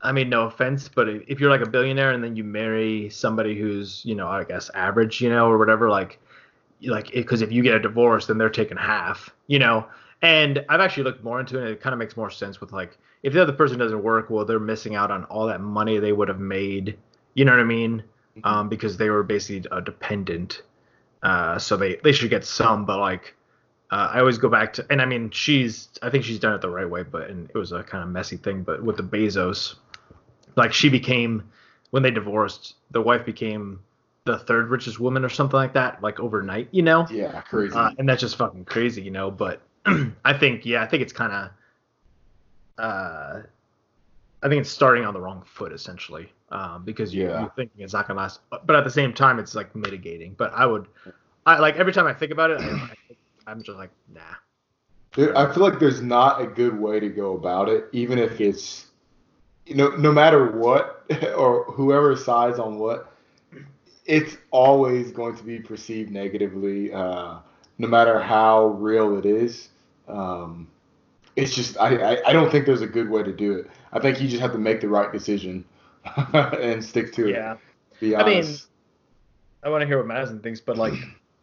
I 0.00 0.12
mean, 0.12 0.28
no 0.28 0.46
offense, 0.46 0.88
but 0.88 1.08
if 1.08 1.38
you're 1.40 1.50
like 1.50 1.60
a 1.60 1.68
billionaire 1.70 2.10
and 2.10 2.22
then 2.24 2.34
you 2.34 2.42
marry 2.44 3.08
somebody 3.10 3.58
who's, 3.58 4.02
you 4.04 4.14
know, 4.14 4.26
I 4.28 4.44
guess 4.44 4.70
average, 4.74 5.20
you 5.20 5.28
know, 5.30 5.48
or 5.48 5.58
whatever, 5.58 5.88
like, 5.88 6.18
like, 6.82 7.12
because 7.12 7.42
if 7.42 7.52
you 7.52 7.62
get 7.62 7.74
a 7.74 7.80
divorce, 7.80 8.26
then 8.26 8.38
they're 8.38 8.50
taking 8.50 8.76
half, 8.76 9.30
you 9.46 9.58
know. 9.60 9.86
And 10.22 10.64
I've 10.68 10.80
actually 10.80 11.04
looked 11.04 11.22
more 11.22 11.38
into 11.40 11.58
it. 11.58 11.62
and 11.62 11.70
It 11.70 11.80
kind 11.80 11.92
of 11.92 11.98
makes 11.98 12.16
more 12.16 12.30
sense 12.30 12.60
with 12.60 12.72
like, 12.72 12.98
if 13.22 13.32
the 13.32 13.42
other 13.42 13.52
person 13.52 13.78
doesn't 13.78 14.02
work, 14.02 14.30
well, 14.30 14.44
they're 14.44 14.58
missing 14.58 14.96
out 14.96 15.12
on 15.12 15.24
all 15.24 15.46
that 15.46 15.60
money 15.60 15.98
they 15.98 16.12
would 16.12 16.28
have 16.28 16.40
made. 16.40 16.98
You 17.34 17.44
know 17.44 17.52
what 17.52 17.60
I 17.60 17.64
mean? 17.64 18.02
Um, 18.42 18.68
because 18.68 18.96
they 18.96 19.10
were 19.10 19.22
basically 19.22 19.68
a 19.70 19.80
dependent. 19.80 20.62
Uh, 21.22 21.58
so 21.58 21.76
they 21.76 22.00
they 22.02 22.10
should 22.10 22.30
get 22.30 22.44
some, 22.44 22.84
but 22.84 22.98
like, 22.98 23.36
uh, 23.92 24.10
I 24.14 24.20
always 24.20 24.38
go 24.38 24.48
back 24.48 24.72
to, 24.74 24.86
and 24.90 25.02
I 25.02 25.04
mean, 25.04 25.30
she's, 25.30 25.90
I 26.00 26.08
think 26.08 26.24
she's 26.24 26.38
done 26.38 26.54
it 26.54 26.62
the 26.62 26.70
right 26.70 26.88
way, 26.88 27.02
but 27.02 27.28
and 27.28 27.50
it 27.50 27.56
was 27.56 27.72
a 27.72 27.82
kind 27.82 28.02
of 28.02 28.08
messy 28.08 28.38
thing. 28.38 28.62
But 28.62 28.82
with 28.82 28.96
the 28.96 29.02
Bezos, 29.02 29.74
like 30.56 30.72
she 30.72 30.88
became, 30.88 31.50
when 31.90 32.02
they 32.02 32.10
divorced, 32.10 32.76
the 32.90 33.02
wife 33.02 33.26
became 33.26 33.80
the 34.24 34.38
third 34.38 34.70
richest 34.70 34.98
woman 34.98 35.26
or 35.26 35.28
something 35.28 35.56
like 35.58 35.74
that, 35.74 36.02
like 36.02 36.20
overnight, 36.20 36.68
you 36.70 36.80
know? 36.80 37.06
Yeah, 37.10 37.38
crazy. 37.42 37.74
Uh, 37.76 37.90
and 37.98 38.08
that's 38.08 38.22
just 38.22 38.36
fucking 38.36 38.64
crazy, 38.64 39.02
you 39.02 39.10
know. 39.10 39.30
But 39.30 39.60
I 40.24 40.32
think, 40.32 40.64
yeah, 40.64 40.82
I 40.82 40.86
think 40.86 41.02
it's 41.02 41.12
kind 41.12 41.32
of, 41.32 42.82
uh, 42.82 43.42
I 44.42 44.48
think 44.48 44.62
it's 44.62 44.70
starting 44.70 45.04
on 45.04 45.12
the 45.12 45.20
wrong 45.20 45.42
foot 45.44 45.70
essentially, 45.70 46.32
um, 46.50 46.82
because 46.84 47.14
you, 47.14 47.24
Yeah. 47.24 47.40
you're 47.42 47.52
thinking 47.56 47.82
it's 47.82 47.92
not 47.92 48.08
gonna 48.08 48.20
last. 48.20 48.40
But 48.50 48.74
at 48.74 48.84
the 48.84 48.90
same 48.90 49.12
time, 49.12 49.38
it's 49.38 49.54
like 49.54 49.76
mitigating. 49.76 50.32
But 50.38 50.52
I 50.54 50.64
would, 50.64 50.86
I 51.44 51.58
like 51.58 51.76
every 51.76 51.92
time 51.92 52.06
I 52.06 52.14
think 52.14 52.32
about 52.32 52.50
it, 52.50 52.58
I, 52.58 52.70
I, 52.70 52.88
I'm 53.46 53.62
just 53.62 53.78
like, 53.78 53.90
nah. 54.12 54.20
There, 55.14 55.36
I 55.36 55.52
feel 55.52 55.62
like 55.62 55.78
there's 55.78 56.00
not 56.00 56.40
a 56.40 56.46
good 56.46 56.78
way 56.78 57.00
to 57.00 57.08
go 57.08 57.34
about 57.34 57.68
it, 57.68 57.86
even 57.92 58.18
if 58.18 58.40
it's, 58.40 58.86
you 59.66 59.74
know, 59.74 59.90
no 59.90 60.10
matter 60.10 60.52
what 60.52 61.04
or 61.36 61.64
whoever 61.64 62.16
sides 62.16 62.58
on 62.58 62.78
what, 62.78 63.12
it's 64.06 64.36
always 64.50 65.12
going 65.12 65.36
to 65.36 65.44
be 65.44 65.58
perceived 65.58 66.10
negatively, 66.10 66.92
uh, 66.92 67.38
no 67.78 67.88
matter 67.88 68.20
how 68.20 68.68
real 68.68 69.18
it 69.18 69.26
is. 69.26 69.68
Um, 70.08 70.68
it's 71.36 71.54
just 71.54 71.78
I, 71.78 71.96
I 71.96 72.28
I 72.28 72.32
don't 72.32 72.50
think 72.50 72.66
there's 72.66 72.82
a 72.82 72.86
good 72.86 73.08
way 73.08 73.22
to 73.22 73.32
do 73.32 73.54
it. 73.54 73.70
I 73.92 74.00
think 74.00 74.20
you 74.20 74.28
just 74.28 74.42
have 74.42 74.52
to 74.52 74.58
make 74.58 74.80
the 74.80 74.88
right 74.88 75.10
decision 75.12 75.64
and 76.34 76.84
stick 76.84 77.12
to 77.14 77.28
it. 77.28 77.34
Yeah. 78.00 78.18
I 78.18 78.26
mean. 78.26 78.44
I 79.64 79.68
want 79.68 79.82
to 79.82 79.86
hear 79.86 79.98
what 79.98 80.08
Madisen 80.08 80.42
thinks, 80.42 80.60
but 80.60 80.76
like, 80.76 80.94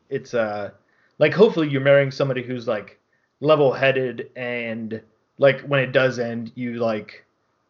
it's 0.09 0.33
uh, 0.33 0.71
like 1.19 1.33
hopefully 1.33 1.69
you're 1.69 1.81
marrying 1.81 2.11
somebody 2.11 2.41
who's 2.41 2.67
like 2.67 2.99
level-headed 3.41 4.31
and 4.35 5.01
like 5.37 5.61
when 5.61 5.79
it 5.79 5.91
does 5.91 6.19
end, 6.19 6.51
you 6.55 6.75
like 6.75 7.25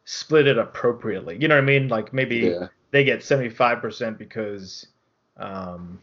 split 0.06 0.48
it 0.48 0.58
appropriately. 0.58 1.38
You 1.40 1.48
know 1.48 1.56
what 1.56 1.64
I 1.64 1.68
mean? 1.68 1.88
Like 1.88 2.14
maybe 2.14 2.38
yeah. 2.38 2.68
they 2.92 3.04
get 3.04 3.20
75% 3.20 4.18
because, 4.18 4.88
um, 5.38 6.00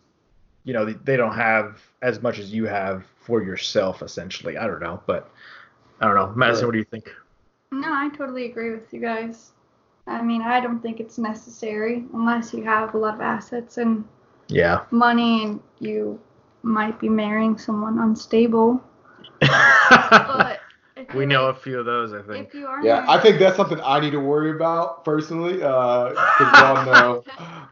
you 0.64 0.72
know, 0.72 0.85
they, 0.85 0.92
they 1.04 1.16
don't 1.16 1.35
have 1.35 1.80
as 2.02 2.22
much 2.22 2.38
as 2.38 2.52
you 2.52 2.66
have 2.66 3.04
for 3.20 3.42
yourself, 3.42 4.02
essentially. 4.02 4.56
I 4.56 4.66
don't 4.66 4.80
know, 4.80 5.02
but 5.06 5.30
I 6.00 6.06
don't 6.06 6.14
know. 6.14 6.32
Madisen, 6.37 6.62
Right. 6.62 6.66
what 6.66 6.72
do 6.72 6.78
you 6.78 6.85
think? 6.85 7.11
No, 7.72 7.92
I 7.92 8.09
totally 8.11 8.46
agree 8.46 8.70
with 8.70 8.92
you 8.92 9.00
guys. 9.00 9.52
I 10.06 10.22
mean, 10.22 10.42
I 10.42 10.61
don't 10.61 10.80
think 10.80 11.00
it's 11.00 11.18
necessary 11.18 12.04
unless 12.12 12.54
you 12.54 12.62
have 12.62 12.94
a 12.94 12.98
lot 12.98 13.14
of 13.14 13.20
assets 13.20 13.78
and 13.78 14.04
Yeah. 14.48 14.85
money 14.92 15.44
and 15.44 15.61
you 15.80 16.20
might 16.66 16.98
be 16.98 17.09
marrying 17.09 17.57
someone 17.57 17.98
unstable. 17.98 18.83
But 19.40 20.61
we 21.14 21.20
you, 21.20 21.26
know 21.26 21.46
a 21.46 21.55
few 21.55 21.79
of 21.79 21.87
those, 21.87 22.12
I 22.12 22.22
think. 22.22 22.48
if 22.48 22.55
you 22.55 22.66
are 22.66 22.85
Yeah, 22.85 23.05
I 23.09 23.20
think 23.20 23.38
that's 23.38 23.57
something 23.57 23.81
I 23.83 24.00
need 24.00 24.11
to 24.11 24.20
worry 24.20 24.50
about 24.50 25.05
personally. 25.05 25.55
Because 25.55 26.14
y'all 26.38 26.85
know 26.87 27.24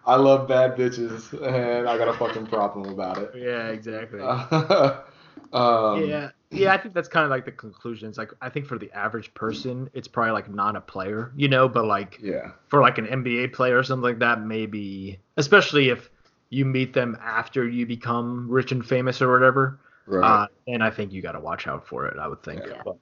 I 0.07 0.16
love 0.16 0.46
bad 0.48 0.76
bitches, 0.76 1.33
and 1.33 1.88
I 1.88 1.98
got 1.98 2.09
a 2.09 2.14
fucking 2.14 2.46
problem 2.46 2.88
about 2.88 3.18
it. 3.18 3.33
Yeah, 3.35 3.68
exactly. 3.68 4.20
um, 5.52 6.09
yeah, 6.09 6.30
yeah. 6.50 6.72
I 6.72 6.78
think 6.78 6.94
that's 6.94 7.09
kind 7.09 7.24
of 7.24 7.30
like 7.30 7.44
the 7.44 7.52
conclusion. 7.52 8.09
It's 8.09 8.18
like 8.18 8.33
I 8.40 8.48
think 8.48 8.66
for 8.66 8.78
the 8.78 8.92
average 8.92 9.35
person, 9.35 9.90
it's 9.92 10.09
probably 10.09 10.33
like 10.33 10.50
not 10.50 10.76
a 10.76 10.80
player, 10.80 11.33
you 11.37 11.48
know, 11.48 11.68
but 11.68 11.87
like 11.87 12.20
yeah, 12.22 12.52
for 12.68 12.80
like 12.80 12.98
an 12.98 13.07
NBA 13.07 13.52
player 13.52 13.78
or 13.78 13.83
something 13.83 14.04
like 14.04 14.20
that, 14.20 14.42
maybe, 14.42 15.18
especially 15.37 15.88
if 15.88 16.11
you 16.54 16.64
meet 16.64 16.92
them 16.92 17.16
after 17.22 17.68
you 17.68 17.84
become 17.86 18.48
rich 18.48 18.70
and 18.72 18.84
famous 18.86 19.20
or 19.22 19.30
whatever. 19.32 19.78
right. 20.06 20.24
Uh, 20.42 20.46
and 20.68 20.82
I 20.82 20.90
think 20.90 21.12
you 21.12 21.20
got 21.22 21.32
to 21.32 21.40
watch 21.40 21.66
out 21.66 21.86
for 21.86 22.06
it. 22.06 22.18
I 22.18 22.26
would 22.28 22.42
think. 22.42 22.62
Yeah. 22.66 22.82
But- 22.84 22.96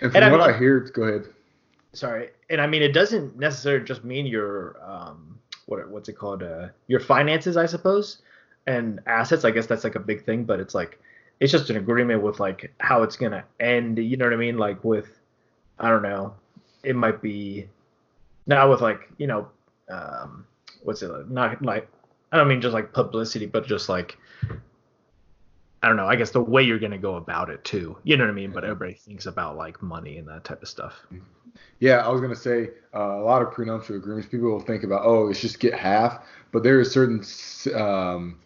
and 0.00 0.02
and 0.02 0.12
from 0.12 0.22
I 0.24 0.30
what 0.32 0.40
mean- 0.46 0.54
I 0.54 0.58
hear, 0.58 0.80
go 0.80 1.02
ahead. 1.04 1.24
sorry, 1.94 2.30
and 2.50 2.60
I 2.60 2.66
mean 2.66 2.82
it 2.82 2.92
doesn't 2.92 3.38
necessarily 3.38 3.84
just 3.84 4.04
mean 4.04 4.26
your 4.26 4.76
um 4.84 5.38
what 5.66 5.88
what's 5.90 6.08
it 6.08 6.16
called 6.22 6.42
uh 6.42 6.68
your 6.88 7.00
finances, 7.00 7.56
I 7.56 7.66
suppose, 7.66 8.20
and 8.66 9.00
assets. 9.06 9.44
I 9.46 9.50
guess 9.50 9.66
that's 9.66 9.84
like 9.84 9.94
a 9.96 10.00
big 10.10 10.24
thing, 10.26 10.44
but 10.44 10.60
it's 10.60 10.74
like 10.74 11.00
it's 11.40 11.50
just 11.52 11.70
an 11.70 11.76
agreement 11.76 12.22
with 12.22 12.38
like 12.38 12.70
how 12.80 13.02
it's 13.02 13.16
gonna 13.16 13.44
end. 13.60 13.98
You 13.98 14.16
know 14.18 14.26
what 14.26 14.34
I 14.34 14.36
mean? 14.36 14.58
Like 14.58 14.84
with 14.84 15.08
I 15.78 15.88
don't 15.88 16.02
know, 16.02 16.34
it 16.82 16.94
might 16.94 17.22
be 17.22 17.68
not 18.46 18.68
with 18.68 18.82
like 18.82 19.08
you 19.16 19.26
know 19.26 19.48
um 19.88 20.44
what's 20.84 21.00
it 21.02 21.10
not 21.30 21.62
like 21.62 21.88
I 22.32 22.36
don't 22.36 22.48
mean 22.48 22.60
just 22.60 22.74
like 22.74 22.92
publicity, 22.92 23.46
but 23.46 23.66
just 23.66 23.88
like 23.88 24.18
I 25.82 25.86
don't 25.86 25.96
know. 25.96 26.06
I 26.06 26.16
guess 26.16 26.30
the 26.30 26.40
way 26.40 26.62
you're 26.62 26.78
gonna 26.78 26.98
go 26.98 27.16
about 27.16 27.50
it 27.50 27.64
too. 27.64 27.96
You 28.02 28.16
know 28.16 28.24
what 28.24 28.30
I 28.30 28.34
mean? 28.34 28.50
But 28.50 28.64
everybody 28.64 28.94
thinks 28.94 29.26
about 29.26 29.56
like 29.56 29.82
money 29.82 30.18
and 30.18 30.28
that 30.28 30.44
type 30.44 30.62
of 30.62 30.68
stuff. 30.68 30.94
Yeah, 31.78 31.98
I 31.98 32.08
was 32.08 32.20
gonna 32.20 32.36
say 32.36 32.70
uh, 32.94 33.18
a 33.18 33.22
lot 33.22 33.42
of 33.42 33.52
prenuptial 33.52 33.96
agreements. 33.96 34.28
People 34.28 34.50
will 34.50 34.60
think 34.60 34.82
about, 34.82 35.02
oh, 35.04 35.28
it's 35.28 35.40
just 35.40 35.60
get 35.60 35.74
half, 35.74 36.24
but 36.52 36.62
there 36.62 36.78
are 36.80 36.84
certain 36.84 37.24
um, 37.74 38.38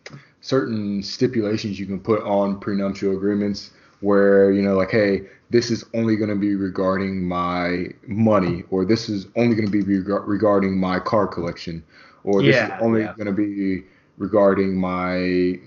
certain 0.43 1.03
stipulations 1.03 1.79
you 1.81 1.87
can 1.87 2.01
put 2.01 2.23
on 2.23 2.61
prenuptial 2.61 3.13
agreements 3.13 3.71
where 4.01 4.51
you 4.51 4.63
know 4.63 4.75
like 4.75 4.91
hey 4.91 5.23
this 5.51 5.71
is 5.71 5.85
only 5.95 6.17
going 6.17 6.29
to 6.29 6.37
be 6.37 6.55
regarding 6.57 7.23
my 7.23 7.87
money 8.07 8.65
or 8.71 8.85
this 8.85 9.09
is 9.09 9.27
only 9.37 9.55
going 9.55 9.67
to 9.67 9.71
be 9.71 9.83
reg- 9.83 10.27
regarding 10.27 10.77
my 10.77 10.99
car 10.99 11.27
collection 11.27 11.83
or 12.25 12.43
this 12.43 12.63
Yeah, 12.63 12.63
is 12.63 12.73
only 12.81 13.03
yeah. 13.03 13.15
going 13.17 13.27
to 13.27 13.33
be 13.33 13.85
regarding 14.19 14.77
my 14.77 15.15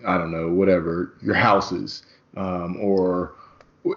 i 0.08 0.18
don't 0.18 0.32
know 0.32 0.50
whatever 0.50 1.14
your 1.22 1.36
houses 1.36 2.04
um, 2.38 2.78
or 2.80 3.34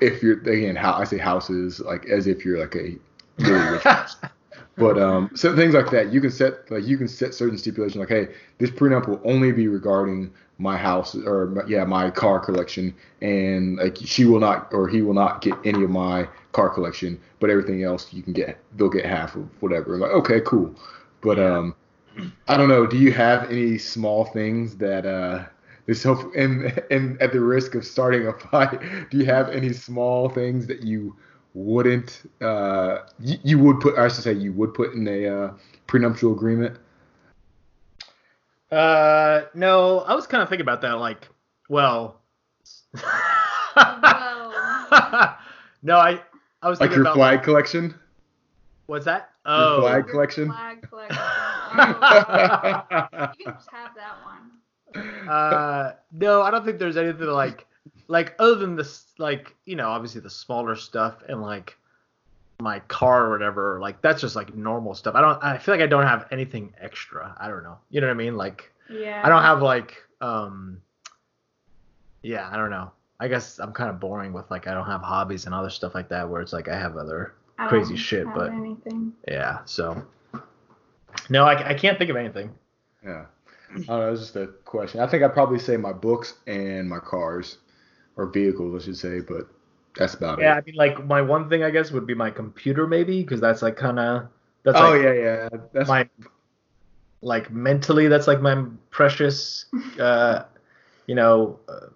if 0.00 0.22
you're 0.22 0.38
again 0.40 0.76
how 0.76 0.92
i 0.94 1.04
say 1.04 1.18
houses 1.18 1.80
like 1.80 2.06
as 2.06 2.26
if 2.26 2.44
you're 2.44 2.58
like 2.58 2.74
a 2.76 2.96
really 3.38 3.66
rich 3.66 3.88
person. 3.90 4.28
But 4.76 4.98
um, 4.98 5.30
so 5.34 5.54
things 5.56 5.74
like 5.74 5.90
that, 5.90 6.12
you 6.12 6.20
can 6.20 6.30
set 6.30 6.70
like 6.70 6.84
you 6.86 6.96
can 6.96 7.08
set 7.08 7.34
certain 7.34 7.58
stipulations 7.58 7.96
like, 7.96 8.08
hey, 8.08 8.28
this 8.58 8.70
prenup 8.70 9.08
will 9.08 9.20
only 9.24 9.52
be 9.52 9.68
regarding 9.68 10.32
my 10.58 10.76
house 10.76 11.14
or 11.16 11.64
yeah 11.68 11.84
my 11.84 12.10
car 12.10 12.38
collection, 12.38 12.94
and 13.20 13.76
like 13.78 13.96
she 14.04 14.24
will 14.24 14.40
not 14.40 14.72
or 14.72 14.88
he 14.88 15.02
will 15.02 15.14
not 15.14 15.40
get 15.42 15.54
any 15.64 15.82
of 15.84 15.90
my 15.90 16.28
car 16.52 16.68
collection, 16.70 17.20
but 17.40 17.50
everything 17.50 17.82
else 17.82 18.12
you 18.12 18.22
can 18.22 18.32
get 18.32 18.58
they'll 18.76 18.88
get 18.88 19.04
half 19.04 19.34
of 19.36 19.48
whatever. 19.60 19.96
Like 19.98 20.10
okay, 20.12 20.40
cool. 20.42 20.74
But 21.22 21.38
um, 21.38 21.74
I 22.48 22.56
don't 22.56 22.68
know. 22.68 22.86
Do 22.86 22.96
you 22.96 23.12
have 23.12 23.50
any 23.50 23.78
small 23.78 24.24
things 24.24 24.76
that 24.76 25.06
uh 25.06 25.44
this 25.86 26.02
hope 26.02 26.34
and 26.34 26.82
and 26.90 27.20
at 27.20 27.32
the 27.32 27.40
risk 27.40 27.74
of 27.74 27.84
starting 27.84 28.26
a 28.26 28.32
fight, 28.32 28.80
do 29.10 29.18
you 29.18 29.24
have 29.26 29.48
any 29.50 29.72
small 29.72 30.28
things 30.28 30.66
that 30.66 30.82
you 30.82 31.16
wouldn't 31.54 32.30
uh 32.40 32.98
you, 33.20 33.36
you 33.42 33.58
would 33.58 33.80
put 33.80 33.98
I 33.98 34.08
should 34.08 34.24
say 34.24 34.32
you 34.32 34.52
would 34.52 34.74
put 34.74 34.92
in 34.94 35.06
a 35.08 35.26
uh, 35.26 35.52
prenuptial 35.86 36.32
agreement? 36.32 36.76
Uh, 38.70 39.42
no, 39.54 40.00
I 40.00 40.14
was 40.14 40.26
kind 40.26 40.42
of 40.42 40.48
thinking 40.48 40.62
about 40.62 40.82
that. 40.82 40.92
Like, 40.92 41.28
well, 41.68 42.20
Whoa. 42.92 43.02
no, 45.82 45.96
I 45.96 46.20
I 46.62 46.68
was 46.68 46.80
Like 46.80 46.90
your 46.90 47.00
about 47.00 47.14
flag 47.14 47.42
collection? 47.42 47.94
what's 48.86 49.04
that? 49.04 49.30
Your 49.46 49.54
Oh, 49.54 49.80
flag 49.82 50.04
Your 50.04 50.12
collection? 50.12 50.46
Flag 50.48 50.82
collection. 50.88 51.18
Oh, 51.70 53.28
you 53.38 53.44
can 53.44 53.54
just 53.54 53.68
have 53.70 53.90
that 53.96 54.16
one. 54.24 55.28
uh, 55.28 55.92
no, 56.12 56.42
I 56.42 56.50
don't 56.50 56.64
think 56.64 56.78
there's 56.78 56.96
anything 56.96 57.26
like 57.26 57.66
like 58.08 58.34
other 58.38 58.54
than 58.54 58.76
this 58.76 59.06
like 59.18 59.54
you 59.66 59.76
know 59.76 59.88
obviously 59.88 60.20
the 60.20 60.30
smaller 60.30 60.76
stuff 60.76 61.22
and 61.28 61.42
like 61.42 61.76
my 62.60 62.80
car 62.80 63.26
or 63.26 63.30
whatever 63.30 63.78
like 63.80 64.00
that's 64.02 64.20
just 64.20 64.34
like 64.34 64.54
normal 64.54 64.94
stuff. 64.94 65.14
I 65.14 65.20
don't 65.20 65.42
I 65.44 65.58
feel 65.58 65.74
like 65.74 65.82
I 65.82 65.86
don't 65.86 66.06
have 66.06 66.26
anything 66.32 66.72
extra. 66.80 67.36
I 67.38 67.48
don't 67.48 67.62
know. 67.62 67.78
You 67.90 68.00
know 68.00 68.06
what 68.08 68.14
I 68.14 68.16
mean? 68.16 68.36
Like 68.36 68.72
Yeah. 68.90 69.20
I 69.24 69.28
don't 69.28 69.42
have 69.42 69.62
like 69.62 69.94
um 70.20 70.80
yeah, 72.22 72.48
I 72.50 72.56
don't 72.56 72.70
know. 72.70 72.90
I 73.20 73.28
guess 73.28 73.58
I'm 73.58 73.72
kind 73.72 73.90
of 73.90 74.00
boring 74.00 74.32
with 74.32 74.50
like 74.50 74.66
I 74.66 74.74
don't 74.74 74.86
have 74.86 75.02
hobbies 75.02 75.46
and 75.46 75.54
other 75.54 75.70
stuff 75.70 75.94
like 75.94 76.08
that 76.08 76.28
where 76.28 76.40
it's 76.40 76.52
like 76.52 76.68
I 76.68 76.76
have 76.78 76.96
other 76.96 77.34
I 77.58 77.68
crazy 77.68 77.90
don't 77.90 77.96
shit, 77.96 78.26
have 78.26 78.34
but- 78.34 78.50
anything. 78.52 79.12
yeah, 79.28 79.58
so 79.64 80.02
no, 81.28 81.44
I, 81.44 81.70
I 81.70 81.74
can't 81.74 81.98
think 81.98 82.10
of 82.10 82.16
anything. 82.16 82.50
Yeah. 83.04 83.26
I 83.70 83.74
don't 83.74 83.86
know, 83.86 84.12
it's 84.12 84.20
just 84.22 84.36
a 84.36 84.46
question. 84.64 85.00
I 85.00 85.06
think 85.06 85.22
I'd 85.22 85.34
probably 85.34 85.58
say 85.58 85.76
my 85.76 85.92
books 85.92 86.34
and 86.46 86.88
my 86.88 86.98
cars. 86.98 87.58
Or 88.18 88.26
vehicles, 88.26 88.82
I 88.82 88.84
should 88.84 88.96
say, 88.96 89.20
but 89.20 89.46
that's 89.96 90.14
about 90.14 90.40
it. 90.40 90.42
Yeah, 90.42 90.54
I 90.54 90.62
mean 90.62 90.74
like 90.74 91.06
my 91.06 91.22
one 91.22 91.48
thing 91.48 91.62
I 91.62 91.70
guess 91.70 91.92
would 91.92 92.04
be 92.04 92.14
my 92.14 92.32
computer 92.32 92.84
maybe 92.84 93.22
because 93.22 93.40
that's 93.40 93.62
like 93.62 93.76
kind 93.76 94.00
of 94.00 94.26
that's 94.64 94.76
oh 94.76 94.90
like 94.90 95.02
yeah, 95.02 95.12
yeah. 95.12 95.48
That's 95.72 95.88
my 95.88 96.08
like 97.22 97.52
mentally 97.52 98.08
that's 98.08 98.26
like 98.26 98.40
my 98.40 98.64
precious 98.90 99.66
uh 100.00 100.42
you 101.06 101.14
know 101.14 101.60
uh, 101.68 101.86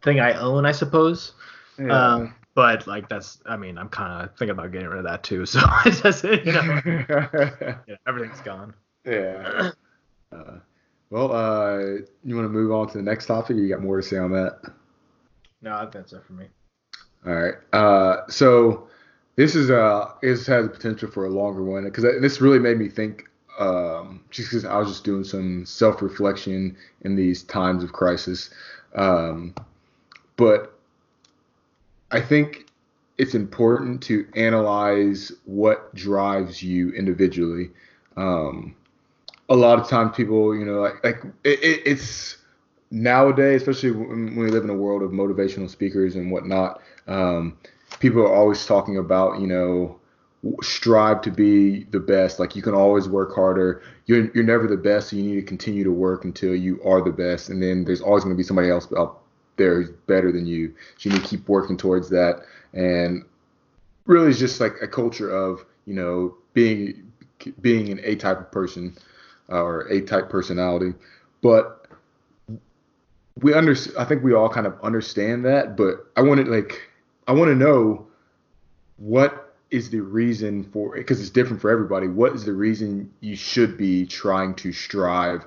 thing 0.00 0.18
I 0.18 0.32
own 0.32 0.64
I 0.64 0.72
suppose. 0.72 1.32
yeah. 1.78 2.14
Um, 2.14 2.34
but 2.60 2.86
like 2.86 3.08
that's 3.08 3.38
I 3.46 3.56
mean 3.56 3.78
I'm 3.78 3.88
kind 3.88 4.22
of 4.22 4.36
thinking 4.36 4.50
about 4.50 4.70
getting 4.70 4.88
rid 4.88 4.98
of 4.98 5.04
that 5.04 5.22
too. 5.22 5.46
So 5.46 5.60
it's 5.86 6.02
just 6.02 6.24
you 6.24 6.52
know 6.52 6.80
yeah, 7.88 7.96
everything's 8.06 8.42
gone. 8.42 8.74
yeah. 9.06 9.70
Uh, 10.30 10.58
well, 11.08 11.32
uh, 11.32 11.78
you 12.22 12.36
want 12.36 12.44
to 12.44 12.50
move 12.50 12.70
on 12.70 12.86
to 12.88 12.98
the 12.98 13.02
next 13.02 13.26
topic? 13.26 13.56
Or 13.56 13.60
you 13.60 13.70
got 13.70 13.82
more 13.82 13.96
to 13.96 14.02
say 14.06 14.18
on 14.18 14.30
that? 14.32 14.58
No, 15.62 15.74
I 15.74 15.80
think 15.80 15.92
that's 15.92 16.12
it 16.12 16.22
for 16.26 16.34
me. 16.34 16.48
All 17.26 17.32
right. 17.32 17.54
Uh, 17.72 18.28
so 18.28 18.88
this 19.36 19.54
is 19.54 19.70
uh 19.70 20.12
this 20.20 20.46
has 20.46 20.66
the 20.66 20.70
potential 20.70 21.10
for 21.10 21.24
a 21.24 21.30
longer 21.30 21.64
one 21.64 21.84
because 21.84 22.04
this 22.20 22.42
really 22.42 22.58
made 22.58 22.76
me 22.76 22.90
think. 22.90 23.24
Um, 23.58 24.22
just 24.30 24.50
because 24.50 24.66
I 24.66 24.76
was 24.76 24.88
just 24.88 25.04
doing 25.04 25.24
some 25.24 25.64
self 25.64 26.02
reflection 26.02 26.76
in 27.00 27.16
these 27.16 27.42
times 27.42 27.82
of 27.82 27.94
crisis, 27.94 28.50
um, 28.94 29.54
but 30.36 30.79
I 32.10 32.20
think 32.20 32.66
it's 33.18 33.34
important 33.34 34.02
to 34.04 34.26
analyze 34.34 35.30
what 35.44 35.94
drives 35.94 36.62
you 36.62 36.90
individually. 36.92 37.70
Um, 38.16 38.74
a 39.48 39.56
lot 39.56 39.78
of 39.78 39.88
times, 39.88 40.16
people, 40.16 40.56
you 40.56 40.64
know, 40.64 40.80
like 40.80 41.04
like 41.04 41.22
it, 41.44 41.62
it, 41.62 41.82
it's 41.84 42.38
nowadays, 42.90 43.62
especially 43.62 43.92
when, 43.92 44.36
we 44.36 44.50
live 44.50 44.64
in 44.64 44.70
a 44.70 44.74
world 44.74 45.02
of 45.02 45.10
motivational 45.10 45.68
speakers 45.68 46.16
and 46.16 46.30
whatnot, 46.30 46.80
um, 47.06 47.58
people 47.98 48.22
are 48.22 48.34
always 48.34 48.64
talking 48.66 48.98
about, 48.98 49.40
you 49.40 49.46
know, 49.46 49.98
strive 50.62 51.20
to 51.22 51.30
be 51.30 51.84
the 51.84 52.00
best. 52.00 52.38
Like 52.38 52.56
you 52.56 52.62
can 52.62 52.74
always 52.74 53.08
work 53.08 53.34
harder. 53.34 53.82
You're 54.06 54.30
you're 54.34 54.44
never 54.44 54.66
the 54.66 54.76
best, 54.76 55.10
so 55.10 55.16
you 55.16 55.22
need 55.22 55.36
to 55.36 55.42
continue 55.46 55.84
to 55.84 55.92
work 55.92 56.24
until 56.24 56.54
you 56.54 56.80
are 56.84 57.02
the 57.02 57.12
best. 57.12 57.50
And 57.50 57.62
then 57.62 57.84
there's 57.84 58.00
always 58.00 58.24
going 58.24 58.34
to 58.34 58.38
be 58.38 58.44
somebody 58.44 58.70
else 58.70 58.86
there 59.60 59.82
who's 59.82 59.90
better 60.06 60.32
than 60.32 60.46
you. 60.46 60.74
So 60.98 61.08
you 61.08 61.14
need 61.14 61.22
to 61.22 61.28
keep 61.28 61.48
working 61.48 61.76
towards 61.76 62.08
that. 62.10 62.42
And 62.72 63.24
really, 64.06 64.30
it's 64.30 64.38
just 64.38 64.60
like 64.60 64.74
a 64.82 64.88
culture 64.88 65.30
of 65.30 65.64
you 65.86 65.94
know 65.94 66.34
being 66.54 67.12
being 67.60 67.90
an 67.90 68.00
A 68.02 68.16
type 68.16 68.40
of 68.40 68.50
person 68.50 68.96
uh, 69.50 69.62
or 69.62 69.82
A 69.88 70.00
type 70.00 70.28
personality, 70.28 70.94
but 71.42 71.86
we 73.40 73.54
under 73.54 73.74
I 73.98 74.04
think 74.04 74.22
we 74.22 74.34
all 74.34 74.48
kind 74.48 74.66
of 74.66 74.78
understand 74.82 75.44
that, 75.44 75.76
but 75.76 76.06
I 76.16 76.22
want 76.22 76.44
to 76.44 76.50
like 76.50 76.88
I 77.26 77.32
want 77.32 77.48
to 77.48 77.54
know 77.54 78.06
what 78.96 79.54
is 79.70 79.90
the 79.90 80.00
reason 80.00 80.64
for 80.64 80.96
because 80.96 81.20
it's 81.20 81.30
different 81.30 81.60
for 81.60 81.70
everybody. 81.70 82.08
What 82.08 82.34
is 82.34 82.44
the 82.44 82.52
reason 82.52 83.12
you 83.20 83.36
should 83.36 83.78
be 83.78 84.06
trying 84.06 84.54
to 84.56 84.72
strive 84.72 85.46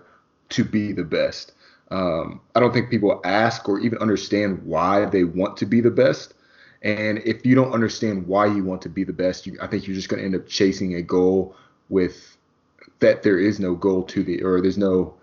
to 0.50 0.64
be 0.64 0.92
the 0.92 1.04
best? 1.04 1.54
Um, 1.94 2.42
I 2.56 2.60
don't 2.60 2.74
think 2.74 2.90
people 2.90 3.22
ask 3.24 3.70
or 3.70 3.80
even 3.80 4.00
understand 4.00 4.64
why 4.66 5.06
they 5.06 5.24
want 5.24 5.58
to 5.58 5.68
be 5.68 5.80
the 5.80 5.92
best. 5.92 6.34
And 6.82 7.20
if 7.20 7.46
you 7.46 7.54
don't 7.54 7.72
understand 7.72 8.26
why 8.26 8.48
you 8.48 8.64
want 8.64 8.82
to 8.82 8.90
be 8.90 9.04
the 9.04 9.14
best, 9.14 9.46
you, 9.46 9.58
I 9.62 9.68
think 9.68 9.86
you're 9.86 9.96
just 9.96 10.10
going 10.10 10.20
to 10.20 10.26
end 10.26 10.36
up 10.36 10.48
chasing 10.48 10.96
a 10.96 11.04
goal 11.04 11.56
with 11.90 12.36
that 13.00 13.22
there 13.22 13.38
is 13.38 13.60
no 13.60 13.76
goal 13.76 14.04
to 14.06 14.24
the 14.24 14.42
or 14.42 14.60
there's 14.60 14.78
no, 14.78 15.14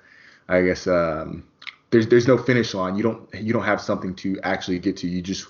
I 0.49 0.63
guess 0.63 0.87
um, 0.87 1.43
there's 1.91 2.07
there's 2.07 2.29
no 2.29 2.39
finish 2.39 2.73
line. 2.73 2.97
You 2.97 3.03
don't 3.03 3.35
you 3.35 3.53
don't 3.53 3.65
have 3.65 3.81
something 3.81 4.15
to 4.17 4.39
actually 4.45 4.79
get 4.79 4.97
to. 4.99 5.09
You 5.09 5.23
just 5.23 5.49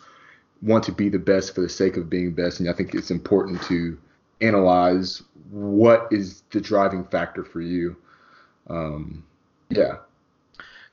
want 0.63 0.85
to 0.85 0.93
be 0.93 1.11
the 1.11 1.19
best 1.19 1.55
for 1.55 1.61
the 1.61 1.69
sake 1.69 1.99
of 1.99 2.09
being 2.09 2.33
best. 2.33 2.61
And 2.61 2.69
I 2.69 2.73
think 2.73 2.95
it's 2.95 3.11
important 3.11 3.61
to 3.65 3.99
analyze 4.41 5.23
what 5.51 6.09
is 6.11 6.45
the 6.51 6.63
driving 6.63 7.05
factor 7.05 7.45
for 7.45 7.61
you. 7.61 7.95
Um, 8.69 9.25
yeah. 9.69 9.97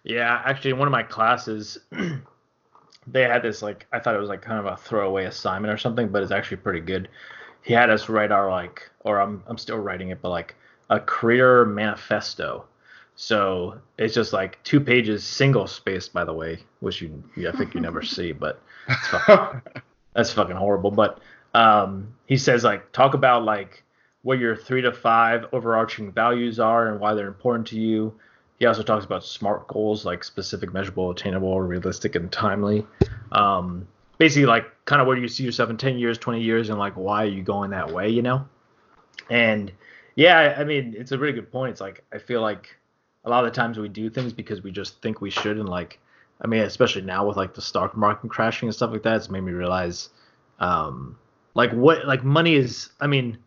Yeah, 0.03 0.41
actually, 0.45 0.71
in 0.71 0.77
one 0.77 0.87
of 0.87 0.91
my 0.91 1.03
classes, 1.03 1.77
they 3.07 3.23
had 3.23 3.41
this 3.43 3.61
like 3.61 3.87
I 3.91 3.99
thought 3.99 4.15
it 4.15 4.19
was 4.19 4.29
like 4.29 4.41
kind 4.41 4.59
of 4.59 4.65
a 4.65 4.77
throwaway 4.77 5.25
assignment 5.25 5.73
or 5.73 5.77
something, 5.77 6.09
but 6.09 6.23
it's 6.23 6.31
actually 6.31 6.57
pretty 6.57 6.81
good. 6.81 7.09
He 7.61 7.73
had 7.73 7.89
us 7.89 8.09
write 8.09 8.31
our 8.31 8.49
like, 8.49 8.89
or 9.01 9.19
I'm 9.19 9.43
I'm 9.47 9.57
still 9.57 9.77
writing 9.77 10.09
it, 10.09 10.21
but 10.21 10.29
like 10.29 10.55
a 10.89 10.99
career 10.99 11.65
manifesto. 11.65 12.65
So 13.15 13.79
it's 13.97 14.13
just 14.13 14.31
like 14.31 14.63
two 14.63 14.79
pages, 14.79 15.23
single 15.23 15.65
spaced, 15.67 16.13
by 16.13 16.23
the 16.23 16.33
way, 16.33 16.59
which 16.81 17.01
you, 17.01 17.23
I 17.47 17.51
think 17.57 17.73
you 17.73 17.81
never 17.81 18.01
see, 18.03 18.31
but 18.31 18.61
it's 18.87 19.07
fucking, 19.07 19.61
that's 20.13 20.31
fucking 20.31 20.55
horrible. 20.55 20.91
But 20.91 21.19
um, 21.53 22.13
he 22.27 22.37
says 22.37 22.63
like 22.63 22.91
talk 22.91 23.15
about 23.15 23.43
like 23.43 23.83
what 24.21 24.39
your 24.39 24.55
three 24.55 24.81
to 24.81 24.91
five 24.91 25.45
overarching 25.51 26.11
values 26.11 26.59
are 26.59 26.89
and 26.89 26.99
why 26.99 27.13
they're 27.15 27.27
important 27.27 27.67
to 27.67 27.79
you. 27.79 28.13
He 28.59 28.65
also 28.65 28.81
talks 28.81 29.05
about 29.05 29.23
SMART 29.23 29.67
goals, 29.67 30.03
like 30.03 30.23
specific, 30.23 30.73
measurable, 30.73 31.11
attainable, 31.11 31.61
realistic, 31.61 32.15
and 32.15 32.31
timely. 32.31 32.85
Um, 33.31 33.87
basically, 34.17 34.47
like 34.47 34.65
kind 34.85 34.99
of 34.99 35.07
where 35.07 35.17
you 35.17 35.27
see 35.27 35.43
yourself 35.43 35.69
in 35.69 35.77
10 35.77 35.97
years, 35.99 36.17
20 36.17 36.41
years, 36.41 36.69
and 36.69 36.79
like 36.79 36.93
why 36.93 37.23
are 37.23 37.29
you 37.29 37.43
going 37.43 37.71
that 37.71 37.91
way, 37.91 38.09
you 38.09 38.21
know? 38.21 38.47
And 39.29 39.71
yeah, 40.15 40.55
I 40.57 40.63
mean, 40.63 40.95
it's 40.97 41.11
a 41.11 41.17
really 41.17 41.33
good 41.33 41.51
point. 41.51 41.71
It's 41.71 41.81
like 41.81 42.03
I 42.11 42.17
feel 42.17 42.41
like 42.41 42.75
a 43.25 43.29
lot 43.29 43.45
of 43.45 43.51
the 43.51 43.55
times 43.55 43.77
we 43.77 43.89
do 43.89 44.09
things 44.09 44.33
because 44.33 44.63
we 44.63 44.71
just 44.71 45.01
think 45.01 45.21
we 45.21 45.29
should, 45.29 45.57
and 45.57 45.69
like, 45.69 45.99
I 46.41 46.47
mean, 46.47 46.61
especially 46.61 47.03
now 47.03 47.27
with 47.27 47.37
like 47.37 47.53
the 47.53 47.61
stock 47.61 47.95
market 47.95 48.29
crashing 48.29 48.67
and 48.67 48.75
stuff 48.75 48.91
like 48.91 49.03
that, 49.03 49.17
it's 49.17 49.29
made 49.29 49.41
me 49.41 49.51
realize, 49.51 50.09
um, 50.59 51.17
like 51.53 51.71
what 51.73 52.07
like 52.07 52.23
money 52.23 52.55
is. 52.55 52.89
I 52.99 53.05
mean, 53.05 53.37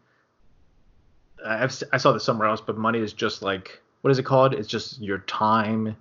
I've 1.44 1.82
I 1.92 1.96
saw 1.96 2.12
this 2.12 2.22
somewhere 2.22 2.46
else, 2.46 2.60
but 2.60 2.78
money 2.78 3.00
is 3.00 3.12
just 3.12 3.42
like 3.42 3.82
what 4.02 4.10
is 4.10 4.18
it 4.18 4.24
called? 4.24 4.54
It's 4.54 4.68
just 4.68 5.00
your 5.00 5.18
time 5.20 5.96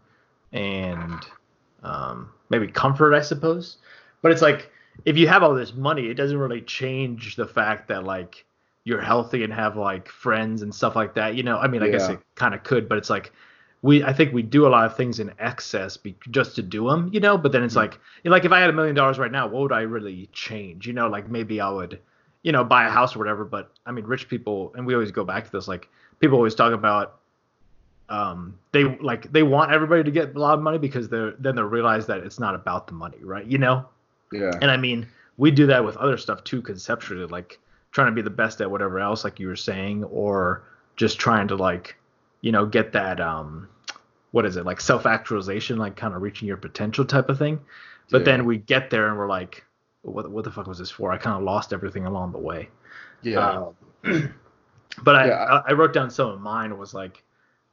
and 0.51 1.25
um, 1.83 2.31
maybe 2.49 2.67
comfort, 2.67 3.13
I 3.13 3.21
suppose. 3.21 3.77
But 4.21 4.31
it's 4.31 4.41
like 4.41 4.71
if 5.05 5.17
you 5.17 5.27
have 5.27 5.43
all 5.43 5.53
this 5.53 5.73
money, 5.73 6.07
it 6.07 6.15
doesn't 6.15 6.37
really 6.37 6.61
change 6.61 7.35
the 7.35 7.47
fact 7.47 7.87
that 7.89 8.03
like 8.03 8.45
you're 8.83 9.01
healthy 9.01 9.43
and 9.43 9.53
have 9.53 9.77
like 9.77 10.07
friends 10.09 10.61
and 10.61 10.73
stuff 10.73 10.95
like 10.95 11.13
that. 11.15 11.35
You 11.35 11.43
know, 11.43 11.57
I 11.57 11.67
mean, 11.67 11.83
I 11.83 11.87
guess 11.87 12.09
it 12.09 12.21
kind 12.35 12.53
of 12.53 12.63
could, 12.63 12.89
but 12.89 12.97
it's 12.97 13.09
like 13.09 13.31
we 13.81 14.03
I 14.03 14.13
think 14.13 14.33
we 14.33 14.41
do 14.43 14.67
a 14.67 14.69
lot 14.69 14.85
of 14.85 14.95
things 14.97 15.19
in 15.19 15.31
excess 15.39 15.97
be, 15.97 16.15
just 16.31 16.55
to 16.55 16.61
do 16.63 16.87
them, 16.89 17.09
you 17.13 17.19
know. 17.19 17.37
But 17.37 17.51
then 17.51 17.63
it's 17.63 17.75
Mm-hmm. 17.75 17.77
like 17.77 17.99
like 18.25 18.45
if 18.45 18.51
I 18.51 18.59
had 18.59 18.69
a 18.69 18.73
million 18.73 18.95
dollars 18.95 19.19
right 19.19 19.31
now, 19.31 19.47
what 19.47 19.61
would 19.63 19.71
I 19.71 19.81
really 19.81 20.29
change? 20.33 20.87
You 20.87 20.93
know, 20.93 21.07
like 21.07 21.29
maybe 21.29 21.61
I 21.61 21.69
would, 21.69 21.99
you 22.43 22.51
know, 22.51 22.63
buy 22.63 22.85
a 22.87 22.89
house 22.89 23.15
or 23.15 23.19
whatever. 23.19 23.45
But 23.45 23.71
I 23.85 23.91
mean, 23.91 24.05
rich 24.05 24.27
people, 24.27 24.73
and 24.75 24.85
we 24.85 24.93
always 24.93 25.11
go 25.11 25.23
back 25.23 25.45
to 25.45 25.51
this. 25.51 25.67
Like 25.67 25.89
people 26.19 26.37
always 26.37 26.55
talk 26.55 26.73
about 26.73 27.18
um 28.09 28.57
they 28.71 28.83
like 28.99 29.31
they 29.31 29.43
want 29.43 29.71
everybody 29.71 30.03
to 30.03 30.11
get 30.11 30.35
a 30.35 30.39
lot 30.39 30.55
of 30.57 30.61
money 30.63 30.77
because 30.77 31.09
they're 31.09 31.31
then 31.39 31.55
they 31.55 31.61
realize 31.61 32.05
that 32.07 32.19
it's 32.19 32.39
not 32.39 32.55
about 32.55 32.87
the 32.87 32.93
money 32.93 33.17
right 33.23 33.45
you 33.45 33.57
know 33.57 33.85
Yeah. 34.31 34.57
and 34.61 34.69
I 34.71 34.77
mean, 34.77 35.07
we 35.37 35.51
do 35.51 35.65
that 35.67 35.83
with 35.85 35.95
other 35.97 36.17
stuff 36.17 36.43
too, 36.43 36.61
conceptually, 36.61 37.25
like 37.25 37.59
trying 37.91 38.07
to 38.07 38.11
be 38.13 38.21
the 38.21 38.29
best 38.29 38.61
at 38.61 38.69
whatever 38.69 38.99
else, 38.99 39.23
like 39.23 39.39
you 39.39 39.47
were 39.47 39.55
saying, 39.55 40.03
or 40.05 40.63
just 40.97 41.17
trying 41.17 41.47
to 41.47 41.55
like, 41.55 41.95
you 42.41 42.51
know, 42.51 42.65
get 42.65 42.91
that 42.91 43.19
um, 43.21 43.67
what 44.31 44.45
is 44.45 44.57
it, 44.57 44.65
like 44.65 44.81
self 44.81 45.05
actualization, 45.05 45.77
like 45.77 45.95
kind 45.95 46.13
of 46.13 46.21
reaching 46.21 46.47
your 46.47 46.57
potential 46.57 47.05
type 47.05 47.29
of 47.29 47.37
thing. 47.39 47.59
But 48.11 48.19
Yeah. 48.19 48.25
then 48.25 48.45
we 48.45 48.57
get 48.57 48.89
there 48.89 49.07
and 49.07 49.17
we're 49.17 49.29
like, 49.29 49.63
what 50.01 50.29
what 50.29 50.43
the 50.43 50.51
fuck 50.51 50.67
was 50.67 50.77
this 50.79 50.91
for? 50.91 51.11
I 51.11 51.17
kind 51.17 51.37
of 51.37 51.43
lost 51.43 51.73
everything 51.73 52.05
along 52.05 52.33
the 52.33 52.39
way. 52.39 52.69
Yeah. 53.21 53.63
Um, 54.03 54.33
but 55.03 55.15
I, 55.15 55.27
Yeah, 55.27 55.43
I 55.65 55.69
I 55.69 55.71
wrote 55.73 55.93
down 55.93 56.09
some 56.11 56.29
of 56.29 56.41
mine 56.41 56.77
was 56.77 56.93
like 56.93 57.23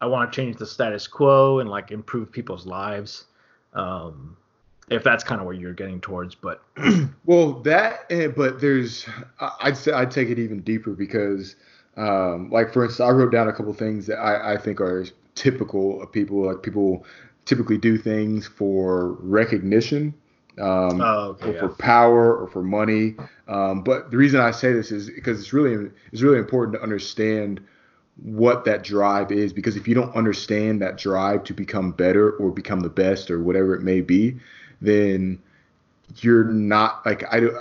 I 0.01 0.07
want 0.07 0.31
to 0.33 0.37
change 0.37 0.57
the 0.57 0.67
status 0.67 1.07
quo 1.07 1.59
and 1.61 1.69
like 1.71 1.91
improve 1.91 2.31
people's 2.31 2.67
lives. 2.67 3.25
Um, 3.73 4.37
if 4.89 5.03
that's 5.03 5.25
kind 5.25 5.41
of 5.41 5.47
where 5.47 5.55
you're 5.55 5.73
getting 5.73 6.01
towards, 6.01 6.35
but 6.35 6.63
Well, 7.25 7.55
that, 7.63 8.05
eh, 8.11 8.29
but 8.29 8.61
there's, 8.61 9.07
I'd 9.61 9.77
say 9.77 9.93
I'd 9.93 10.11
take 10.13 10.29
it 10.29 10.39
even 10.39 10.61
deeper 10.61 10.93
because, 10.93 11.57
um, 11.97 12.51
like 12.51 12.73
for 12.73 12.85
instance, 12.85 13.09
I 13.09 13.11
wrote 13.11 13.33
down 13.33 13.49
a 13.49 13.53
couple 13.53 13.73
things 13.75 14.07
that 14.07 14.19
I, 14.19 14.55
I 14.55 14.57
think 14.59 14.81
are 14.81 15.05
typical 15.35 16.01
of 16.03 16.13
people. 16.13 16.47
Like 16.47 16.63
people 16.63 17.05
typically 17.47 17.79
do 17.79 17.99
things 17.99 18.47
for 18.47 19.13
recognition, 19.15 20.15
um, 20.59 21.01
Oh, 21.01 21.37
okay, 21.41 21.51
or 21.51 21.53
yeah. 21.55 21.61
for 21.61 21.69
power, 21.71 22.37
or 22.37 22.47
for 22.49 22.63
money. 22.63 23.17
Um, 23.49 23.83
but 23.83 24.11
the 24.11 24.17
reason 24.17 24.41
I 24.41 24.51
say 24.53 24.73
this 24.73 24.93
is 24.93 25.11
because 25.11 25.41
it's 25.41 25.53
really 25.53 25.91
it's 26.13 26.23
really 26.23 26.39
important 26.39 26.77
to 26.77 26.83
understand 26.83 27.61
what 28.23 28.65
that 28.65 28.83
drive 28.83 29.31
is 29.31 29.53
because 29.53 29.77
if 29.77 29.87
you 29.87 29.95
don't 29.95 30.15
understand 30.17 30.81
that 30.81 30.97
drive 30.97 31.45
to 31.45 31.55
become 31.55 31.93
better 31.93 32.33
or 32.33 32.51
become 32.51 32.81
the 32.81 32.89
best 32.89 33.31
or 33.31 33.43
whatever 33.43 33.75
it 33.75 33.83
may 33.83 34.01
be, 34.01 34.37
then 34.81 35.39
you're 36.17 36.45
not 36.45 37.05
like 37.05 37.25
I 37.33 37.41
do. 37.41 37.59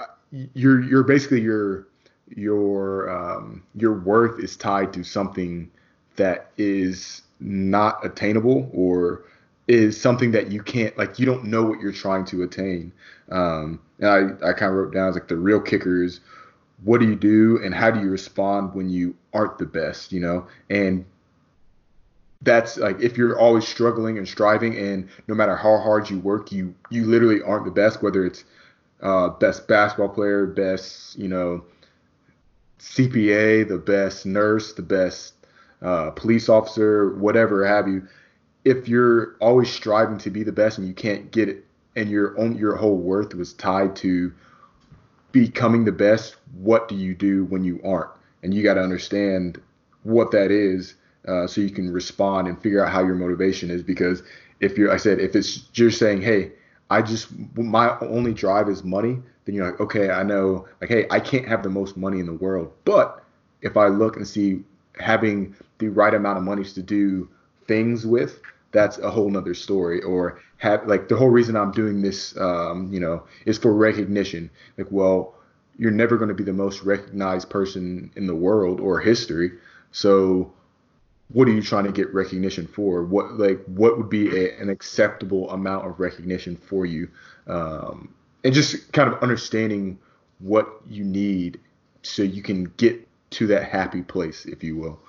You're 0.54 0.82
you're 0.82 1.04
basically 1.04 1.42
your 1.42 1.88
your 2.30 3.10
um, 3.10 3.64
your 3.76 3.94
worth 3.94 4.40
is 4.40 4.56
tied 4.56 4.94
to 4.94 5.04
something 5.04 5.70
that 6.16 6.52
is 6.58 7.22
not 7.40 8.06
attainable 8.06 8.70
or 8.74 9.24
is 9.68 10.00
something 10.00 10.32
that 10.32 10.52
you 10.52 10.62
can't 10.62 10.98
like 10.98 11.20
you 11.20 11.26
don't 11.26 11.44
know 11.44 11.64
what 11.64 11.80
you're 11.80 11.92
trying 11.92 12.26
to 12.26 12.44
attain. 12.44 12.92
Um, 13.30 13.80
and 14.00 14.10
I 14.10 14.50
I 14.50 14.54
kind 14.54 14.72
of 14.72 14.78
wrote 14.78 14.94
down 14.94 15.14
like 15.14 15.28
the 15.28 15.38
real 15.38 15.60
kicker 15.60 16.04
is 16.04 16.22
what 16.84 17.00
do 17.00 17.08
you 17.08 17.16
do 17.16 17.60
and 17.64 17.74
how 17.74 17.92
do 17.92 18.00
you 18.00 18.10
respond 18.10 18.74
when 18.74 18.90
you 18.90 19.16
aren't 19.34 19.58
the 19.58 19.66
best, 19.66 20.12
you 20.12 20.20
know? 20.20 20.48
And 20.70 21.06
that's 22.42 22.78
like 22.78 23.00
if 23.02 23.18
you're 23.18 23.38
always 23.38 23.68
struggling 23.68 24.18
and 24.18 24.28
striving 24.28 24.78
and 24.78 25.10
no 25.28 25.36
matter 25.36 25.56
how 25.56 25.78
hard 25.78 26.10
you 26.10 26.20
work 26.20 26.52
you 26.52 26.74
you 26.90 27.06
literally 27.06 27.42
aren't 27.42 27.66
the 27.66 27.72
best 27.72 28.04
whether 28.04 28.26
it's 28.26 28.44
uh, 29.02 29.30
best 29.30 29.68
basketball 29.68 30.10
player 30.10 30.46
best 30.46 31.18
you 31.18 31.28
know 31.28 31.64
cpa 32.80 33.68
the 33.68 33.78
best 33.78 34.26
nurse 34.26 34.74
the 34.74 34.82
best 34.82 35.34
uh, 35.82 36.12
police 36.12 36.48
officer 36.48 37.16
whatever 37.16 37.66
have 37.66 37.88
you 37.88 38.08
if 38.64 38.88
you're 38.88 39.36
always 39.40 39.70
striving 39.70 40.18
to 40.18 40.30
be 40.30 40.44
the 40.44 40.52
best 40.52 40.78
and 40.78 40.88
you 40.88 40.94
can't 40.94 41.32
get 41.32 41.50
it 41.50 41.66
and 41.96 42.10
your 42.10 42.38
own 42.40 42.56
your 42.58 42.76
whole 42.76 42.98
worth 42.98 43.34
was 43.34 43.54
tied 43.54 43.96
to 43.96 44.32
becoming 45.36 45.84
the 45.84 45.92
best 45.92 46.38
what 46.62 46.88
do 46.88 46.96
you 46.96 47.14
do 47.14 47.44
when 47.46 47.62
you 47.62 47.82
aren't? 47.84 48.10
And 48.42 48.54
you 48.54 48.64
got 48.64 48.76
to 48.76 48.82
understand 48.82 49.62
what 50.04 50.32
that 50.32 50.50
is 50.50 50.96
uh, 51.28 51.46
so 51.46 51.60
you 51.60 51.72
can 51.72 51.92
respond 51.92 52.48
and 52.48 52.62
figure 52.62 52.86
out 52.86 52.90
how 52.90 53.04
your 53.04 53.16
motivation 53.16 53.70
is 53.70 53.84
because 53.84 54.24
if 54.62 54.78
you're 54.78 54.94
i 54.94 54.96
said 54.96 55.20
if 55.20 55.36
it's 55.36 55.68
you're 55.74 55.92
saying 55.92 56.22
hey 56.22 56.52
i 56.90 57.02
just 57.02 57.28
my 57.58 57.98
only 58.00 58.34
drive 58.34 58.70
is 58.70 58.84
money 58.84 59.20
then 59.44 59.56
you're 59.56 59.70
like 59.70 59.82
okay 59.82 60.12
i 60.12 60.24
know 60.24 60.66
like 60.80 60.90
hey 60.90 61.06
i 61.12 61.20
can't 61.20 61.46
have 61.46 61.64
the 61.64 61.70
most 61.70 61.98
money 61.98 62.20
in 62.20 62.26
the 62.26 62.34
world. 62.34 62.72
But 62.86 63.22
if 63.62 63.76
i 63.76 63.88
look 63.88 64.16
and 64.16 64.26
see 64.26 64.64
having 64.98 65.54
the 65.80 65.90
right 65.90 66.14
amount 66.14 66.38
of 66.38 66.46
money 66.46 66.64
to 66.64 66.82
do 66.82 67.28
things 67.68 68.06
with 68.06 68.40
that's 68.76 68.98
a 68.98 69.10
whole 69.10 69.30
nother 69.30 69.54
story 69.54 70.02
or 70.04 70.40
have 70.58 70.86
like 70.86 71.08
the 71.08 71.16
whole 71.16 71.30
reason 71.30 71.56
i'm 71.56 71.72
doing 71.72 72.02
this 72.02 72.38
um, 72.38 72.92
you 72.92 73.00
know 73.00 73.24
is 73.46 73.58
for 73.58 73.74
recognition. 73.74 74.50
Like 74.78 74.92
well 74.92 75.34
you're 75.78 75.92
never 75.92 76.18
going 76.18 76.30
to 76.30 76.36
be 76.36 76.44
the 76.44 76.54
most 76.54 76.84
recognized 76.84 77.50
person 77.50 78.12
in 78.16 78.28
the 78.28 78.36
world 78.36 78.80
or 78.80 79.00
history. 79.00 79.52
So 79.92 80.54
what 81.34 81.48
are 81.48 81.52
you 81.52 81.62
trying 81.62 81.86
to 81.86 81.92
get 81.92 82.14
recognition 82.14 82.68
for? 82.68 83.04
What 83.04 83.34
like 83.34 83.64
what 83.66 83.98
would 83.98 84.10
be 84.10 84.30
a, 84.38 84.58
an 84.60 84.70
acceptable 84.70 85.50
amount 85.52 85.88
of 85.88 86.00
recognition 86.00 86.56
for 86.56 86.86
you? 86.86 87.10
Um, 87.48 88.14
and 88.44 88.54
just 88.54 88.92
kind 88.94 89.12
of 89.12 89.22
understanding 89.22 89.98
what 90.40 90.70
you 90.88 91.04
need 91.04 91.60
so 92.04 92.22
you 92.22 92.44
can 92.44 92.66
get 92.78 93.08
to 93.32 93.48
that 93.48 93.64
happy 93.64 94.02
place 94.02 94.46
if 94.46 94.64
you 94.64 94.78
will 94.78 95.00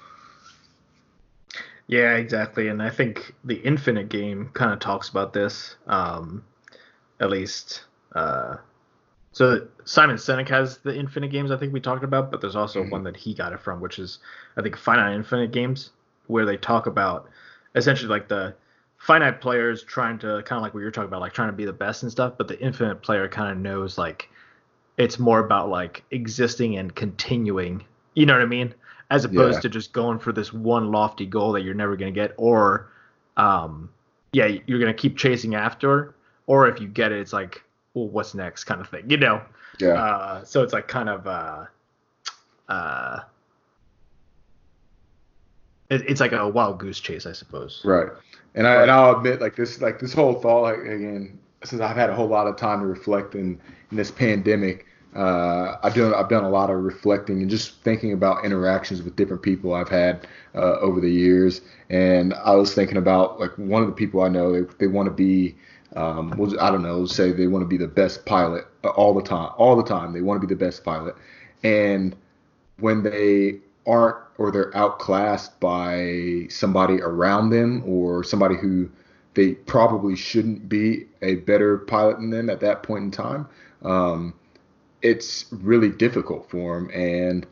Yeah, 1.89 2.15
exactly. 2.17 2.69
And 2.69 2.83
I 2.83 2.91
think 2.91 3.35
the 3.45 3.57
Infinite 3.57 4.09
game 4.09 4.51
kind 4.55 4.73
of 4.73 4.81
talks 4.81 5.09
about 5.09 5.33
this, 5.33 5.77
um, 5.87 6.45
at 7.21 7.31
least. 7.31 7.85
Uh, 8.15 8.57
so 9.33 9.69
Simon 9.85 10.17
Sinek 10.17 10.49
has 10.49 10.79
the 10.79 10.97
Infinite 10.97 11.31
games 11.31 11.51
I 11.51 11.57
think 11.57 11.73
we 11.73 11.81
talked 11.81 12.05
about, 12.05 12.31
but 12.31 12.41
there's 12.41 12.57
also 12.57 12.83
Mhm. 12.83 12.91
one 12.91 13.05
that 13.05 13.17
he 13.17 13.35
got 13.35 13.53
it 13.53 13.61
from, 13.61 13.81
which 13.81 13.99
is 13.99 14.19
I 14.57 14.63
think 14.63 14.77
Finite 14.77 15.15
Infinite 15.15 15.53
games, 15.53 15.91
where 16.27 16.45
they 16.45 16.57
talk 16.57 16.87
about 16.87 17.29
essentially 17.75 18.09
like 18.09 18.29
the 18.29 18.55
finite 18.99 19.41
players 19.41 19.83
trying 19.85 20.19
to 20.19 20.43
kind 20.45 20.59
of 20.59 20.63
like 20.63 20.75
what 20.75 20.81
you're 20.81 20.91
talking 20.91 21.09
about, 21.09 21.21
like 21.21 21.35
trying 21.35 21.51
to 21.51 21.57
be 21.57 21.67
the 21.67 21.73
best 21.73 22.03
and 22.03 22.11
stuff, 22.11 22.33
but 22.39 22.49
the 22.49 22.59
infinite 22.61 23.03
player 23.03 23.29
kind 23.29 23.53
of 23.53 23.59
knows 23.59 23.99
like 23.99 24.29
it's 24.97 25.19
more 25.19 25.41
about 25.41 25.69
like 25.69 26.03
existing 26.11 26.77
and 26.79 26.95
continuing. 26.95 27.85
You 28.15 28.25
know 28.27 28.33
what 28.33 28.43
I 28.43 28.47
mean? 28.47 28.75
As 29.11 29.25
opposed 29.25 29.57
Yeah. 29.57 29.61
to 29.61 29.69
just 29.69 29.93
going 29.93 30.19
for 30.19 30.33
this 30.33 30.53
one 30.53 30.91
lofty 30.91 31.27
goal 31.27 31.53
that 31.53 31.63
you're 31.63 31.75
never 31.75 31.97
gonna 31.97 32.11
get, 32.11 32.35
or 32.37 32.89
um, 33.37 33.89
yeah, 34.33 34.47
you're 34.67 34.81
gonna 34.81 34.95
keep 34.95 35.17
chasing 35.17 35.55
after, 35.55 36.15
or 36.47 36.69
if 36.69 36.81
you 36.81 36.89
get 36.89 37.13
it, 37.13 37.21
it's 37.21 37.33
like, 37.33 37.63
well, 37.95 38.09
what's 38.09 38.35
next, 38.35 38.65
kind 38.65 38.81
of 38.81 38.89
thing, 38.89 39.09
you 39.09 39.17
know? 39.17 39.41
yeah 39.79 39.93
Uh, 39.93 40.45
so 40.45 40.63
it's 40.63 40.73
like 40.73 40.89
kind 40.89 41.09
of 41.09 41.27
uh, 41.27 41.65
uh, 42.69 43.21
it, 45.91 46.03
it's 46.09 46.21
like 46.21 46.33
a 46.33 46.49
wild 46.49 46.79
goose 46.79 46.99
chase, 46.99 47.27
I 47.27 47.33
suppose. 47.33 47.83
Right. 47.85 48.09
And 48.55 48.67
I 48.67 48.83
and 48.83 48.91
I'll 48.91 49.17
admit 49.17 49.41
like 49.41 49.55
this 49.55 49.81
like 49.81 49.99
this 50.01 50.13
whole 50.15 50.35
thought 50.41 50.63
like 50.63 50.79
again 50.79 51.39
since 51.63 51.83
I've 51.83 51.97
had 51.97 52.11
a 52.11 52.15
whole 52.15 52.29
lot 52.29 52.47
of 52.47 52.57
time 52.57 52.81
to 52.81 52.87
reflect 52.87 53.35
in, 53.35 53.61
in 53.91 53.97
this 53.97 54.11
pandemic, 54.11 54.86
uh, 55.17 55.79
I've 55.83 55.95
done 55.95 56.15
I've 56.15 56.29
done 56.29 56.45
a 56.45 56.51
lot 56.51 56.71
of 56.71 56.77
reflecting 56.83 57.41
and 57.41 57.51
just 57.51 57.83
thinking 57.83 58.13
about 58.13 58.45
interactions 58.45 59.03
with 59.03 59.17
different 59.17 59.43
people 59.43 59.75
I've 59.75 59.89
had 59.89 60.27
uh, 60.55 60.79
over 60.81 61.01
the 61.01 61.11
years. 61.11 61.63
And 61.91 62.35
I 62.35 62.55
was 62.55 62.75
thinking 62.75 62.97
about 62.97 63.41
like 63.41 63.57
one 63.57 63.83
of 63.83 63.89
the 63.89 63.95
people 63.95 64.23
I 64.23 64.29
know 64.29 64.53
they 64.53 64.67
they 64.79 64.87
want 64.87 65.07
to 65.07 65.13
be 65.13 65.57
um, 65.95 66.31
was 66.37 66.57
I 66.59 66.71
don't 66.71 66.83
know 66.83 67.07
say 67.07 67.33
they 67.33 67.47
want 67.47 67.63
to 67.63 67.69
be 67.69 67.79
the 67.79 67.89
best 67.89 68.27
pilot 68.27 68.67
all 68.97 69.15
the 69.15 69.23
time 69.23 69.51
all 69.57 69.77
the 69.77 69.83
time 69.83 70.13
they 70.13 70.21
want 70.21 70.41
to 70.41 70.47
be 70.47 70.53
the 70.53 70.59
best 70.59 70.85
pilot 70.85 71.17
and 71.65 72.15
when 72.79 73.03
they 73.03 73.57
aren't 73.87 74.17
or 74.39 74.51
they're 74.51 74.77
outclassed 74.77 75.59
by 75.61 76.47
somebody 76.51 77.01
around 77.01 77.51
them 77.51 77.83
or 77.87 78.23
somebody 78.23 78.57
who 78.57 78.89
they 79.35 79.53
probably 79.53 80.17
shouldn't 80.17 80.69
be 80.69 81.07
a 81.23 81.37
better 81.37 81.79
pilot 81.79 82.17
than 82.17 82.31
them 82.31 82.51
at 82.51 82.61
that 82.61 82.83
point 82.83 83.05
in 83.05 83.11
time, 83.11 83.47
um, 83.83 84.35
it's 85.07 85.47
really 85.53 85.91
difficult 85.91 86.51
for 86.51 86.75
them. 86.77 86.91
And 86.91 87.47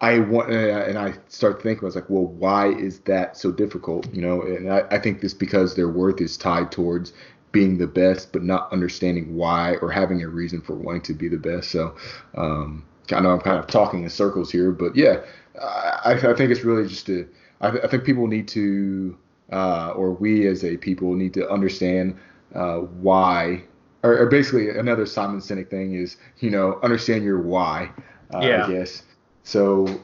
I 0.00 0.18
want, 0.20 0.50
and 0.50 0.98
I 0.98 1.14
start 1.28 1.62
thinking, 1.62 1.84
I 1.84 1.86
was 1.86 1.94
like, 1.94 2.08
well, 2.08 2.26
why 2.26 2.68
is 2.72 3.00
that 3.00 3.36
so 3.36 3.52
difficult? 3.52 4.12
You 4.14 4.22
know, 4.22 4.42
and 4.42 4.72
I, 4.72 4.80
I 4.90 4.98
think 4.98 5.20
this 5.20 5.34
because 5.34 5.74
their 5.74 5.90
worth 5.90 6.20
is 6.20 6.36
tied 6.36 6.72
towards 6.72 7.12
being 7.52 7.78
the 7.78 7.86
best, 7.86 8.32
but 8.32 8.42
not 8.42 8.72
understanding 8.72 9.36
why 9.36 9.74
or 9.82 9.90
having 9.90 10.22
a 10.22 10.28
reason 10.28 10.60
for 10.60 10.74
wanting 10.74 11.02
to 11.02 11.14
be 11.14 11.28
the 11.28 11.36
best. 11.36 11.70
So, 11.70 11.96
um, 12.36 12.84
I 13.12 13.20
know 13.20 13.30
I'm 13.30 13.40
kind 13.40 13.58
of 13.58 13.66
talking 13.66 14.04
in 14.04 14.10
circles 14.10 14.50
here, 14.50 14.70
but 14.70 14.96
yeah, 14.96 15.20
I, 15.60 16.12
I 16.12 16.34
think 16.34 16.50
it's 16.50 16.64
really 16.64 16.88
just 16.88 17.06
to, 17.06 17.28
I, 17.60 17.68
I 17.68 17.88
think 17.88 18.04
people 18.04 18.26
need 18.26 18.48
to, 18.48 19.18
uh, 19.52 19.92
or 19.96 20.12
we 20.12 20.46
as 20.46 20.64
a 20.64 20.76
people 20.76 21.14
need 21.14 21.34
to 21.34 21.50
understand 21.50 22.16
uh, 22.54 22.78
why 22.78 23.64
or, 24.02 24.18
or 24.18 24.26
basically 24.26 24.70
another 24.70 25.06
Simon 25.06 25.40
Sinek 25.40 25.70
thing 25.70 25.94
is 25.94 26.16
you 26.38 26.50
know 26.50 26.78
understand 26.82 27.24
your 27.24 27.40
why. 27.40 27.90
Uh, 28.32 28.40
Yeah. 28.40 28.66
I 28.66 28.72
guess 28.72 29.02
so. 29.42 30.00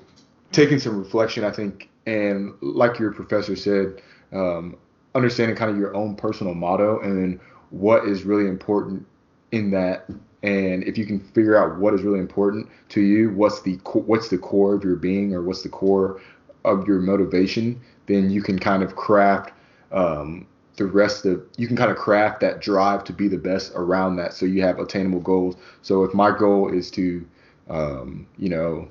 Taking 0.53 0.79
some 0.79 0.97
reflection, 0.99 1.45
I 1.45 1.51
think, 1.51 1.89
and 2.07 2.55
like 2.63 2.99
your 2.99 3.13
professor 3.13 3.57
said, 3.57 4.01
um, 4.33 4.77
understanding 5.15 5.57
kind 5.57 5.71
of 5.71 5.77
your 5.77 5.95
own 5.95 6.15
personal 6.15 6.55
motto 6.55 7.01
and 7.01 7.41
what 7.71 8.07
is 8.07 8.23
really 8.23 8.49
important 8.49 9.05
in 9.53 9.71
that 9.73 10.09
and 10.43 10.85
if 10.85 10.97
you 10.99 11.07
can 11.07 11.19
figure 11.19 11.57
out 11.57 11.79
what 11.79 11.95
is 11.95 12.03
really 12.03 12.21
important 12.21 12.69
to 12.91 13.01
you 13.01 13.31
what's 13.31 13.63
the 13.63 13.79
co- 13.85 14.01
what's 14.01 14.29
the 14.29 14.39
core 14.39 14.75
of 14.75 14.85
your 14.85 14.97
being 14.97 15.35
or 15.35 15.43
what's 15.43 15.63
the 15.63 15.69
core 15.69 16.21
of 16.65 16.87
your 16.87 17.01
motivation 17.01 17.81
then 18.07 18.31
you 18.31 18.43
can 18.43 18.59
kind 18.59 18.83
of 18.83 18.95
craft 18.95 19.53
um, 19.93 20.47
the 20.77 20.87
rest 20.87 21.25
of 21.27 21.43
you 21.57 21.67
can 21.67 21.77
kind 21.77 21.91
of 21.91 21.97
craft 21.97 22.41
that 22.41 22.61
drive 22.61 23.05
to 23.05 23.13
be 23.13 23.29
the 23.29 23.39
best 23.39 23.73
around 23.75 24.17
that 24.17 24.33
so 24.35 24.47
you 24.47 24.63
have 24.63 24.79
attainable 24.79 25.21
goals. 25.21 25.57
So 25.83 26.05
if 26.05 26.15
my 26.15 26.37
goal 26.37 26.73
is 26.73 26.91
to 26.93 27.27
um, 27.69 28.27
you 28.39 28.49
know 28.49 28.89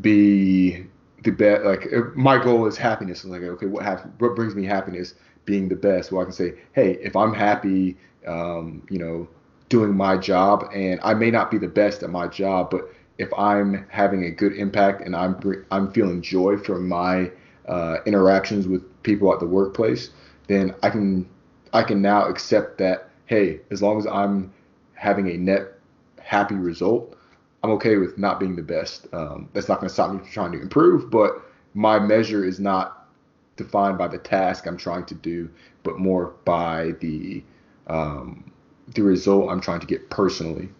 be 0.00 0.86
the 1.22 1.30
best 1.30 1.64
like 1.64 1.86
my 2.16 2.42
goal 2.42 2.66
is 2.66 2.76
happiness 2.76 3.24
and 3.24 3.32
like 3.32 3.42
okay 3.42 3.66
what 3.66 3.84
hap- 3.84 4.06
what 4.20 4.34
brings 4.34 4.54
me 4.54 4.64
happiness? 4.64 5.14
Being 5.44 5.68
the 5.68 5.76
best. 5.76 6.12
Well 6.12 6.20
i 6.22 6.24
can 6.24 6.32
say 6.32 6.54
hey 6.72 6.92
if 7.02 7.16
i'm 7.16 7.34
happy 7.34 7.96
um, 8.26 8.82
you 8.90 8.98
know 8.98 9.28
doing 9.68 9.94
my 9.96 10.16
job 10.16 10.64
and 10.74 11.00
i 11.02 11.14
may 11.14 11.30
not 11.30 11.50
be 11.50 11.58
the 11.58 11.68
best 11.68 12.02
at 12.02 12.10
my 12.10 12.26
job 12.26 12.70
but 12.70 12.82
if 13.18 13.32
i'm 13.38 13.86
having 13.88 14.24
a 14.24 14.30
good 14.30 14.52
impact 14.54 15.02
and 15.02 15.14
i'm 15.16 15.38
i'm 15.70 15.90
feeling 15.92 16.20
joy 16.22 16.56
from 16.56 16.88
my 16.88 17.30
uh, 17.68 17.98
interactions 18.06 18.66
with 18.66 18.82
people 19.02 19.32
at 19.32 19.38
the 19.40 19.46
workplace 19.46 20.10
then 20.50 20.74
i 20.82 20.90
can 20.90 21.28
i 21.72 21.82
can 21.82 22.02
now 22.02 22.26
accept 22.26 22.78
that 22.78 23.08
hey 23.26 23.60
as 23.70 23.80
long 23.80 23.98
as 23.98 24.06
i'm 24.06 24.52
having 24.94 25.30
a 25.30 25.36
net 25.36 25.78
happy 26.20 26.54
result 26.54 27.16
I'm 27.62 27.70
okay 27.72 27.96
with 27.96 28.16
not 28.16 28.40
being 28.40 28.56
the 28.56 28.62
best. 28.62 29.06
Um, 29.12 29.48
that's 29.52 29.68
not 29.68 29.80
going 29.80 29.88
to 29.88 29.92
stop 29.92 30.12
me 30.12 30.18
from 30.18 30.28
trying 30.28 30.52
to 30.52 30.60
improve, 30.60 31.10
but 31.10 31.42
my 31.74 31.98
measure 31.98 32.44
is 32.44 32.58
not 32.58 33.08
defined 33.56 33.98
by 33.98 34.08
the 34.08 34.18
task 34.18 34.66
I'm 34.66 34.78
trying 34.78 35.04
to 35.06 35.14
do, 35.14 35.50
but 35.82 35.98
more 35.98 36.34
by 36.44 36.92
the 37.00 37.42
um, 37.86 38.50
the 38.94 39.02
result 39.02 39.50
I'm 39.50 39.60
trying 39.60 39.80
to 39.80 39.86
get 39.86 40.08
personally. 40.10 40.70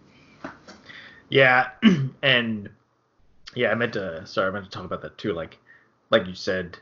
Yeah, 1.29 1.69
and 2.23 2.69
yeah, 3.55 3.71
I 3.71 3.75
meant 3.75 3.93
to. 3.93 4.25
Sorry, 4.25 4.47
I 4.47 4.51
meant 4.51 4.65
to 4.65 4.71
talk 4.71 4.85
about 4.85 5.01
that 5.03 5.17
too. 5.17 5.33
Like, 5.33 5.59
like 6.09 6.25
you 6.25 6.35
said, 6.35 6.79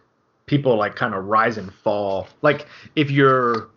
people 0.49 0.75
like 0.75 0.95
kind 0.95 1.13
of 1.13 1.25
rise 1.25 1.57
and 1.59 1.71
fall. 1.71 2.27
Like, 2.41 2.65
if 2.95 3.11
you're 3.11 3.69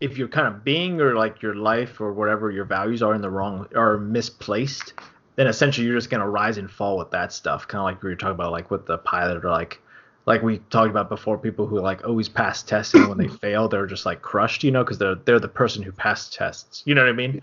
if 0.00 0.16
you're 0.16 0.28
kind 0.28 0.46
of 0.46 0.64
being 0.64 1.00
or 1.00 1.14
like 1.14 1.42
your 1.42 1.54
life 1.54 2.00
or 2.00 2.12
whatever 2.12 2.50
your 2.50 2.64
values 2.64 3.02
are 3.02 3.14
in 3.14 3.20
the 3.20 3.30
wrong 3.30 3.66
or 3.74 3.98
misplaced, 3.98 4.94
then 5.36 5.48
essentially 5.48 5.84
you're 5.84 5.96
just 5.96 6.10
gonna 6.10 6.28
rise 6.28 6.58
and 6.58 6.70
fall 6.70 6.96
with 6.96 7.10
that 7.10 7.32
stuff. 7.32 7.66
Kind 7.66 7.80
of 7.80 7.84
like 7.84 8.02
we 8.04 8.10
were 8.10 8.16
talking 8.16 8.36
about, 8.36 8.52
like 8.52 8.70
with 8.70 8.86
the 8.86 8.98
pilot 8.98 9.44
or 9.44 9.50
like 9.50 9.80
like 10.24 10.42
we 10.42 10.58
talked 10.70 10.90
about 10.90 11.08
before, 11.08 11.36
people 11.36 11.66
who 11.66 11.80
like 11.80 12.06
always 12.06 12.28
pass 12.28 12.62
tests 12.62 12.94
and 12.94 13.08
when 13.08 13.18
they 13.18 13.28
fail, 13.42 13.66
they're 13.66 13.86
just 13.86 14.06
like 14.06 14.22
crushed, 14.22 14.62
you 14.62 14.70
know, 14.70 14.84
because 14.84 14.98
they're 14.98 15.16
they're 15.16 15.40
the 15.40 15.48
person 15.48 15.82
who 15.82 15.90
passed 15.90 16.32
tests. 16.32 16.84
You 16.86 16.94
know 16.94 17.02
what 17.02 17.10
I 17.10 17.14
mean? 17.14 17.42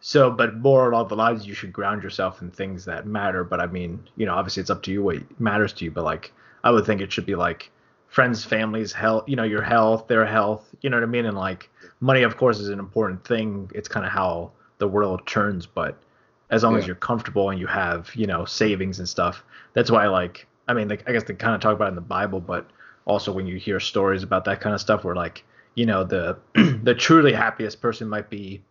So, 0.00 0.30
but 0.30 0.56
more 0.56 0.90
along 0.90 1.08
the 1.08 1.16
lines, 1.16 1.46
you 1.46 1.52
should 1.52 1.74
ground 1.74 2.02
yourself 2.02 2.40
in 2.40 2.50
things 2.50 2.86
that 2.86 3.06
matter. 3.06 3.44
But 3.44 3.60
I 3.60 3.66
mean, 3.66 4.08
you 4.16 4.24
know, 4.24 4.34
obviously 4.34 4.62
it's 4.62 4.70
up 4.70 4.82
to 4.84 4.90
you 4.90 5.02
what 5.02 5.18
matters 5.38 5.74
to 5.74 5.84
you. 5.84 5.90
But 5.90 6.04
like, 6.04 6.32
I 6.62 6.70
would 6.70 6.86
think 6.86 7.02
it 7.02 7.12
should 7.12 7.26
be 7.26 7.34
like 7.34 7.70
friends, 8.14 8.44
families, 8.44 8.92
health, 8.92 9.24
you 9.26 9.34
know, 9.34 9.42
your 9.42 9.60
health, 9.60 10.06
their 10.06 10.24
health. 10.24 10.72
You 10.82 10.88
know 10.88 10.96
what 10.98 11.02
I 11.02 11.06
mean? 11.06 11.26
And 11.26 11.36
like, 11.36 11.68
money, 11.98 12.22
of 12.22 12.36
course, 12.36 12.60
is 12.60 12.68
an 12.68 12.78
important 12.78 13.26
thing. 13.26 13.68
It's 13.74 13.88
kind 13.88 14.06
of 14.06 14.12
how 14.12 14.52
the 14.78 14.86
world 14.86 15.26
turns. 15.26 15.66
But 15.66 16.00
as 16.48 16.62
long 16.62 16.76
as 16.76 16.86
you're 16.86 16.94
comfortable 16.94 17.50
and 17.50 17.58
you 17.58 17.66
have, 17.66 18.14
you 18.14 18.28
know, 18.28 18.44
savings 18.44 19.00
and 19.00 19.08
stuff, 19.08 19.44
that's 19.72 19.90
why 19.90 20.06
like, 20.06 20.46
I 20.68 20.74
mean, 20.74 20.86
like, 20.86 21.02
I 21.08 21.12
guess 21.12 21.24
they 21.24 21.34
kind 21.34 21.56
of 21.56 21.60
talk 21.60 21.74
about 21.74 21.86
it 21.86 21.88
in 21.88 21.94
the 21.96 22.02
Bible, 22.02 22.40
but 22.40 22.70
also 23.04 23.32
when 23.32 23.48
you 23.48 23.56
hear 23.56 23.80
stories 23.80 24.22
about 24.22 24.44
that 24.44 24.60
kind 24.60 24.76
of 24.76 24.80
stuff, 24.80 25.02
where 25.02 25.16
like, 25.16 25.42
you 25.74 25.84
know, 25.84 26.04
the 26.04 26.38
the 26.84 26.94
truly 26.94 27.32
happiest 27.32 27.80
person 27.80 28.08
might 28.08 28.30
be 28.30 28.62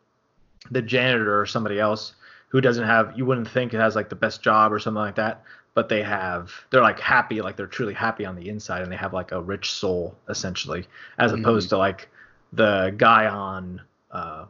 the 0.71 0.81
janitor 0.81 1.37
or 1.37 1.45
somebody 1.45 1.81
else 1.81 2.13
who 2.47 2.61
doesn't 2.61 2.85
have 2.85 3.11
you 3.17 3.25
wouldn't 3.25 3.49
think 3.49 3.73
it 3.73 3.79
has 3.79 3.93
like 3.93 4.07
the 4.07 4.15
best 4.15 4.41
job 4.41 4.71
or 4.71 4.79
something 4.79 5.01
like 5.01 5.15
that 5.15 5.43
but 5.75 5.89
they 5.89 6.03
have 6.03 6.51
they're 6.69 6.81
like 6.81 6.99
happy 6.99 7.41
like 7.41 7.55
they're 7.57 7.67
truly 7.67 7.93
happy 7.93 8.25
on 8.25 8.35
the 8.35 8.49
inside 8.49 8.81
and 8.83 8.91
they 8.91 8.95
have 8.95 9.13
like 9.13 9.31
a 9.31 9.41
rich 9.41 9.71
soul 9.71 10.15
essentially 10.29 10.85
as 11.17 11.31
Mhm. 11.31 11.39
opposed 11.39 11.69
to 11.69 11.77
like 11.77 12.09
the 12.53 12.93
guy 12.97 13.27
on 13.27 13.81
uh 14.11 14.45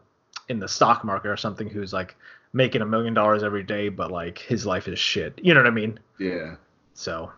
in 0.50 0.60
the 0.60 0.68
stock 0.68 1.04
market 1.04 1.30
or 1.30 1.38
something 1.38 1.70
who's 1.70 1.94
like 1.94 2.16
making 2.54 2.82
a 2.82 2.86
million 2.86 3.14
dollars 3.14 3.44
every 3.44 3.64
day 3.64 3.90
but 3.90 4.12
like 4.12 4.38
his 4.38 4.66
life 4.66 4.88
is 4.88 5.00
shit 5.00 5.40
you 5.44 5.54
know 5.54 5.60
what 5.62 5.68
i 5.68 5.72
mean 5.72 6.00
Yeah, 6.18 6.56
so 6.94 7.32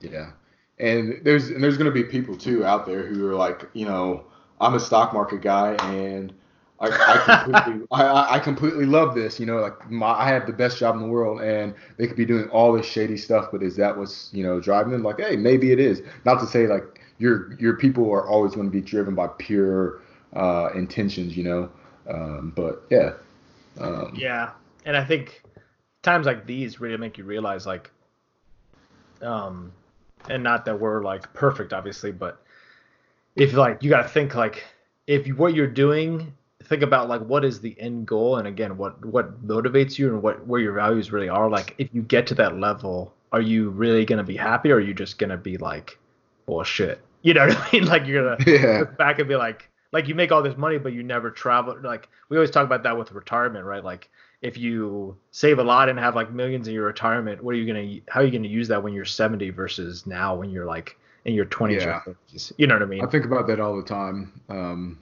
yeah. 0.00 0.30
And 0.78 1.20
there's 1.24 1.50
and 1.50 1.62
there's 1.62 1.76
going 1.76 1.92
to 1.92 1.94
be 1.94 2.04
people 2.04 2.36
too 2.36 2.64
out 2.64 2.86
there 2.86 3.04
who 3.06 3.26
are 3.28 3.34
like, 3.34 3.68
you 3.72 3.84
know, 3.84 4.24
I'm 4.60 4.74
a 4.74 4.80
stock 4.80 5.12
market 5.12 5.40
guy 5.42 5.72
and 5.92 6.32
I, 6.80 6.86
I 6.88 7.18
completely 7.24 7.86
I, 7.92 8.36
I- 8.36 8.38
completely 8.38 8.86
love 8.86 9.14
this. 9.14 9.40
You 9.40 9.46
know, 9.46 9.58
like 9.58 9.90
my, 9.90 10.10
I 10.10 10.28
have 10.28 10.46
the 10.46 10.52
best 10.52 10.78
job 10.78 10.94
in 10.94 11.00
the 11.02 11.08
world, 11.08 11.40
and 11.40 11.74
they 11.96 12.06
could 12.06 12.16
be 12.16 12.24
doing 12.26 12.48
all 12.50 12.72
this 12.72 12.86
shady 12.86 13.16
stuff. 13.16 13.48
But 13.50 13.62
is 13.62 13.76
that 13.76 13.96
what's 13.96 14.30
you 14.32 14.44
know 14.44 14.60
driving 14.60 14.92
them? 14.92 15.02
Like, 15.02 15.18
hey, 15.18 15.36
maybe 15.36 15.72
it 15.72 15.80
is. 15.80 16.02
Not 16.24 16.40
to 16.40 16.46
say 16.46 16.66
like 16.66 17.00
your 17.18 17.54
your 17.58 17.76
people 17.76 18.10
are 18.12 18.28
always 18.28 18.54
going 18.54 18.66
to 18.66 18.72
be 18.72 18.80
driven 18.80 19.14
by 19.14 19.28
pure 19.38 20.00
uh, 20.34 20.70
intentions. 20.74 21.36
You 21.36 21.44
know, 21.44 21.70
um, 22.08 22.52
but 22.54 22.84
yeah. 22.90 23.14
Um, 23.80 24.12
Yeah, 24.16 24.50
and 24.84 24.96
I 24.96 25.04
think 25.04 25.42
times 26.02 26.26
like 26.26 26.46
these 26.46 26.80
really 26.80 26.96
make 26.96 27.18
you 27.18 27.24
realize 27.24 27.66
like, 27.66 27.90
um, 29.22 29.72
and 30.28 30.42
not 30.42 30.64
that 30.64 30.78
we're 30.78 31.02
like 31.02 31.32
perfect, 31.32 31.72
obviously, 31.72 32.12
but 32.12 32.42
if 33.36 33.52
like 33.52 33.82
you 33.82 33.90
got 33.90 34.02
to 34.02 34.08
think 34.08 34.34
like 34.34 34.64
if 35.06 35.26
what 35.36 35.54
you're 35.54 35.66
doing, 35.66 36.32
think 36.68 36.82
about 36.82 37.08
like 37.08 37.20
what 37.22 37.44
is 37.44 37.60
the 37.60 37.74
end 37.80 38.06
goal, 38.06 38.36
and 38.36 38.46
again, 38.46 38.76
what 38.76 39.04
what 39.04 39.46
motivates 39.46 39.98
you 39.98 40.08
and 40.08 40.22
what 40.22 40.46
where 40.46 40.60
your 40.60 40.72
values 40.72 41.10
really 41.12 41.28
are. 41.28 41.48
Like 41.50 41.74
if 41.78 41.88
you 41.92 42.02
get 42.02 42.26
to 42.28 42.34
that 42.36 42.58
level, 42.58 43.14
are 43.32 43.40
you 43.40 43.70
really 43.70 44.04
gonna 44.04 44.24
be 44.24 44.36
happy, 44.36 44.70
or 44.70 44.76
are 44.76 44.80
you 44.80 44.94
just 44.94 45.18
gonna 45.18 45.36
be 45.36 45.56
like, 45.56 45.98
well, 46.46 46.64
shit, 46.64 47.00
you 47.22 47.34
know 47.34 47.46
what 47.46 47.56
I 47.56 47.72
mean? 47.72 47.84
Like 47.86 48.06
you're 48.06 48.36
gonna 48.36 48.50
Yeah. 48.50 48.78
look 48.80 48.96
back 48.96 49.18
and 49.18 49.28
be 49.28 49.36
like 49.36 49.68
like 49.90 50.06
you 50.06 50.14
make 50.14 50.30
all 50.30 50.42
this 50.42 50.56
money 50.58 50.76
but 50.76 50.92
you 50.92 51.02
never 51.02 51.30
travel 51.30 51.74
like 51.82 52.10
we 52.28 52.36
always 52.36 52.50
talk 52.50 52.66
about 52.66 52.82
that 52.82 52.98
with 52.98 53.10
retirement 53.12 53.64
right 53.64 53.82
like 53.82 54.10
if 54.42 54.58
you 54.58 55.16
save 55.30 55.58
a 55.58 55.64
lot 55.64 55.88
and 55.88 55.98
have 55.98 56.14
like 56.14 56.30
millions 56.30 56.68
in 56.68 56.74
your 56.74 56.84
retirement 56.84 57.42
what 57.42 57.54
are 57.54 57.56
you 57.58 57.72
going 57.72 57.88
to 57.88 58.12
how 58.12 58.20
are 58.20 58.24
you 58.24 58.30
going 58.30 58.42
to 58.42 58.50
use 58.50 58.68
that 58.68 58.82
when 58.82 58.92
you're 58.92 59.06
70 59.06 59.48
versus 59.48 60.06
now 60.06 60.34
when 60.34 60.50
you're 60.50 60.66
like 60.66 60.98
in 61.24 61.32
your 61.32 61.46
20s 61.46 61.80
Yeah. 61.80 62.00
or 62.06 62.14
30s 62.34 62.52
you 62.58 62.66
know 62.66 62.74
what 62.74 62.82
i 62.82 62.84
mean 62.84 63.02
I 63.02 63.06
think 63.06 63.24
about 63.24 63.46
that 63.46 63.60
all 63.60 63.76
the 63.76 63.82
time. 63.82 64.38
Um, 64.50 64.98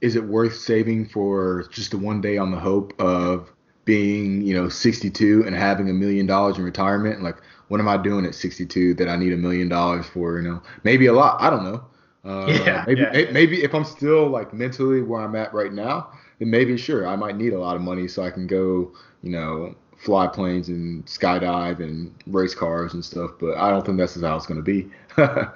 is 0.00 0.16
it 0.16 0.24
worth 0.24 0.56
saving 0.56 1.06
for 1.08 1.66
just 1.70 1.90
the 1.90 1.98
one 1.98 2.20
day 2.20 2.38
on 2.38 2.50
the 2.50 2.58
hope 2.58 2.92
of 3.00 3.52
being, 3.84 4.42
you 4.42 4.54
know, 4.54 4.68
62 4.68 5.44
and 5.46 5.54
having 5.56 5.88
a 5.90 5.92
million 5.94 6.26
dollars 6.26 6.58
in 6.58 6.64
retirement? 6.64 7.22
Like, 7.22 7.36
what 7.68 7.80
am 7.80 7.88
I 7.88 7.96
doing 7.96 8.26
at 8.26 8.34
62 8.34 8.94
that 8.94 9.08
I 9.08 9.16
need 9.16 9.32
a 9.32 9.36
million 9.36 9.68
dollars 9.68 10.06
for? 10.06 10.38
You 10.40 10.48
know, 10.48 10.62
maybe 10.84 11.06
a 11.06 11.12
lot. 11.12 11.40
I 11.40 11.50
don't 11.50 11.64
know. 11.64 11.84
Uh, 12.24 12.58
Yeah, 12.66 12.84
maybe 12.86 13.06
yeah. 13.12 13.12
maybe 13.32 13.62
if 13.62 13.74
I'm 13.74 13.84
still 13.84 14.28
like 14.28 14.52
mentally 14.52 15.02
where 15.02 15.20
I'm 15.22 15.36
at 15.36 15.52
right 15.54 15.72
now, 15.72 16.10
then 16.38 16.50
maybe 16.50 16.76
sure 16.76 17.06
I 17.06 17.16
might 17.16 17.36
need 17.36 17.52
a 17.52 17.60
lot 17.60 17.76
of 17.76 17.82
money 17.82 18.08
so 18.08 18.22
I 18.22 18.30
can 18.30 18.46
go, 18.46 18.92
you 19.22 19.30
know, 19.30 19.74
fly 19.96 20.26
planes 20.26 20.68
and 20.68 21.04
skydive 21.06 21.80
and 21.80 22.12
race 22.26 22.54
cars 22.54 22.94
and 22.94 23.04
stuff. 23.04 23.32
But 23.38 23.56
I 23.58 23.70
don't 23.70 23.84
think 23.86 23.98
that's 23.98 24.20
how 24.20 24.36
it's 24.36 24.46
going 24.46 24.62
to 24.62 24.62
be. 24.62 24.90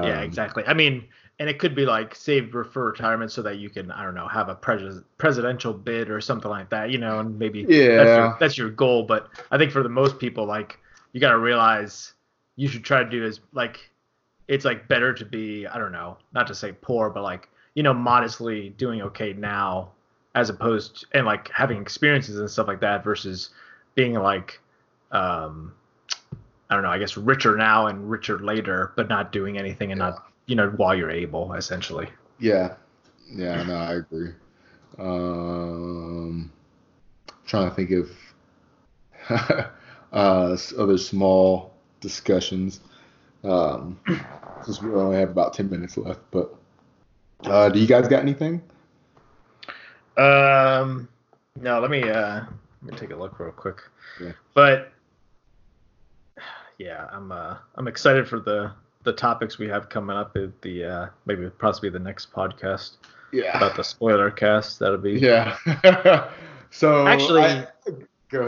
yeah 0.00 0.20
Um, 0.20 0.22
exactly 0.22 0.62
i 0.66 0.74
mean 0.74 1.06
and 1.40 1.48
it 1.48 1.58
could 1.58 1.74
be 1.74 1.84
like 1.84 2.14
save 2.14 2.50
for 2.50 2.84
retirement 2.84 3.30
so 3.30 3.42
that 3.42 3.58
you 3.58 3.68
can 3.68 3.90
i 3.92 4.02
don't 4.04 4.14
know 4.14 4.28
have 4.28 4.48
a 4.48 4.54
pres- 4.54 5.02
presidential 5.18 5.72
bid 5.72 6.10
or 6.10 6.20
something 6.20 6.50
like 6.50 6.68
that 6.70 6.90
you 6.90 6.98
know 6.98 7.18
and 7.20 7.38
maybe 7.38 7.62
that's, 7.64 7.72
Yeah. 7.74 8.16
your, 8.16 8.36
that's 8.40 8.58
your 8.58 8.70
goal 8.70 9.02
but 9.02 9.28
i 9.50 9.58
think 9.58 9.72
for 9.72 9.82
the 9.82 9.88
most 9.88 10.18
people 10.18 10.46
like 10.46 10.78
you 11.12 11.20
got 11.20 11.30
to 11.30 11.38
realize 11.38 12.14
you 12.56 12.68
should 12.68 12.84
try 12.84 13.02
to 13.02 13.10
do 13.10 13.24
is 13.24 13.40
like 13.52 13.90
it's 14.48 14.64
like 14.64 14.86
better 14.88 15.12
to 15.12 15.24
be 15.24 15.66
i 15.66 15.78
don't 15.78 15.92
know 15.92 16.16
not 16.32 16.46
to 16.46 16.54
say 16.54 16.72
poor 16.72 17.10
but 17.10 17.22
like 17.22 17.48
you 17.74 17.82
know 17.82 17.94
modestly 17.94 18.70
doing 18.70 19.02
okay 19.02 19.32
now 19.32 19.90
as 20.36 20.50
opposed 20.50 21.00
to, 21.00 21.06
and 21.16 21.26
like 21.26 21.48
having 21.50 21.80
experiences 21.80 22.38
and 22.38 22.50
stuff 22.50 22.66
like 22.66 22.80
that 22.80 23.02
versus 23.04 23.50
being 23.94 24.14
like 24.14 24.60
um 25.12 25.72
i 26.70 26.74
don't 26.74 26.82
know 26.82 26.90
i 26.90 26.98
guess 26.98 27.16
richer 27.16 27.56
now 27.56 27.86
and 27.86 28.08
richer 28.08 28.38
later 28.38 28.92
but 28.96 29.08
not 29.08 29.32
doing 29.32 29.58
anything 29.58 29.90
and 29.92 29.98
not 29.98 30.26
you 30.46 30.54
know 30.54 30.68
while 30.70 30.94
you're 30.94 31.10
able 31.10 31.52
essentially 31.54 32.08
Yeah, 32.38 32.74
yeah, 33.30 33.62
no, 33.62 33.76
I 33.76 33.94
agree. 33.94 34.32
Um, 34.98 36.52
trying 37.46 37.68
to 37.68 37.74
think 37.74 37.90
of 37.90 38.10
uh, 40.12 40.56
other 40.78 40.98
small 40.98 41.72
discussions. 42.00 42.80
Um, 43.42 44.00
since 44.64 44.80
we 44.80 44.90
only 44.92 45.16
have 45.18 45.30
about 45.30 45.52
ten 45.52 45.68
minutes 45.68 45.96
left, 45.96 46.20
but 46.30 46.54
uh, 47.44 47.68
do 47.68 47.78
you 47.78 47.86
guys 47.86 48.08
got 48.08 48.20
anything? 48.20 48.62
Um, 50.16 51.08
no, 51.60 51.80
let 51.80 51.90
me 51.90 52.02
uh, 52.08 52.44
let 52.82 52.92
me 52.92 52.98
take 52.98 53.10
a 53.10 53.16
look 53.16 53.38
real 53.38 53.52
quick. 53.52 53.82
Yeah. 54.20 54.32
But 54.54 54.92
yeah, 56.78 57.08
I'm 57.10 57.32
uh, 57.32 57.56
I'm 57.74 57.88
excited 57.88 58.28
for 58.28 58.40
the 58.40 58.72
the 59.04 59.12
topics 59.12 59.58
we 59.58 59.68
have 59.68 59.88
coming 59.88 60.16
up 60.16 60.36
at 60.36 60.60
the 60.62 60.84
uh, 60.84 61.06
maybe 61.26 61.48
possibly 61.50 61.90
the 61.90 61.98
next 61.98 62.32
podcast 62.32 62.96
Yeah. 63.32 63.56
about 63.56 63.76
the 63.76 63.84
spoiler 63.84 64.30
cast. 64.30 64.78
That'll 64.78 64.98
be 64.98 65.12
Yeah. 65.12 65.56
so 66.70 67.06
Actually- 67.06 67.42
I- 67.42 67.66
go 68.30 68.40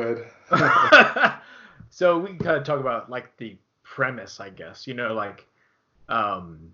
ahead. 0.51 1.35
so 1.91 2.19
we 2.19 2.29
can 2.29 2.39
kind 2.39 2.57
of 2.57 2.65
talk 2.65 2.81
about 2.81 3.11
like 3.11 3.37
the 3.37 3.57
premise, 3.83 4.41
I 4.41 4.51
guess. 4.51 4.87
You 4.87 4.95
know, 4.95 5.13
like 5.15 5.47
um 6.09 6.73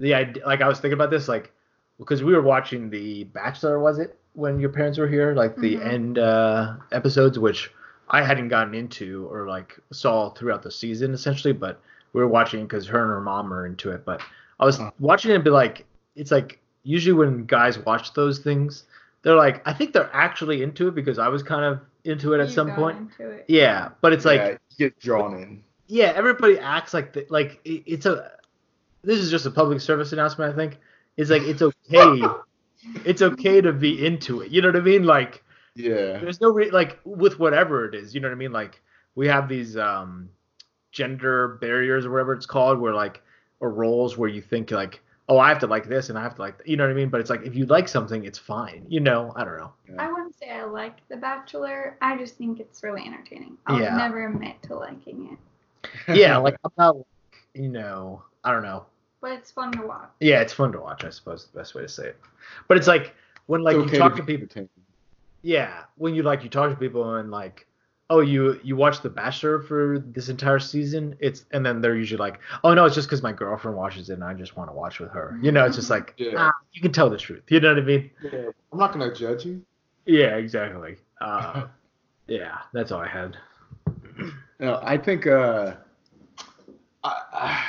the 0.00 0.14
idea 0.14 0.46
like 0.46 0.60
I 0.60 0.68
was 0.68 0.78
thinking 0.80 0.94
about 0.94 1.10
this 1.10 1.28
like 1.28 1.52
because 1.98 2.22
we 2.22 2.32
were 2.32 2.42
watching 2.42 2.88
the 2.90 3.24
Bachelor, 3.24 3.80
was 3.80 3.98
it, 3.98 4.16
when 4.34 4.60
your 4.60 4.70
parents 4.70 4.98
were 4.98 5.08
here, 5.08 5.34
like 5.34 5.56
the 5.56 5.76
Mhm. 5.76 5.86
end 5.92 6.18
uh 6.18 6.74
episodes, 6.92 7.38
which 7.38 7.72
I 8.08 8.22
hadn't 8.22 8.48
gotten 8.48 8.74
into 8.74 9.26
or 9.30 9.46
like 9.48 9.78
saw 9.92 10.30
throughout 10.30 10.62
the 10.62 10.70
season 10.70 11.12
essentially, 11.12 11.52
but 11.52 11.80
we 12.12 12.20
were 12.20 12.28
watching 12.28 12.62
because 12.64 12.86
her 12.86 13.00
and 13.02 13.10
her 13.10 13.20
mom 13.20 13.52
are 13.52 13.66
into 13.66 13.90
it. 13.90 14.04
But 14.04 14.20
I 14.60 14.64
was 14.64 14.78
Huh. 14.78 14.90
watching 14.98 15.30
it 15.30 15.34
and 15.36 15.44
be 15.44 15.50
like, 15.50 15.84
it's 16.16 16.30
like 16.30 16.58
usually 16.82 17.12
when 17.12 17.44
guys 17.46 17.78
watch 17.78 18.14
those 18.14 18.38
things, 18.38 18.84
they're 19.22 19.36
like, 19.36 19.66
I 19.66 19.72
think 19.72 19.92
they're 19.92 20.10
actually 20.12 20.62
into 20.62 20.88
it 20.88 20.94
because 20.94 21.18
I 21.18 21.28
was 21.28 21.42
kind 21.42 21.64
of 21.64 21.80
into 22.04 22.34
it 22.34 22.40
at 22.40 22.48
You 22.48 22.54
some 22.54 22.68
got 22.68 22.76
point. 22.76 22.98
Into 22.98 23.30
it. 23.30 23.44
Yeah, 23.48 23.90
but 24.00 24.12
it's 24.12 24.24
like, 24.24 24.40
yeah, 24.40 24.48
you 24.50 24.88
get 24.90 24.98
drawn 25.00 25.34
in. 25.34 25.62
yeah, 25.86 26.12
everybody 26.14 26.58
acts 26.58 26.94
like 26.94 27.12
the, 27.12 27.26
like 27.28 27.60
it- 27.64 27.82
it's 27.86 28.06
a. 28.06 28.32
This 29.02 29.20
is 29.20 29.30
just 29.30 29.46
a 29.46 29.50
public 29.50 29.80
service 29.80 30.12
announcement. 30.12 30.52
I 30.52 30.56
think 30.56 30.78
it's 31.16 31.30
like 31.30 31.42
it's 31.42 31.62
okay. 31.62 32.22
it's 33.04 33.22
okay 33.22 33.60
to 33.60 33.72
be 33.72 34.04
into 34.04 34.40
it. 34.40 34.50
You 34.50 34.60
know 34.62 34.68
what 34.68 34.76
I 34.76 34.80
mean? 34.80 35.04
Like 35.04 35.42
Yeah. 35.76 36.18
there's 36.18 36.40
no 36.40 36.50
re- 36.50 36.70
like 36.70 36.98
with 37.04 37.38
whatever 37.38 37.84
it 37.86 37.94
is. 37.94 38.14
You 38.14 38.20
know 38.20 38.28
what 38.28 38.34
I 38.34 38.38
mean? 38.38 38.52
Like 38.52 38.80
we 39.14 39.28
have 39.28 39.48
these 39.48 39.76
um 39.76 40.30
gender 40.98 41.48
barriers 41.60 42.04
or 42.04 42.10
whatever 42.10 42.32
it's 42.32 42.46
called, 42.46 42.78
where 42.80 42.92
like 42.94 43.22
or 43.60 43.70
roles 43.70 44.16
where 44.18 44.28
you 44.28 44.42
think 44.42 44.70
like, 44.72 45.00
oh, 45.28 45.38
I 45.38 45.48
have 45.48 45.58
to 45.60 45.66
like 45.66 45.86
this 45.88 46.08
and 46.10 46.18
I 46.18 46.22
have 46.22 46.34
to 46.36 46.40
like, 46.40 46.56
you 46.64 46.76
know 46.76 46.84
what 46.84 46.90
I 46.90 46.94
mean? 46.94 47.08
But 47.08 47.20
it's 47.20 47.30
like 47.30 47.42
if 47.44 47.54
you 47.54 47.66
like 47.66 47.86
something, 47.88 48.24
it's 48.24 48.38
fine. 48.38 48.84
You 48.88 49.00
know? 49.00 49.32
I 49.36 49.44
don't 49.44 49.58
know. 49.58 49.72
I 49.98 50.10
wouldn't 50.10 50.36
say 50.38 50.50
I 50.50 50.64
like 50.64 50.96
The 51.08 51.16
Bachelor. 51.16 51.96
I 52.00 52.16
just 52.16 52.36
think 52.36 52.58
it's 52.60 52.82
really 52.82 53.02
entertaining. 53.06 53.56
I'll 53.66 53.80
Yeah. 53.80 53.96
never 53.96 54.26
admit 54.26 54.56
to 54.64 54.74
liking 54.76 55.18
it, 55.32 56.16
Yeah, 56.16 56.36
like 56.38 56.56
I'm 56.64 56.72
not, 56.76 56.96
you 57.54 57.68
know, 57.68 58.22
I 58.44 58.52
don't 58.52 58.62
know. 58.62 58.86
but 59.20 59.32
it's 59.32 59.50
fun 59.52 59.70
to 59.72 59.86
watch. 59.86 60.08
Yeah, 60.20 60.40
it's 60.40 60.52
fun 60.52 60.72
to 60.72 60.80
watch. 60.80 61.04
I 61.04 61.10
suppose 61.10 61.42
is 61.42 61.46
the 61.52 61.58
best 61.58 61.74
way 61.74 61.82
to 61.82 61.88
say 61.88 62.06
it. 62.08 62.16
But 62.66 62.76
it's 62.76 62.86
like 62.88 63.14
when 63.46 63.62
like 63.62 63.76
It's 63.76 63.82
you 63.84 63.88
okay 63.90 63.98
talk 63.98 64.14
be 64.14 64.20
to 64.20 64.26
people. 64.26 64.42
entertained. 64.44 64.68
Yeah, 65.42 65.84
when 65.96 66.14
you 66.16 66.22
like 66.24 66.42
you 66.42 66.48
talk 66.50 66.70
to 66.70 66.76
people 66.76 67.14
and 67.16 67.30
like, 67.30 67.66
oh, 68.10 68.20
you 68.20 68.58
you 68.62 68.76
watch 68.76 69.00
The 69.02 69.10
Bachelor 69.10 69.60
for 69.60 69.98
this 69.98 70.28
entire 70.28 70.58
season. 70.58 71.16
It's 71.20 71.44
and 71.52 71.64
then 71.64 71.80
they're 71.80 71.96
usually 71.96 72.18
like, 72.18 72.40
oh 72.64 72.74
no, 72.74 72.84
it's 72.84 72.94
just 72.94 73.08
because 73.08 73.22
my 73.22 73.32
girlfriend 73.32 73.76
watches 73.76 74.10
it 74.10 74.14
and 74.14 74.24
I 74.24 74.34
just 74.34 74.56
want 74.56 74.70
to 74.70 74.74
watch 74.74 74.98
with 75.00 75.10
her. 75.10 75.38
You 75.42 75.52
know, 75.52 75.64
it's 75.64 75.76
just 75.76 75.90
like, 75.90 76.14
Yeah. 76.16 76.32
ah, 76.36 76.52
you 76.72 76.80
can 76.80 76.92
tell 76.92 77.10
the 77.10 77.18
truth. 77.18 77.42
You 77.48 77.60
know 77.60 77.68
what 77.74 77.82
I 77.82 77.86
mean? 77.86 78.10
Yeah. 78.22 78.50
I'm 78.72 78.78
not 78.78 78.92
gonna 78.92 79.14
judge 79.14 79.44
you. 79.44 79.62
Yeah, 80.06 80.36
exactly. 80.36 80.96
Uh, 81.20 81.66
yeah, 82.26 82.58
that's 82.72 82.92
all 82.92 83.00
I 83.00 83.08
had. 83.08 83.36
No, 84.58 84.80
I 84.82 84.96
think 84.98 85.26
uh, 85.26 85.74
I, 87.04 87.22
I, 87.32 87.66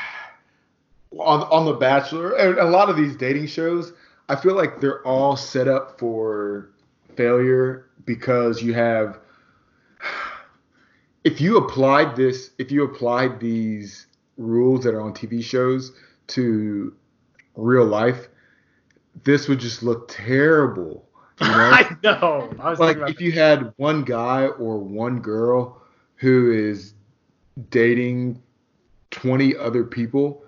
on 1.17 1.41
on 1.43 1.65
The 1.65 1.73
Bachelor 1.73 2.35
and 2.37 2.57
a 2.57 2.65
lot 2.65 2.89
of 2.89 2.95
these 2.97 3.15
dating 3.15 3.47
shows, 3.47 3.93
I 4.29 4.35
feel 4.35 4.55
like 4.55 4.79
they're 4.79 5.05
all 5.05 5.35
set 5.35 5.67
up 5.67 5.99
for 5.99 6.69
failure 7.17 7.87
because 8.05 8.61
you 8.63 8.73
have. 8.73 9.19
If 11.23 11.41
you 11.41 11.57
applied 11.57 12.15
this, 12.15 12.51
if 12.57 12.71
you 12.71 12.83
applied 12.83 13.39
these 13.39 14.07
rules 14.37 14.83
that 14.85 14.93
are 14.93 15.01
on 15.01 15.13
TV 15.13 15.43
shows 15.43 15.91
to 16.27 16.95
real 17.55 17.85
life, 17.85 18.29
this 19.23 19.47
would 19.47 19.59
just 19.59 19.83
look 19.83 20.07
terrible. 20.07 21.07
You 21.41 21.47
know? 21.49 21.53
I 21.53 21.97
know. 22.03 22.53
I 22.59 22.69
was 22.69 22.79
like 22.79 22.97
if 22.97 23.19
you 23.21 23.31
had 23.31 23.73
one 23.77 24.03
guy 24.03 24.47
or 24.47 24.77
one 24.77 25.19
girl 25.19 25.81
who 26.15 26.51
is 26.51 26.93
dating 27.69 28.41
20 29.11 29.55
other 29.57 29.83
people 29.83 30.43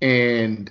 and 0.00 0.70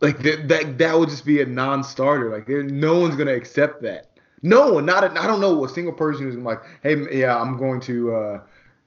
like 0.00 0.18
that 0.22 0.48
that, 0.48 0.78
that 0.78 0.98
would 0.98 1.08
just 1.08 1.24
be 1.24 1.40
a 1.40 1.46
non-starter 1.46 2.30
like 2.30 2.48
no 2.48 2.98
one's 2.98 3.14
going 3.14 3.28
to 3.28 3.34
accept 3.34 3.82
that 3.82 4.11
no 4.42 4.80
not 4.80 5.04
a, 5.04 5.20
i 5.20 5.26
don't 5.26 5.40
know 5.40 5.64
a 5.64 5.68
single 5.68 5.92
person 5.92 6.24
who's 6.24 6.36
like 6.36 6.60
hey 6.82 6.96
yeah 7.18 7.38
i'm 7.40 7.56
going 7.56 7.80
to 7.80 8.14
uh 8.14 8.40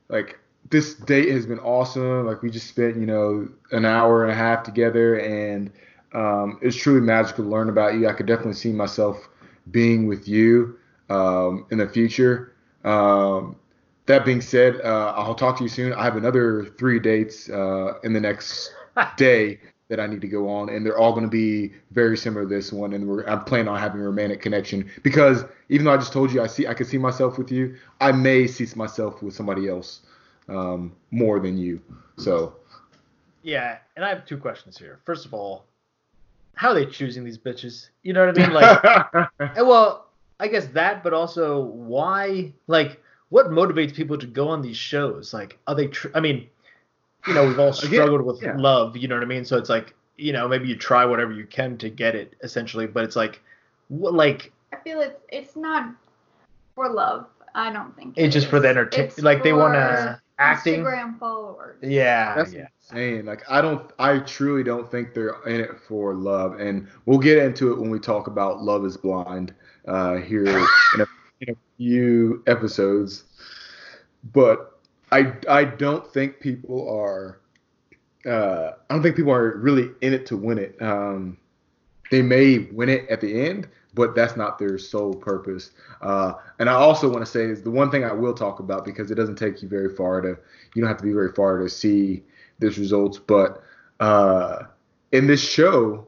like 0.09 0.39
this 0.69 0.95
date 0.95 1.29
has 1.29 1.45
been 1.45 1.59
awesome 1.59 2.25
like 2.25 2.41
we 2.41 2.49
just 2.49 2.67
spent 2.67 2.95
you 2.97 3.05
know 3.05 3.47
an 3.71 3.85
hour 3.85 4.23
and 4.23 4.31
a 4.31 4.35
half 4.35 4.63
together 4.63 5.19
and 5.19 5.71
um, 6.13 6.57
it's 6.61 6.77
truly 6.77 7.01
magical 7.01 7.43
to 7.43 7.49
learn 7.49 7.69
about 7.69 7.95
you 7.95 8.07
i 8.07 8.13
could 8.13 8.25
definitely 8.25 8.53
see 8.53 8.71
myself 8.71 9.29
being 9.71 10.07
with 10.07 10.27
you 10.27 10.77
um, 11.09 11.65
in 11.71 11.77
the 11.77 11.87
future. 11.87 12.53
Um, 12.83 13.55
that 14.05 14.25
being 14.25 14.41
said, 14.41 14.79
uh, 14.81 15.13
I'll 15.15 15.35
talk 15.35 15.57
to 15.57 15.63
you 15.63 15.69
soon. 15.69 15.93
I 15.93 16.03
have 16.03 16.15
another 16.15 16.65
three 16.77 16.99
dates 16.99 17.49
uh, 17.49 17.93
in 18.03 18.13
the 18.13 18.19
next 18.21 18.73
day 19.17 19.59
that 19.87 19.99
I 19.99 20.07
need 20.07 20.21
to 20.21 20.27
go 20.27 20.49
on, 20.49 20.69
and 20.69 20.85
they're 20.85 20.97
all 20.97 21.11
going 21.11 21.25
to 21.25 21.29
be 21.29 21.73
very 21.91 22.17
similar 22.17 22.43
to 22.43 22.49
this 22.49 22.71
one. 22.71 22.93
And 22.93 23.07
we're, 23.07 23.23
I'm 23.25 23.43
planning 23.43 23.67
on 23.67 23.79
having 23.79 24.01
a 24.01 24.03
romantic 24.03 24.41
connection 24.41 24.89
because 25.03 25.45
even 25.69 25.85
though 25.85 25.93
I 25.93 25.97
just 25.97 26.11
told 26.11 26.31
you 26.31 26.41
I 26.41 26.47
see 26.47 26.67
I 26.67 26.73
could 26.73 26.87
see 26.87 26.97
myself 26.97 27.37
with 27.37 27.51
you, 27.51 27.75
I 28.01 28.11
may 28.11 28.47
see 28.47 28.67
myself 28.75 29.21
with 29.21 29.35
somebody 29.35 29.69
else 29.69 30.01
um, 30.49 30.95
more 31.11 31.39
than 31.39 31.57
you. 31.57 31.81
So 32.17 32.55
Yeah, 33.43 33.77
and 33.95 34.03
I 34.03 34.09
have 34.09 34.25
two 34.25 34.37
questions 34.37 34.77
here. 34.77 34.99
First 35.05 35.25
of 35.25 35.33
all, 35.33 35.65
how 36.55 36.69
are 36.69 36.73
they 36.73 36.85
choosing 36.85 37.23
these 37.23 37.37
bitches? 37.37 37.89
You 38.03 38.13
know 38.13 38.25
what 38.25 38.39
I 38.39 38.41
mean? 38.41 38.53
Like, 38.53 39.55
well, 39.57 40.07
I 40.39 40.47
guess 40.47 40.67
that, 40.67 41.03
but 41.03 41.13
also 41.13 41.61
why? 41.61 42.53
Like, 42.67 43.01
what 43.29 43.47
motivates 43.47 43.93
people 43.93 44.17
to 44.17 44.27
go 44.27 44.47
on 44.47 44.61
these 44.61 44.77
shows? 44.77 45.33
Like, 45.33 45.59
are 45.67 45.75
they? 45.75 45.87
Tr- 45.87 46.07
I 46.15 46.21
mean, 46.21 46.47
you 47.27 47.33
know, 47.33 47.47
we've 47.47 47.59
all 47.59 47.73
struggled 47.73 48.21
with 48.21 48.41
yeah. 48.41 48.55
love. 48.57 48.95
You 48.97 49.07
know 49.07 49.15
what 49.15 49.23
I 49.23 49.27
mean? 49.27 49.45
So 49.45 49.57
it's 49.57 49.69
like, 49.69 49.93
you 50.17 50.33
know, 50.33 50.47
maybe 50.47 50.67
you 50.67 50.75
try 50.75 51.05
whatever 51.05 51.33
you 51.33 51.45
can 51.45 51.77
to 51.79 51.89
get 51.89 52.15
it, 52.15 52.35
essentially. 52.43 52.87
But 52.87 53.03
it's 53.03 53.15
like, 53.15 53.41
what? 53.89 54.13
Like, 54.13 54.51
I 54.73 54.77
feel 54.77 55.01
it's 55.01 55.19
it's 55.29 55.55
not 55.55 55.93
for 56.75 56.89
love. 56.89 57.27
I 57.53 57.71
don't 57.71 57.95
think 57.95 58.17
it's 58.17 58.35
it 58.35 58.39
just 58.39 58.49
for 58.49 58.59
the 58.59 58.67
entertainment. 58.69 59.13
It's 59.13 59.23
Like 59.23 59.43
they 59.43 59.53
want 59.53 59.73
to 59.75 60.21
acting. 60.37 60.83
Instagram 60.83 61.17
followers. 61.19 61.77
Yeah, 61.81 62.35
That's 62.35 62.53
yeah. 62.53 62.67
insane. 62.81 63.25
Like 63.25 63.43
I 63.49 63.61
don't, 63.61 63.91
I 63.99 64.19
truly 64.19 64.63
don't 64.63 64.89
think 64.89 65.13
they're 65.13 65.41
in 65.45 65.61
it 65.61 65.79
for 65.87 66.13
love, 66.13 66.59
and 66.59 66.87
we'll 67.05 67.19
get 67.19 67.37
into 67.37 67.71
it 67.71 67.79
when 67.79 67.89
we 67.89 67.99
talk 67.99 68.27
about 68.27 68.61
Love 68.61 68.85
Is 68.85 68.97
Blind 68.97 69.53
uh, 69.87 70.15
here 70.17 70.45
in 70.45 71.01
a, 71.01 71.05
in 71.41 71.49
a 71.51 71.55
few 71.77 72.43
episodes. 72.47 73.23
But 74.33 74.74
I, 75.11 75.33
I 75.49 75.65
don't 75.65 76.11
think 76.11 76.39
people 76.39 76.89
are, 76.89 77.39
uh, 78.25 78.71
I 78.89 78.93
don't 78.93 79.03
think 79.03 79.15
people 79.15 79.31
are 79.31 79.57
really 79.57 79.91
in 80.01 80.13
it 80.13 80.25
to 80.27 80.37
win 80.37 80.57
it. 80.57 80.81
Um, 80.81 81.37
they 82.11 82.21
may 82.21 82.59
win 82.71 82.89
it 82.89 83.07
at 83.09 83.21
the 83.21 83.47
end, 83.47 83.67
but 83.93 84.15
that's 84.15 84.35
not 84.35 84.59
their 84.59 84.77
sole 84.77 85.13
purpose. 85.13 85.71
Uh, 86.01 86.33
and 86.59 86.69
I 86.69 86.73
also 86.73 87.09
want 87.09 87.25
to 87.25 87.31
say 87.31 87.45
is 87.45 87.61
the 87.61 87.71
one 87.71 87.89
thing 87.89 88.03
I 88.03 88.13
will 88.13 88.33
talk 88.33 88.59
about 88.59 88.85
because 88.85 89.09
it 89.11 89.15
doesn't 89.15 89.37
take 89.37 89.61
you 89.61 89.69
very 89.69 89.95
far 89.95 90.21
to, 90.21 90.37
you 90.73 90.81
don't 90.81 90.87
have 90.87 90.97
to 90.97 91.03
be 91.03 91.13
very 91.13 91.31
far 91.31 91.59
to 91.59 91.69
see 91.69 92.23
this 92.59 92.77
results. 92.77 93.17
But 93.17 93.63
uh, 93.99 94.63
in 95.11 95.27
this 95.27 95.41
show, 95.41 96.07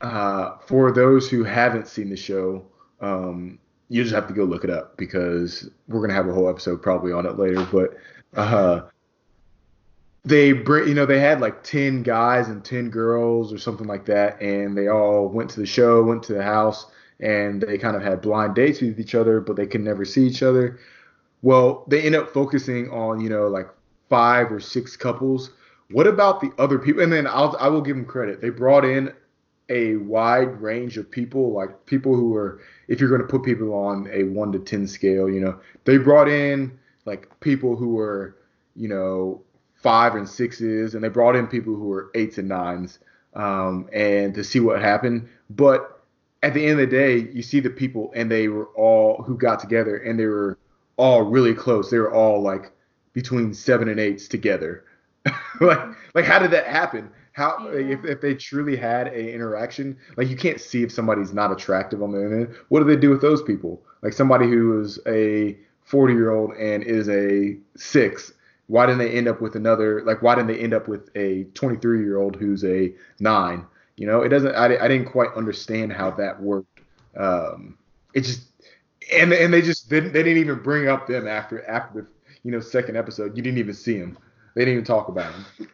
uh, 0.00 0.58
for 0.66 0.92
those 0.92 1.28
who 1.28 1.44
haven't 1.44 1.88
seen 1.88 2.10
the 2.10 2.16
show, 2.16 2.64
um, 3.00 3.58
you 3.88 4.02
just 4.02 4.14
have 4.14 4.28
to 4.28 4.34
go 4.34 4.44
look 4.44 4.64
it 4.64 4.70
up 4.70 4.96
because 4.96 5.68
we're 5.88 6.00
gonna 6.00 6.14
have 6.14 6.28
a 6.28 6.32
whole 6.32 6.48
episode 6.48 6.82
probably 6.82 7.12
on 7.12 7.26
it 7.26 7.38
later. 7.38 7.66
But 7.70 7.96
uh, 8.34 8.82
they 10.24 10.52
bring, 10.52 10.88
you 10.88 10.94
know, 10.94 11.06
they 11.06 11.20
had 11.20 11.40
like 11.40 11.62
ten 11.62 12.02
guys 12.02 12.48
and 12.48 12.64
ten 12.64 12.90
girls 12.90 13.52
or 13.52 13.58
something 13.58 13.86
like 13.86 14.06
that, 14.06 14.40
and 14.40 14.76
they 14.76 14.88
all 14.88 15.28
went 15.28 15.50
to 15.50 15.60
the 15.60 15.66
show, 15.66 16.02
went 16.02 16.22
to 16.24 16.34
the 16.34 16.42
house, 16.42 16.86
and 17.20 17.62
they 17.62 17.78
kind 17.78 17.96
of 17.96 18.02
had 18.02 18.22
blind 18.22 18.54
dates 18.54 18.80
with 18.80 18.98
each 18.98 19.14
other, 19.14 19.40
but 19.40 19.56
they 19.56 19.66
could 19.66 19.82
never 19.82 20.04
see 20.04 20.26
each 20.26 20.42
other. 20.42 20.78
Well, 21.42 21.84
they 21.88 22.02
end 22.02 22.14
up 22.14 22.32
focusing 22.32 22.90
on, 22.90 23.20
you 23.20 23.28
know, 23.28 23.48
like 23.48 23.68
five 24.08 24.50
or 24.50 24.60
six 24.60 24.96
couples. 24.96 25.50
What 25.90 26.06
about 26.06 26.40
the 26.40 26.50
other 26.58 26.78
people? 26.78 27.02
And 27.02 27.12
then 27.12 27.26
I'll 27.26 27.54
I 27.60 27.68
will 27.68 27.82
give 27.82 27.96
them 27.96 28.06
credit. 28.06 28.40
They 28.40 28.48
brought 28.48 28.84
in 28.84 29.12
a 29.68 29.96
wide 29.96 30.60
range 30.60 30.96
of 30.96 31.10
people, 31.10 31.52
like 31.52 31.86
people 31.86 32.14
who 32.14 32.30
were, 32.30 32.60
if 32.88 33.00
you're 33.00 33.08
going 33.08 33.20
to 33.20 33.26
put 33.26 33.42
people 33.42 33.74
on 33.74 34.08
a 34.12 34.24
one 34.24 34.52
to 34.52 34.58
ten 34.58 34.86
scale, 34.86 35.28
you 35.28 35.40
know, 35.40 35.58
they 35.84 35.96
brought 35.98 36.28
in 36.28 36.78
like 37.04 37.28
people 37.40 37.76
who 37.76 37.94
were, 37.94 38.36
you 38.76 38.88
know, 38.88 39.42
five 39.74 40.14
and 40.14 40.28
sixes, 40.28 40.94
and 40.94 41.04
they 41.04 41.08
brought 41.08 41.36
in 41.36 41.46
people 41.46 41.74
who 41.74 41.88
were 41.88 42.10
eights 42.14 42.38
and 42.38 42.48
nines, 42.48 42.98
um, 43.34 43.88
and 43.92 44.34
to 44.34 44.42
see 44.42 44.60
what 44.60 44.80
happened. 44.80 45.28
But 45.50 46.02
at 46.42 46.54
the 46.54 46.62
end 46.62 46.80
of 46.80 46.90
the 46.90 46.96
day, 46.96 47.28
you 47.32 47.42
see 47.42 47.60
the 47.60 47.70
people, 47.70 48.12
and 48.14 48.30
they 48.30 48.48
were 48.48 48.68
all 48.68 49.22
who 49.22 49.36
got 49.36 49.60
together, 49.60 49.96
and 49.96 50.18
they 50.18 50.26
were 50.26 50.58
all 50.96 51.22
really 51.22 51.54
close. 51.54 51.90
They 51.90 51.98
were 51.98 52.12
all 52.12 52.42
like 52.42 52.72
between 53.12 53.54
seven 53.54 53.88
and 53.88 54.00
eights 54.00 54.28
together. 54.28 54.84
like, 55.60 55.80
like 56.14 56.24
how 56.24 56.38
did 56.38 56.50
that 56.50 56.66
happen? 56.66 57.10
How 57.34 57.68
Yeah. 57.70 57.94
if, 57.94 58.04
if 58.04 58.20
they 58.20 58.34
truly 58.34 58.76
had 58.76 59.08
a 59.08 59.34
interaction, 59.34 59.96
like 60.16 60.28
you 60.28 60.36
can't 60.36 60.60
see 60.60 60.82
if 60.84 60.92
somebody's 60.92 61.32
not 61.34 61.52
attractive 61.52 62.02
on 62.02 62.12
the 62.12 62.22
internet. 62.22 62.56
What 62.68 62.80
do 62.80 62.86
they 62.86 62.96
do 62.96 63.10
with 63.10 63.20
those 63.20 63.42
people? 63.42 63.82
Like 64.02 64.12
somebody 64.12 64.46
who 64.48 64.80
is 64.80 64.98
a 65.06 65.58
40 65.82 66.14
year 66.14 66.30
old 66.30 66.52
and 66.56 66.82
is 66.84 67.08
a 67.08 67.58
six. 67.76 68.32
Why 68.68 68.86
didn't 68.86 69.00
they 69.00 69.10
end 69.10 69.28
up 69.28 69.40
with 69.40 69.56
another? 69.56 70.02
Like 70.04 70.22
why 70.22 70.36
didn't 70.36 70.48
they 70.48 70.58
end 70.58 70.74
up 70.74 70.88
with 70.88 71.10
a 71.16 71.44
23 71.54 72.00
year 72.00 72.18
old 72.18 72.36
who's 72.36 72.64
a 72.64 72.94
nine? 73.20 73.66
You 73.96 74.06
know, 74.06 74.22
it 74.22 74.28
doesn't. 74.28 74.54
I, 74.54 74.76
I 74.78 74.88
didn't 74.88 75.06
quite 75.06 75.34
understand 75.36 75.92
how 75.92 76.10
that 76.12 76.40
worked. 76.40 76.80
Um, 77.16 77.78
it 78.14 78.22
just 78.22 78.48
and 79.12 79.32
and 79.32 79.52
they 79.52 79.62
just 79.62 79.90
didn't. 79.90 80.12
They 80.12 80.22
didn't 80.22 80.38
even 80.38 80.62
bring 80.62 80.88
up 80.88 81.06
them 81.06 81.28
after 81.28 81.64
after 81.68 82.02
the 82.02 82.08
you 82.44 82.52
know 82.52 82.60
second 82.60 82.96
episode. 82.96 83.36
You 83.36 83.42
didn't 83.42 83.58
even 83.58 83.74
see 83.74 83.98
them. 83.98 84.18
They 84.54 84.62
didn't 84.62 84.74
even 84.74 84.84
talk 84.84 85.08
about 85.08 85.32
them. 85.32 85.68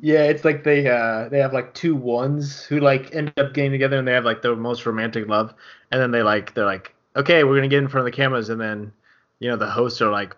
Yeah, 0.00 0.24
it's 0.24 0.44
like 0.44 0.64
they 0.64 0.88
uh 0.88 1.28
they 1.28 1.38
have 1.38 1.52
like 1.52 1.74
two 1.74 1.94
ones 1.94 2.62
who 2.62 2.80
like 2.80 3.14
end 3.14 3.32
up 3.36 3.54
getting 3.54 3.70
together 3.70 3.96
and 3.98 4.06
they 4.06 4.12
have 4.12 4.24
like 4.24 4.42
the 4.42 4.56
most 4.56 4.84
romantic 4.86 5.28
love 5.28 5.54
and 5.90 6.00
then 6.00 6.10
they 6.10 6.22
like 6.22 6.54
they're 6.54 6.64
like 6.66 6.94
okay 7.16 7.44
we're 7.44 7.54
gonna 7.56 7.68
get 7.68 7.78
in 7.78 7.88
front 7.88 8.06
of 8.06 8.12
the 8.12 8.16
cameras 8.16 8.48
and 8.48 8.60
then 8.60 8.92
you 9.38 9.48
know 9.48 9.56
the 9.56 9.66
hosts 9.70 10.00
are 10.00 10.10
like 10.10 10.36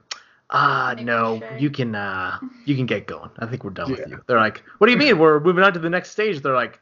ah 0.51 0.93
Make 0.97 1.07
no 1.07 1.39
sure. 1.39 1.57
you 1.59 1.71
can 1.71 1.95
uh 1.95 2.39
you 2.67 2.77
can 2.77 2.87
get 2.87 3.07
going 3.07 3.31
I 3.39 3.47
think 3.47 3.65
we're 3.65 3.71
done 3.71 3.91
with 3.91 4.07
you 4.07 4.23
they're 4.27 4.39
like 4.39 4.63
what 4.79 4.87
do 4.87 4.93
you 4.93 4.99
mean 4.99 5.19
we're 5.19 5.41
moving 5.41 5.65
on 5.65 5.73
to 5.73 5.79
the 5.79 5.91
next 5.91 6.11
stage 6.11 6.41
they're 6.43 6.55
like 6.55 6.79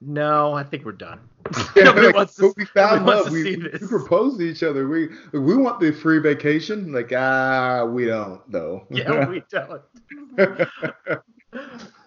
no 0.00 0.52
I 0.52 0.62
think 0.64 0.84
we're 0.84 0.92
done 0.92 1.20
Yeah, 1.76 1.84
nobody 1.84 2.06
like, 2.08 2.16
wants 2.16 2.34
to, 2.36 2.42
but 2.42 2.56
we 2.56 2.64
found 2.64 3.06
nobody 3.06 3.06
wants 3.06 3.24
love. 3.24 3.26
to 3.26 3.32
We, 3.32 3.44
see 3.44 3.56
we 3.80 3.86
proposed 3.86 4.38
to 4.40 4.44
each 4.44 4.62
other. 4.64 4.88
We 4.88 5.08
we 5.32 5.56
want 5.56 5.78
the 5.80 5.92
free 5.92 6.18
vacation. 6.18 6.92
Like 6.92 7.12
ah, 7.12 7.84
we 7.84 8.06
don't 8.06 8.40
though. 8.50 8.84
yeah 8.90 9.28
we 9.28 9.42
don't 9.50 9.82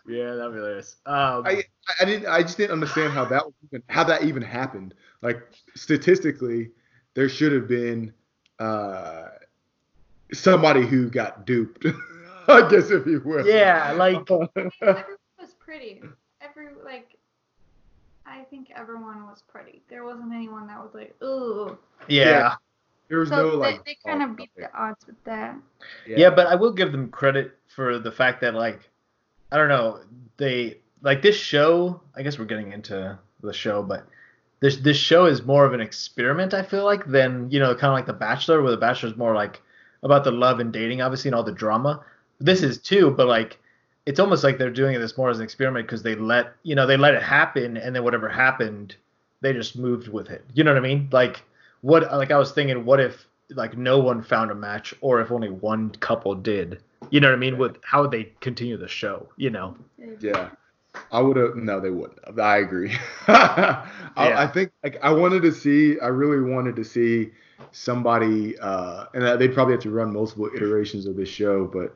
yeah 0.07 0.33
that'd 0.35 0.51
be 0.53 0.57
hilarious 0.57 0.95
um 1.05 1.43
I 1.45 1.63
I 1.99 2.05
didn't 2.05 2.27
I 2.27 2.41
just 2.41 2.57
didn't 2.57 2.71
understand 2.71 3.13
how 3.13 3.25
that 3.25 3.43
even, 3.67 3.83
how 3.89 4.03
that 4.05 4.23
even 4.23 4.41
happened. 4.43 4.93
Like 5.21 5.41
statistically, 5.75 6.71
there 7.15 7.27
should 7.29 7.51
have 7.51 7.67
been 7.67 8.13
uh, 8.59 9.29
somebody 10.33 10.85
who 10.85 11.09
got 11.09 11.45
duped. 11.45 11.85
I 12.47 12.67
guess 12.69 12.89
if 12.89 13.05
you 13.05 13.21
will. 13.23 13.45
yeah 13.45 13.91
like 13.93 14.29
I 14.31 14.47
mean, 14.55 14.71
everyone 14.81 15.17
was 15.39 15.53
pretty. 15.59 16.01
Every 16.41 16.67
like, 16.83 17.15
I 18.25 18.41
think 18.49 18.69
everyone 18.75 19.25
was 19.25 19.43
pretty. 19.47 19.81
There 19.89 20.03
wasn't 20.03 20.33
anyone 20.33 20.67
that 20.67 20.79
was 20.79 20.91
like, 20.93 21.15
ooh. 21.23 21.77
yeah. 22.07 22.55
there 23.07 23.19
was 23.19 23.29
So 23.29 23.35
no 23.35 23.51
they, 23.51 23.57
like. 23.57 23.85
they 23.85 23.97
kind 24.05 24.23
of 24.23 24.35
beat 24.35 24.49
the 24.55 24.73
odds 24.75 25.05
with 25.05 25.21
that. 25.25 25.55
Yeah. 26.07 26.29
but 26.29 26.47
I 26.47 26.55
will 26.55 26.71
give 26.71 26.91
them 26.91 27.09
credit 27.09 27.57
for 27.67 27.99
the 27.99 28.11
fact 28.11 28.41
that 28.41 28.53
like 28.55 28.89
I 29.51 29.57
don't 29.57 29.69
know, 29.69 30.01
they 30.37 30.77
like 31.01 31.21
this 31.21 31.35
show, 31.35 32.01
I 32.15 32.23
guess 32.23 32.37
we're 32.37 32.45
getting 32.45 32.71
into 32.71 33.17
the 33.41 33.53
show, 33.53 33.81
but 33.81 34.05
this 34.59 34.77
this 34.77 34.97
show 34.97 35.25
is 35.25 35.43
more 35.43 35.65
of 35.65 35.73
an 35.73 35.81
experiment, 35.81 36.53
I 36.53 36.63
feel 36.63 36.83
like, 36.83 37.05
than, 37.05 37.49
you 37.49 37.59
know, 37.59 37.73
kind 37.73 37.91
of 37.91 37.93
like 37.93 38.05
The 38.05 38.13
Bachelor, 38.13 38.61
where 38.61 38.71
The 38.71 38.77
Bachelor 38.77 39.09
is 39.09 39.17
more 39.17 39.33
like 39.33 39.61
about 40.03 40.23
the 40.23 40.31
love 40.31 40.59
and 40.59 40.71
dating, 40.71 41.01
obviously, 41.01 41.29
and 41.29 41.35
all 41.35 41.43
the 41.43 41.51
drama. 41.51 42.03
This 42.39 42.63
is 42.63 42.77
too, 42.77 43.11
but 43.11 43.27
like 43.27 43.59
it's 44.05 44.19
almost 44.19 44.43
like 44.43 44.57
they're 44.57 44.71
doing 44.71 44.99
this 44.99 45.17
more 45.17 45.29
as 45.29 45.37
an 45.37 45.43
experiment 45.43 45.85
because 45.85 46.03
they 46.03 46.15
let 46.15 46.53
you 46.63 46.73
know 46.73 46.87
they 46.87 46.97
let 46.97 47.13
it 47.13 47.21
happen 47.21 47.77
and 47.77 47.95
then 47.95 48.03
whatever 48.03 48.29
happened 48.29 48.95
they 49.41 49.53
just 49.53 49.77
moved 49.77 50.07
with 50.07 50.29
it. 50.29 50.43
You 50.53 50.63
know 50.63 50.71
what 50.73 50.83
i 50.83 50.87
mean? 50.87 51.09
Like 51.11 51.43
what 51.81 52.03
like 52.11 52.31
i 52.31 52.37
was 52.37 52.51
thinking 52.51 52.85
what 52.85 52.99
if 52.99 53.27
like 53.51 53.77
no 53.77 53.99
one 53.99 54.21
found 54.21 54.51
a 54.51 54.55
match 54.55 54.93
or 55.01 55.21
if 55.21 55.31
only 55.31 55.49
one 55.49 55.89
couple 55.91 56.35
did 56.35 56.81
you 57.11 57.19
know 57.19 57.27
what 57.29 57.35
i 57.35 57.39
mean 57.39 57.57
with 57.57 57.77
how 57.83 58.01
would 58.01 58.11
they 58.11 58.31
continue 58.41 58.77
the 58.77 58.87
show 58.87 59.27
you 59.37 59.49
know 59.49 59.75
Yeah. 60.19 60.49
I 61.11 61.21
would 61.21 61.37
have 61.37 61.55
no, 61.55 61.79
they 61.79 61.91
wouldn't. 61.91 62.19
I 62.39 62.57
agree. 62.57 62.91
I, 63.27 63.87
Yeah. 64.17 64.41
I 64.41 64.47
think 64.47 64.71
like 64.83 64.97
I 65.03 65.11
wanted 65.11 65.43
to 65.43 65.51
see. 65.51 65.99
I 65.99 66.07
really 66.07 66.41
wanted 66.51 66.75
to 66.77 66.83
see 66.83 67.29
somebody, 67.71 68.57
uh, 68.57 69.05
and 69.13 69.23
uh, 69.23 69.37
they'd 69.37 69.53
probably 69.53 69.75
have 69.75 69.83
to 69.83 69.91
run 69.91 70.11
multiple 70.11 70.49
iterations 70.53 71.05
of 71.05 71.15
this 71.15 71.29
show, 71.29 71.65
but 71.67 71.95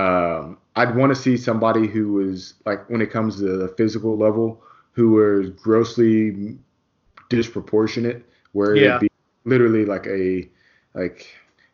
um, 0.00 0.58
I'd 0.76 0.94
want 0.94 1.10
to 1.14 1.20
see 1.20 1.36
somebody 1.36 1.88
who 1.88 2.12
was 2.12 2.54
like 2.64 2.88
when 2.88 3.02
it 3.02 3.10
comes 3.10 3.36
to 3.38 3.56
the 3.58 3.68
physical 3.76 4.16
level, 4.16 4.62
who 4.92 5.10
was 5.10 5.50
grossly 5.50 6.56
disproportionate, 7.28 8.24
where 8.52 8.76
Yeah. 8.76 8.96
it'd 8.96 9.00
be 9.02 9.10
literally 9.44 9.84
like 9.84 10.06
a 10.06 10.48
like 10.94 11.26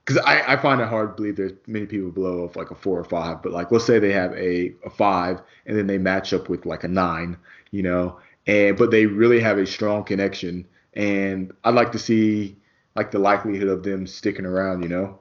because 0.06 0.22
I, 0.24 0.54
I 0.54 0.56
find 0.56 0.80
it 0.80 0.88
hard 0.88 1.10
to 1.10 1.14
believe 1.16 1.36
there's 1.36 1.52
many 1.66 1.86
people 1.86 2.10
below 2.12 2.44
of 2.44 2.56
like 2.56 2.70
a 2.70 2.76
four 2.76 2.98
or 3.00 3.04
five, 3.04 3.42
but 3.42 3.52
like 3.52 3.72
let's 3.72 3.86
say 3.86 3.98
they 3.98 4.12
have 4.12 4.32
a, 4.34 4.74
a 4.84 4.90
five 4.90 5.42
and 5.66 5.76
then 5.76 5.88
they 5.88 5.98
match 5.98 6.32
up 6.32 6.48
with 6.48 6.66
like 6.66 6.84
a 6.84 6.88
nine, 6.88 7.36
you 7.72 7.82
know, 7.82 8.18
and 8.46 8.78
but 8.78 8.90
they 8.92 9.06
really 9.06 9.40
have 9.40 9.58
a 9.58 9.66
strong 9.66 10.04
connection, 10.04 10.66
and 10.94 11.52
I'd 11.64 11.74
like 11.74 11.92
to 11.92 11.98
see 11.98 12.56
like 12.94 13.10
the 13.10 13.18
likelihood 13.18 13.68
of 13.68 13.82
them 13.82 14.06
sticking 14.06 14.46
around, 14.46 14.82
you 14.82 14.88
know. 14.88 15.20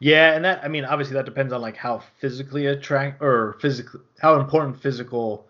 yeah 0.00 0.34
and 0.34 0.44
that 0.44 0.62
i 0.64 0.68
mean 0.68 0.84
obviously 0.84 1.14
that 1.14 1.24
depends 1.24 1.52
on 1.52 1.60
like 1.60 1.76
how 1.76 1.98
physically 2.20 2.66
attract 2.66 3.22
or 3.22 3.56
physically 3.60 4.00
how 4.20 4.38
important 4.40 4.80
physical 4.80 5.46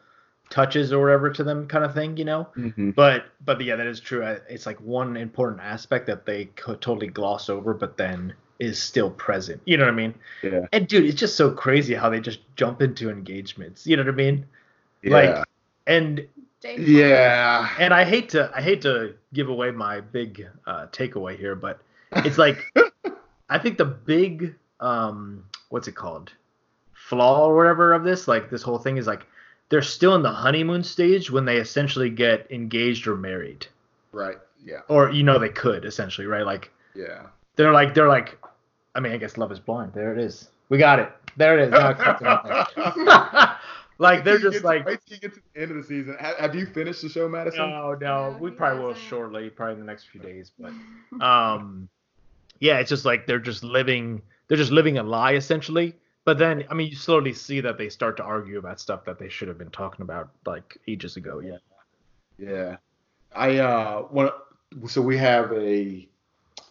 touches 0.53 0.93
or 0.93 1.01
whatever 1.01 1.31
to 1.31 1.43
them 1.43 1.67
kind 1.67 1.85
of 1.85 1.95
thing 1.95 2.17
you 2.17 2.25
know 2.25 2.47
Mm-hmm. 2.57 2.91
But 2.91 3.27
but 3.45 3.61
yeah, 3.61 3.77
that 3.77 3.87
is 3.87 4.01
true. 4.01 4.23
It's 4.49 4.67
like 4.67 4.81
one 4.81 5.17
important 5.17 5.61
aspect 5.61 6.07
that 6.07 6.27
they 6.27 6.47
could 6.47 6.81
totally 6.81 7.09
gloss 7.09 7.49
over, 7.49 7.75
but 7.75 7.97
then 7.97 8.35
is 8.59 8.81
still 8.81 9.11
present. 9.11 9.61
You 9.65 9.77
know 9.77 9.85
what 9.85 9.93
I 9.93 9.97
mean? 9.97 10.15
Yeah. 10.43 10.67
And 10.73 10.87
dude, 10.87 11.05
it's 11.05 11.19
just 11.19 11.37
so 11.37 11.51
crazy 11.51 11.95
how 11.95 12.09
they 12.09 12.21
just 12.21 12.41
jump 12.57 12.83
into 12.83 13.11
engagements. 13.11 13.87
You 13.87 13.97
know 13.97 14.05
what 14.05 14.13
I 14.13 14.17
mean? 14.17 14.47
Yeah. 15.03 15.11
Like, 15.13 15.45
and 15.87 16.27
Day 16.61 16.79
yeah. 16.79 17.69
and 17.81 17.93
I 17.93 18.05
hate 18.05 18.29
to 18.31 18.51
I 18.55 18.63
hate 18.63 18.83
to 18.83 19.15
give 19.35 19.49
away 19.49 19.73
my 19.73 20.01
big 20.01 20.47
uh, 20.67 20.87
takeaway 20.93 21.37
here, 21.37 21.57
but 21.57 21.81
it's 22.17 22.39
like 22.39 22.59
I 23.49 23.59
think 23.59 23.79
the 23.79 23.85
big 23.85 24.55
um 24.79 25.45
what's 25.71 25.89
it 25.89 25.97
called 25.97 26.33
flaw 26.93 27.47
or 27.49 27.57
whatever 27.57 27.93
of 27.93 28.05
this 28.05 28.29
like 28.29 28.49
this 28.49 28.63
whole 28.63 28.79
thing 28.79 28.97
is 28.97 29.09
like 29.09 29.27
they're 29.73 29.81
still 29.83 30.15
in 30.15 30.23
the 30.23 30.31
honeymoon 30.31 30.85
stage 30.85 31.31
when 31.31 31.47
they 31.47 31.57
essentially 31.57 32.11
get 32.11 32.47
engaged 32.53 33.07
or 33.07 33.17
married 33.17 33.67
Right. 34.13 34.37
Yeah. 34.63 34.81
or 34.89 35.11
you 35.11 35.23
know 35.23 35.39
they 35.39 35.49
could 35.49 35.87
essentially 35.87 36.27
right 36.27 36.45
like 36.45 36.71
Yeah. 36.95 37.29
they're 37.57 37.73
like 37.73 37.95
they're 37.95 38.09
like 38.09 38.39
I 38.95 39.01
mean 39.01 39.13
I 39.13 39.17
guess 39.17 39.39
love 39.39 39.51
is 39.51 39.59
blind 39.59 39.95
there 39.95 40.13
it 40.13 40.19
is 40.19 40.51
we 40.69 40.77
got 40.77 40.99
it 40.99 41.11
there 41.39 41.59
it 41.59 41.63
is 41.65 41.71
now 41.71 41.89
it 41.91 41.99
like 43.99 44.25
they're 44.25 44.35
Wait 44.35 44.43
till 44.43 44.45
you 44.45 44.51
just 44.51 44.63
get 44.63 44.65
like 44.65 44.87
wait 44.87 45.01
till 45.07 45.15
you 45.17 45.21
get 45.21 45.35
to 45.35 45.41
the 45.55 45.61
end 45.63 45.71
of 45.71 45.77
the 45.79 45.83
season. 45.85 46.17
Ha- 46.21 46.35
Have 46.39 46.55
you 46.55 46.67
finished 46.67 47.01
the 47.03 47.09
show, 47.09 47.27
Madisen? 47.29 47.59
no 47.59 47.95
no 47.95 48.31
No, 48.31 48.37
we 48.39 48.51
probably 48.51 48.85
will 48.85 48.95
shortly 48.95 49.49
probably 49.51 49.75
in 49.75 49.81
the 49.81 49.87
next 49.87 50.05
few 50.09 50.21
days 50.21 50.53
but 50.59 50.73
um 51.25 51.89
yeah 52.61 52.79
it's 52.79 52.91
just 52.91 53.05
like 53.07 53.27
they're 53.27 53.39
just 53.39 53.65
living 53.65 54.21
they're 54.49 54.59
just 54.59 54.73
living 54.73 54.99
a 54.99 55.03
lie 55.03 55.33
essentially 55.35 55.95
but 56.25 56.39
then 56.39 56.65
i 56.71 56.75
mean 56.75 56.89
you 56.89 56.97
slowly 56.97 57.33
see 57.33 57.61
that 57.61 57.79
they 57.79 57.89
start 57.89 58.17
to 58.17 58.23
argue 58.23 58.59
about 58.59 58.81
stuff 58.81 59.05
that 59.05 59.19
they 59.19 59.29
should 59.29 59.49
have 59.49 59.59
been 59.59 59.71
talking 59.71 60.03
about 60.03 60.31
like 60.47 60.79
ages 60.89 61.17
ago 61.17 61.41
yeah 61.41 61.57
Yeah. 62.39 62.77
I 63.35 63.59
uh 63.59 64.07
want 64.11 64.33
so 64.87 65.01
we 65.03 65.17
have 65.19 65.53
a 65.53 66.09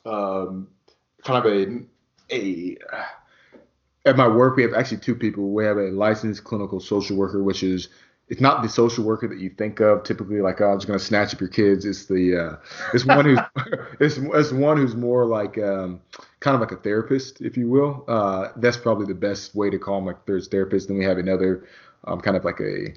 um 0.05 0.67
kind 1.23 1.45
of 1.45 1.51
a 1.51 1.81
a 2.31 2.77
at 4.05 4.17
my 4.17 4.27
work 4.27 4.55
we 4.55 4.63
have 4.63 4.73
actually 4.73 4.97
two 4.97 5.15
people. 5.15 5.51
We 5.51 5.63
have 5.65 5.77
a 5.77 5.91
licensed 5.91 6.43
clinical 6.43 6.79
social 6.79 7.17
worker, 7.17 7.43
which 7.43 7.63
is 7.63 7.89
it's 8.31 8.39
not 8.39 8.63
the 8.63 8.69
social 8.69 9.03
worker 9.03 9.27
that 9.27 9.39
you 9.39 9.49
think 9.49 9.81
of 9.81 10.03
typically 10.03 10.39
like 10.39 10.61
oh, 10.61 10.71
I'm 10.71 10.77
just 10.77 10.87
gonna 10.87 10.99
snatch 10.99 11.33
up 11.33 11.41
your 11.41 11.49
kids. 11.49 11.85
It's 11.85 12.05
the 12.05 12.37
uh 12.37 12.55
it's 12.93 13.05
one 13.05 13.25
who's 13.25 13.39
it's, 13.99 14.17
it's 14.17 14.51
one 14.53 14.77
who's 14.77 14.95
more 14.95 15.25
like 15.25 15.57
um 15.57 15.99
kind 16.39 16.55
of 16.55 16.61
like 16.61 16.71
a 16.71 16.77
therapist, 16.77 17.41
if 17.41 17.57
you 17.57 17.69
will. 17.69 18.05
Uh 18.07 18.47
that's 18.55 18.77
probably 18.77 19.05
the 19.05 19.19
best 19.19 19.53
way 19.53 19.69
to 19.69 19.77
call 19.77 19.97
him 19.97 20.05
like 20.05 20.25
there's 20.25 20.47
therapist. 20.47 20.87
Then 20.87 20.97
we 20.97 21.03
have 21.03 21.17
another 21.17 21.67
um 22.05 22.21
kind 22.21 22.37
of 22.37 22.45
like 22.45 22.61
a 22.61 22.93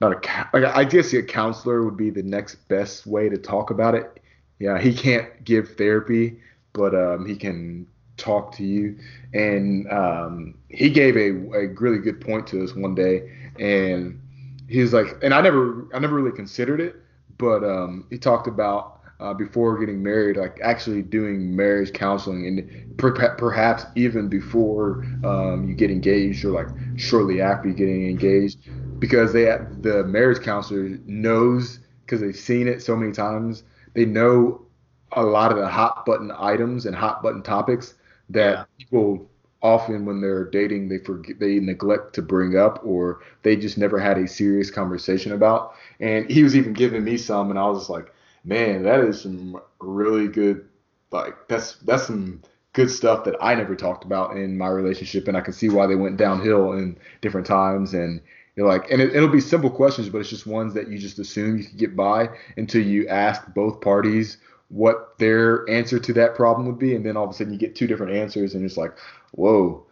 not 0.00 0.12
a 0.12 0.48
like 0.54 0.64
I 0.64 0.84
guess 0.84 1.12
a 1.12 1.22
counselor 1.22 1.84
would 1.84 1.98
be 1.98 2.08
the 2.08 2.22
next 2.22 2.54
best 2.68 3.06
way 3.06 3.28
to 3.28 3.36
talk 3.36 3.70
about 3.70 3.94
it. 3.94 4.18
Yeah, 4.58 4.80
he 4.80 4.94
can't 4.94 5.44
give 5.44 5.76
therapy, 5.76 6.40
but 6.72 6.94
um, 6.94 7.26
he 7.26 7.36
can 7.36 7.86
talk 8.16 8.52
to 8.56 8.64
you. 8.64 8.96
And 9.34 9.90
um, 9.92 10.54
he 10.68 10.88
gave 10.88 11.16
a, 11.16 11.30
a 11.54 11.68
really 11.74 11.98
good 11.98 12.20
point 12.20 12.46
to 12.48 12.62
us 12.62 12.74
one 12.74 12.94
day, 12.94 13.30
and 13.58 14.20
he 14.68 14.80
was 14.80 14.92
like, 14.92 15.18
and 15.22 15.34
I 15.34 15.40
never 15.40 15.88
I 15.94 15.98
never 15.98 16.14
really 16.14 16.34
considered 16.36 16.80
it, 16.80 16.96
but 17.38 17.64
um, 17.64 18.06
he 18.10 18.18
talked 18.18 18.46
about 18.46 19.00
uh, 19.20 19.34
before 19.34 19.78
getting 19.78 20.02
married, 20.02 20.36
like 20.36 20.58
actually 20.62 21.02
doing 21.02 21.54
marriage 21.54 21.92
counseling, 21.92 22.46
and 22.46 22.70
per- 22.96 23.34
perhaps 23.36 23.84
even 23.96 24.28
before 24.28 25.04
um, 25.22 25.64
you 25.68 25.74
get 25.74 25.90
engaged 25.90 26.44
or 26.44 26.50
like 26.50 26.68
shortly 26.96 27.40
after 27.40 27.68
you 27.68 27.74
getting 27.74 28.08
engaged 28.08 28.58
because 29.00 29.32
they 29.32 29.44
the 29.82 30.04
marriage 30.04 30.40
counselor 30.42 30.98
knows 31.06 31.80
because 32.04 32.20
they've 32.20 32.36
seen 32.36 32.68
it 32.68 32.82
so 32.82 32.96
many 32.96 33.12
times. 33.12 33.64
They 33.94 34.04
know 34.04 34.66
a 35.12 35.22
lot 35.22 35.52
of 35.52 35.58
the 35.58 35.68
hot 35.68 36.04
button 36.06 36.32
items 36.36 36.86
and 36.86 36.94
hot 36.94 37.22
button 37.22 37.42
topics 37.42 37.94
that 38.30 38.58
Yeah. 38.58 38.64
people 38.78 39.30
often 39.64 40.04
when 40.04 40.20
they're 40.20 40.44
dating 40.44 40.88
they 40.90 40.98
forget 40.98 41.40
they 41.40 41.58
neglect 41.58 42.14
to 42.14 42.20
bring 42.20 42.56
up 42.56 42.78
or 42.84 43.20
they 43.42 43.56
just 43.56 43.78
never 43.78 43.98
had 43.98 44.18
a 44.18 44.28
serious 44.28 44.70
conversation 44.70 45.32
about. 45.32 45.74
And 46.00 46.30
he 46.30 46.42
was 46.42 46.54
even 46.54 46.74
giving 46.74 47.02
me 47.02 47.16
some 47.16 47.50
and 47.50 47.58
i 47.58 47.66
was 47.66 47.78
just 47.80 47.90
like 47.90 48.12
man 48.44 48.82
that 48.82 49.00
is 49.00 49.22
some 49.22 49.58
really 49.80 50.28
good 50.28 50.68
like 51.10 51.48
that's 51.48 51.76
that's 51.76 52.06
some 52.06 52.42
good 52.74 52.90
stuff 52.90 53.24
that 53.24 53.36
i 53.40 53.54
never 53.54 53.74
talked 53.74 54.04
about 54.04 54.36
in 54.36 54.58
my 54.58 54.68
relationship. 54.68 55.26
And 55.26 55.36
i 55.36 55.40
can 55.40 55.54
see 55.54 55.70
why 55.70 55.86
they 55.86 55.96
went 55.96 56.18
downhill 56.18 56.72
in 56.72 56.98
different 57.22 57.46
times 57.46 57.94
and 57.94 58.20
you're 58.56 58.68
like 58.68 58.90
and 58.90 59.00
it, 59.00 59.16
it'll 59.16 59.28
be 59.30 59.40
simple 59.40 59.70
questions 59.70 60.10
but 60.10 60.18
it's 60.18 60.28
just 60.30 60.46
ones 60.46 60.74
that 60.74 60.88
you 60.88 60.98
just 60.98 61.18
assume 61.18 61.56
you 61.56 61.64
could 61.64 61.78
get 61.78 61.96
by 61.96 62.28
until 62.58 62.84
you 62.84 63.08
ask 63.08 63.42
both 63.54 63.80
parties 63.80 64.36
what 64.74 65.16
their 65.18 65.68
answer 65.70 66.00
to 66.00 66.12
that 66.12 66.34
problem 66.34 66.66
would 66.66 66.80
be 66.80 66.96
and 66.96 67.06
then 67.06 67.16
all 67.16 67.22
of 67.24 67.30
a 67.30 67.32
sudden 67.32 67.52
you 67.52 67.58
get 67.58 67.76
two 67.76 67.86
different 67.86 68.12
answers 68.12 68.54
and 68.56 68.64
it's 68.64 68.76
like 68.76 68.92
whoa 69.32 69.84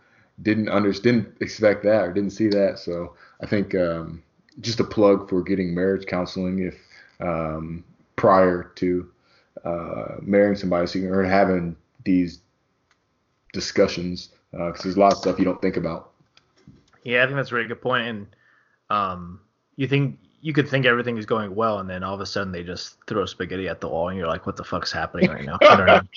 didn't 0.42 0.68
under 0.68 0.90
didn't 0.92 1.28
expect 1.40 1.84
that 1.84 2.02
or 2.02 2.12
didn't 2.12 2.32
see 2.32 2.48
that 2.48 2.80
so 2.80 3.14
i 3.40 3.46
think 3.46 3.76
um, 3.76 4.20
just 4.60 4.80
a 4.80 4.84
plug 4.84 5.28
for 5.28 5.40
getting 5.40 5.72
marriage 5.72 6.04
counseling 6.06 6.58
if 6.58 6.74
um, 7.20 7.84
prior 8.16 8.72
to 8.74 9.08
uh, 9.64 10.16
marrying 10.20 10.56
somebody 10.56 10.84
so 10.88 10.98
you- 10.98 11.06
can, 11.06 11.14
or 11.14 11.22
having 11.22 11.76
these 12.04 12.40
discussions 13.52 14.30
because 14.50 14.82
there's 14.82 14.96
a 14.96 15.00
lot 15.00 15.12
of 15.12 15.18
stuff 15.18 15.38
you 15.38 15.44
don't 15.44 15.62
think 15.62 15.76
about 15.76 16.10
Yeah, 17.04 17.22
I 17.22 17.26
think 17.26 17.36
that's 17.36 17.52
a 17.52 17.54
really 17.54 17.68
good 17.68 17.80
point. 17.80 18.06
And 18.08 18.26
um, 18.90 19.40
you 19.76 19.86
think 19.88 20.18
you 20.42 20.52
could 20.52 20.68
think 20.68 20.84
everything 20.84 21.16
is 21.16 21.24
going 21.24 21.54
well, 21.54 21.78
and 21.78 21.88
then 21.88 22.02
all 22.02 22.14
of 22.14 22.20
a 22.20 22.26
sudden 22.26 22.52
they 22.52 22.64
just 22.64 22.96
throw 23.06 23.24
spaghetti 23.24 23.68
at 23.68 23.80
the 23.80 23.88
wall, 23.88 24.08
and 24.08 24.18
you're 24.18 24.26
like, 24.26 24.44
"What 24.44 24.56
the 24.56 24.64
fuck's 24.64 24.90
happening 24.90 25.30
right 25.30 25.44
now?" 25.44 25.56
I 25.62 25.76
don't 25.76 25.86
know. 25.86 26.00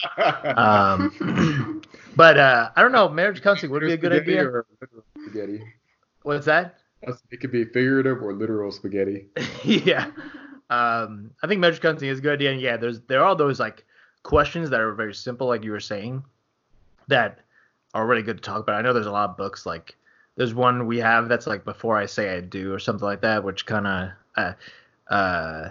Um, 0.57 1.81
but 2.15 2.37
uh, 2.37 2.71
I 2.75 2.81
don't 2.81 2.91
know. 2.91 3.07
Marriage 3.07 3.41
counseling 3.41 3.71
would 3.71 3.81
be 3.81 3.93
a 3.93 3.97
good 3.97 4.13
idea. 4.13 4.43
or 4.43 4.65
spaghetti 5.21 5.63
What's 6.23 6.45
that? 6.47 6.79
it 7.29 7.39
could 7.39 7.51
be 7.51 7.65
figurative 7.65 8.23
or 8.23 8.33
literal 8.33 8.71
spaghetti 8.71 9.27
yeah. 9.63 10.07
Um, 10.71 11.29
I 11.43 11.47
think 11.47 11.59
marriage 11.59 11.79
counseling 11.79 12.09
is 12.09 12.17
a 12.17 12.21
good 12.21 12.33
idea. 12.33 12.51
And 12.51 12.59
yeah, 12.59 12.77
there's 12.77 13.01
there 13.01 13.23
are 13.23 13.35
those 13.35 13.59
like 13.59 13.85
questions 14.23 14.71
that 14.71 14.79
are 14.79 14.91
very 14.93 15.13
simple, 15.13 15.45
like 15.45 15.63
you 15.63 15.71
were 15.71 15.79
saying, 15.79 16.23
that 17.07 17.41
are 17.93 18.07
really 18.07 18.23
good 18.23 18.37
to 18.37 18.43
talk 18.43 18.61
about. 18.61 18.75
I 18.75 18.81
know 18.81 18.91
there's 18.91 19.05
a 19.05 19.11
lot 19.11 19.29
of 19.29 19.37
books 19.37 19.67
like 19.67 19.95
there's 20.35 20.53
one 20.53 20.85
we 20.87 20.97
have 20.99 21.29
that's 21.29 21.47
like 21.47 21.63
before 21.65 21.97
I 21.97 22.05
say 22.05 22.35
I 22.35 22.41
do 22.41 22.73
or 22.73 22.79
something 22.79 23.05
like 23.05 23.21
that, 23.21 23.43
which 23.43 23.65
kind 23.65 23.87
of 23.87 24.09
uh, 24.35 24.53
uh, 25.13 25.69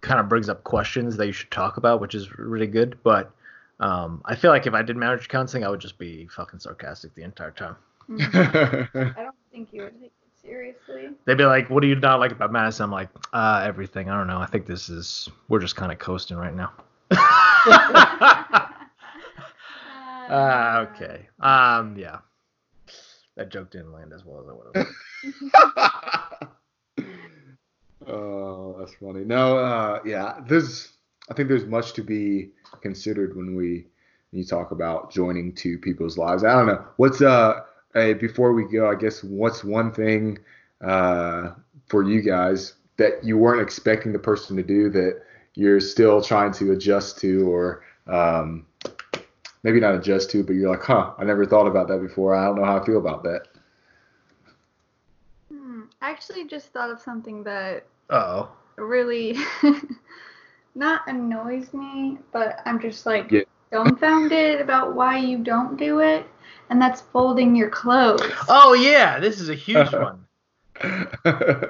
kind 0.00 0.20
of 0.20 0.28
brings 0.28 0.48
up 0.48 0.64
questions 0.64 1.16
that 1.16 1.26
you 1.26 1.32
should 1.32 1.50
talk 1.50 1.76
about, 1.76 2.00
which 2.00 2.14
is 2.14 2.38
really 2.38 2.66
good. 2.68 2.98
But 3.02 3.32
um, 3.80 4.22
I 4.24 4.36
feel 4.36 4.50
like 4.50 4.66
if 4.66 4.74
I 4.74 4.82
did 4.82 4.96
marriage 4.96 5.28
counseling, 5.28 5.64
I 5.64 5.68
would 5.68 5.80
just 5.80 5.98
be 5.98 6.26
fucking 6.28 6.60
sarcastic 6.60 7.14
the 7.14 7.22
entire 7.22 7.50
time. 7.50 7.76
I 8.20 8.88
don't 8.94 9.34
think 9.50 9.68
you 9.72 9.82
would 9.82 10.00
take 10.00 10.12
it 10.12 10.40
seriously. 10.40 11.08
They'd 11.24 11.36
be 11.36 11.44
like, 11.44 11.68
"What 11.68 11.80
do 11.80 11.88
you 11.88 11.96
not 11.96 12.20
like 12.20 12.30
about 12.30 12.52
Madisen?" 12.52 12.84
I'm 12.84 12.92
like, 12.92 13.08
"Uh, 13.32 13.62
everything. 13.66 14.08
I 14.08 14.16
don't 14.16 14.28
know. 14.28 14.38
I 14.38 14.46
think 14.46 14.66
this 14.66 14.88
is 14.88 15.28
we're 15.48 15.58
just 15.58 15.74
kind 15.74 15.90
of 15.90 15.98
coasting 15.98 16.36
right 16.36 16.54
now." 16.54 16.72
Ah, 20.28 20.80
okay. 20.80 21.28
Um, 21.38 21.96
yeah. 21.96 22.18
That 23.36 23.50
joke 23.50 23.70
didn't 23.70 23.92
land 23.92 24.12
as 24.12 24.24
well 24.24 24.40
as 24.40 24.48
I 24.48 24.52
would 24.52 24.76
have. 26.98 28.08
oh, 28.08 28.76
that's 28.78 28.94
funny. 28.94 29.24
No, 29.24 29.58
uh, 29.58 30.00
yeah, 30.04 30.40
there's. 30.46 30.92
I 31.28 31.34
think 31.34 31.48
there's 31.48 31.66
much 31.66 31.92
to 31.94 32.02
be 32.02 32.50
considered 32.80 33.36
when 33.36 33.54
we 33.54 33.86
when 34.30 34.42
you 34.42 34.44
talk 34.44 34.70
about 34.70 35.12
joining 35.12 35.54
two 35.54 35.78
people's 35.78 36.16
lives. 36.16 36.44
I 36.44 36.52
don't 36.52 36.66
know 36.66 36.84
what's 36.96 37.20
uh. 37.20 37.60
Hey, 37.92 38.14
before 38.14 38.52
we 38.52 38.64
go, 38.64 38.90
I 38.90 38.94
guess 38.94 39.24
what's 39.24 39.64
one 39.64 39.90
thing 39.90 40.38
uh, 40.82 41.52
for 41.88 42.02
you 42.02 42.20
guys 42.20 42.74
that 42.98 43.24
you 43.24 43.38
weren't 43.38 43.62
expecting 43.62 44.12
the 44.12 44.18
person 44.18 44.56
to 44.56 44.62
do 44.62 44.90
that 44.90 45.22
you're 45.54 45.80
still 45.80 46.20
trying 46.22 46.52
to 46.52 46.72
adjust 46.72 47.18
to, 47.20 47.50
or 47.50 47.82
um, 48.06 48.66
maybe 49.66 49.80
not 49.80 49.96
adjust 49.96 50.30
to, 50.30 50.44
but 50.44 50.52
you're 50.52 50.70
like, 50.70 50.84
huh, 50.84 51.10
I 51.18 51.24
never 51.24 51.44
thought 51.44 51.66
about 51.66 51.88
that 51.88 52.00
before. 52.00 52.36
I 52.36 52.44
don't 52.46 52.54
know 52.54 52.64
how 52.64 52.78
I 52.78 52.84
feel 52.86 52.98
about 52.98 53.24
that. 53.24 53.48
Hmm, 55.50 55.82
I 56.00 56.10
actually 56.10 56.46
just 56.46 56.68
thought 56.72 56.90
of 56.90 57.00
something 57.00 57.42
that 57.44 57.84
Oh. 58.10 58.48
really 58.76 59.36
not 60.74 61.02
annoys 61.08 61.72
me, 61.74 62.18
but 62.32 62.60
I'm 62.64 62.80
just 62.80 63.06
like 63.06 63.32
Yeah. 63.32 63.42
dumbfounded 63.72 64.60
about 64.60 64.94
why 64.94 65.18
you 65.18 65.38
don't 65.38 65.76
do 65.76 65.98
it, 66.00 66.26
and 66.70 66.80
that's 66.80 67.00
folding 67.00 67.56
your 67.56 67.70
clothes. 67.70 68.22
Oh 68.48 68.74
yeah, 68.74 69.18
this 69.18 69.40
is 69.40 69.48
a 69.48 69.54
huge 69.54 69.94
one. 69.96 70.26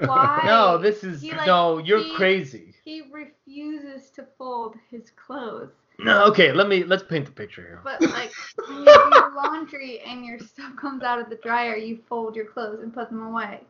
Why? 0.04 0.40
No, 0.44 0.76
this 0.78 1.02
is 1.02 1.22
He, 1.22 1.32
like, 1.32 1.46
no. 1.46 1.78
You're 1.78 2.02
he- 2.02 2.16
crazy. 2.16 2.74
He 2.84 3.02
refuses 3.12 4.10
to 4.10 4.26
fold 4.38 4.76
his 4.90 5.10
clothes. 5.10 5.72
No, 5.98 6.24
okay. 6.26 6.52
Let 6.52 6.68
me 6.68 6.84
let's 6.84 7.02
paint 7.02 7.26
the 7.26 7.32
picture 7.32 7.62
here. 7.62 7.80
But 7.82 8.02
like 8.02 8.30
when 8.66 8.78
you 8.78 8.84
do 8.84 8.90
your 8.90 9.34
laundry 9.34 10.00
and 10.00 10.24
your 10.24 10.38
stuff 10.38 10.76
comes 10.76 11.02
out 11.02 11.18
of 11.20 11.30
the 11.30 11.36
dryer, 11.36 11.76
you 11.76 11.98
fold 12.08 12.36
your 12.36 12.44
clothes 12.46 12.80
and 12.82 12.92
put 12.92 13.08
them 13.08 13.22
away. 13.22 13.60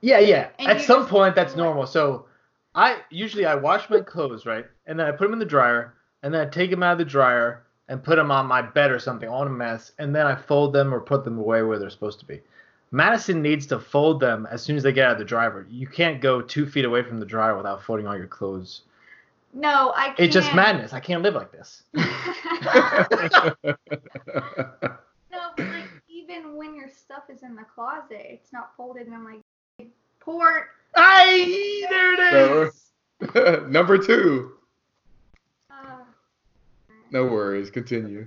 Yeah, 0.00 0.20
yeah. 0.20 0.48
And 0.58 0.68
At 0.68 0.82
some 0.82 1.06
point, 1.06 1.34
that's 1.34 1.52
like- 1.52 1.58
normal. 1.58 1.86
So, 1.86 2.26
I 2.74 2.98
usually 3.10 3.46
I 3.46 3.56
wash 3.56 3.90
my 3.90 4.00
clothes 4.00 4.46
right, 4.46 4.66
and 4.86 4.98
then 4.98 5.06
I 5.08 5.10
put 5.10 5.24
them 5.24 5.32
in 5.32 5.40
the 5.40 5.44
dryer, 5.44 5.94
and 6.22 6.32
then 6.32 6.46
I 6.46 6.50
take 6.50 6.70
them 6.70 6.82
out 6.84 6.92
of 6.92 6.98
the 6.98 7.04
dryer 7.04 7.64
and 7.88 8.04
put 8.04 8.16
them 8.16 8.30
on 8.30 8.46
my 8.46 8.62
bed 8.62 8.92
or 8.92 8.98
something 9.00 9.28
on 9.28 9.48
a 9.48 9.50
mess, 9.50 9.92
and 9.98 10.14
then 10.14 10.26
I 10.26 10.36
fold 10.36 10.72
them 10.72 10.94
or 10.94 11.00
put 11.00 11.24
them 11.24 11.38
away 11.38 11.62
where 11.62 11.78
they're 11.78 11.90
supposed 11.90 12.20
to 12.20 12.26
be. 12.26 12.40
Madisen 12.92 13.42
needs 13.42 13.66
to 13.66 13.80
fold 13.80 14.20
them 14.20 14.46
as 14.50 14.62
soon 14.62 14.76
as 14.76 14.82
they 14.82 14.92
get 14.92 15.06
out 15.06 15.12
of 15.12 15.18
the 15.18 15.24
dryer. 15.24 15.66
You 15.68 15.86
can't 15.88 16.20
go 16.20 16.40
two 16.40 16.66
feet 16.66 16.84
away 16.84 17.02
from 17.02 17.18
the 17.18 17.26
dryer 17.26 17.56
without 17.56 17.82
folding 17.82 18.06
all 18.06 18.16
your 18.16 18.26
clothes. 18.28 18.82
No, 19.52 19.92
I 19.96 20.06
can't. 20.06 20.20
It's 20.20 20.34
just 20.34 20.54
madness. 20.54 20.92
I 20.92 21.00
can't 21.00 21.22
live 21.22 21.34
like 21.34 21.50
this. 21.52 21.82
no, 21.94 22.04
but 25.56 25.66
like 25.68 25.88
even 26.08 26.56
when 26.56 26.74
your 26.74 26.88
stuff 26.88 27.24
is 27.28 27.42
in 27.42 27.54
the 27.56 27.64
closet, 27.64 28.20
it's 28.20 28.52
not 28.52 28.76
folded 28.76 29.06
and 29.06 29.14
I'm 29.14 29.24
like 29.24 29.40
port. 30.20 30.68
Aye, 30.96 31.86
there 31.90 32.14
it 32.14 32.66
is. 32.68 33.66
Number 33.70 33.98
two. 33.98 34.52
Uh, 35.70 35.98
No 37.10 37.24
worries. 37.24 37.70
Continue. 37.70 38.26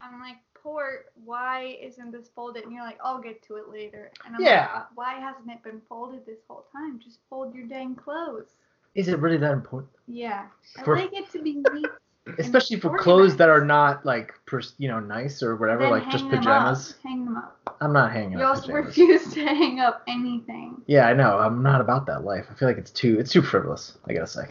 I'm 0.00 0.20
like 0.20 0.36
port. 0.54 1.06
Why 1.24 1.78
isn't 1.80 2.10
this 2.10 2.28
folded? 2.34 2.64
And 2.64 2.72
you're 2.72 2.84
like, 2.84 2.98
I'll 3.02 3.20
get 3.20 3.42
to 3.44 3.56
it 3.56 3.68
later. 3.68 4.10
And 4.26 4.34
I'm 4.36 4.42
Yeah. 4.42 4.60
like, 4.72 4.82
"Uh, 4.82 4.86
why 4.94 5.14
hasn't 5.14 5.50
it 5.50 5.62
been 5.62 5.80
folded 5.88 6.26
this 6.26 6.40
whole 6.48 6.66
time? 6.72 6.98
Just 6.98 7.20
fold 7.30 7.54
your 7.54 7.66
dang 7.66 7.94
clothes. 7.94 8.56
Is 8.94 9.08
it 9.08 9.18
really 9.18 9.38
that 9.38 9.52
important? 9.52 9.92
Yeah, 10.06 10.46
I 10.78 10.82
For- 10.82 10.96
like 10.96 11.12
it 11.12 11.30
to 11.32 11.42
be 11.42 11.62
neat. 11.72 11.86
Especially 12.38 12.78
for 12.78 12.96
clothes 12.98 13.34
that 13.36 13.48
are 13.48 13.64
not 13.64 14.06
like, 14.06 14.32
pers- 14.46 14.74
you 14.78 14.86
know, 14.86 15.00
nice 15.00 15.42
or 15.42 15.56
whatever, 15.56 15.82
Then 15.82 15.90
like 15.90 16.08
just 16.08 16.28
pajamas. 16.30 16.92
Up. 16.92 16.96
Hang 17.02 17.24
them 17.24 17.36
up. 17.36 17.76
I'm 17.80 17.92
not 17.92 18.12
hanging 18.12 18.38
You 18.38 18.44
up 18.44 18.50
also 18.56 18.66
pajamas. 18.68 18.86
refuse 18.96 19.34
to 19.34 19.40
hang 19.44 19.80
up 19.80 20.02
anything. 20.06 20.80
Yeah, 20.86 21.08
I 21.08 21.14
know. 21.14 21.38
I'm 21.38 21.62
not 21.64 21.80
about 21.80 22.06
that 22.06 22.22
life. 22.24 22.46
I 22.50 22.54
feel 22.54 22.68
like 22.68 22.78
it's 22.78 22.92
too 22.92 23.18
it's 23.18 23.32
too 23.32 23.42
frivolous. 23.42 23.98
I 24.06 24.12
gotta 24.12 24.28
say. 24.28 24.42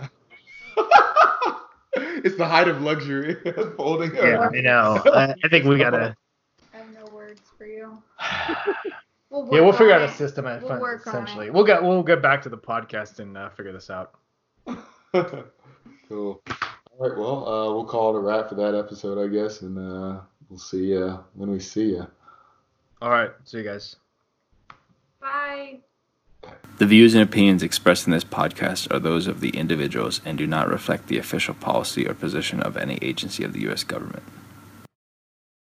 it's 1.94 2.36
the 2.38 2.46
height 2.46 2.68
of 2.68 2.82
luxury. 2.82 3.38
Folding. 3.78 4.14
Yeah, 4.16 4.50
I 4.54 4.62
know. 4.62 5.02
I, 5.06 5.34
I 5.44 5.48
think 5.50 5.66
we 5.66 5.78
gotta. 5.78 6.16
I 6.74 6.78
have 6.78 6.88
no 6.94 7.06
words 7.14 7.42
for 7.58 7.66
you. 7.66 8.02
We'll 9.30 9.48
Yeah, 9.50 9.62
we'll 9.62 9.72
figure 9.72 9.94
on 9.96 10.02
out 10.02 10.10
a 10.10 10.12
system. 10.12 10.46
At 10.46 10.62
We'll 10.62 10.78
work 10.82 11.08
on 11.08 11.14
essentially, 11.14 11.48
it. 11.48 11.54
we'll 11.54 11.64
get 11.64 11.82
we'll 11.82 12.04
get 12.04 12.22
back 12.22 12.42
to 12.42 12.50
the 12.50 12.58
podcast 12.58 13.20
and 13.20 13.38
uh, 13.38 13.48
figure 13.52 13.72
this 13.72 13.90
out. 13.90 14.12
cool. 16.08 16.42
All 16.50 17.00
right. 17.00 17.18
Well, 17.18 17.48
uh, 17.48 17.74
we'll 17.74 17.86
call 17.86 18.16
it 18.16 18.20
a 18.20 18.22
wrap 18.22 18.50
for 18.50 18.56
that 18.56 18.76
episode, 18.76 19.24
I 19.24 19.28
guess, 19.28 19.62
and 19.62 19.78
uh, 19.78 20.22
we'll 20.50 20.60
see 20.60 20.88
you 20.88 21.20
when 21.34 21.52
we 21.52 21.60
see 21.60 21.92
you. 21.92 22.08
All 23.02 23.10
right, 23.10 23.32
see 23.46 23.58
you 23.58 23.64
guys. 23.64 23.96
Bye. 25.20 25.80
The 26.78 26.86
views 26.86 27.14
and 27.14 27.24
opinions 27.24 27.64
expressed 27.64 28.08
in 28.08 28.14
this 28.14 28.24
podcast 28.24 28.92
are 28.92 29.00
those 29.00 29.28
of 29.28 29.40
the 29.40 29.50
individuals 29.52 30.22
and 30.26 30.38
do 30.38 30.48
not 30.48 30.70
reflect 30.70 31.08
the 31.08 31.18
official 31.18 31.54
policy 31.54 32.08
or 32.08 32.14
position 32.14 32.62
of 32.62 32.78
any 32.78 32.98
agency 33.02 33.44
of 33.44 33.54
the 33.54 33.62
U.S. 33.62 33.84
government. 33.84 34.24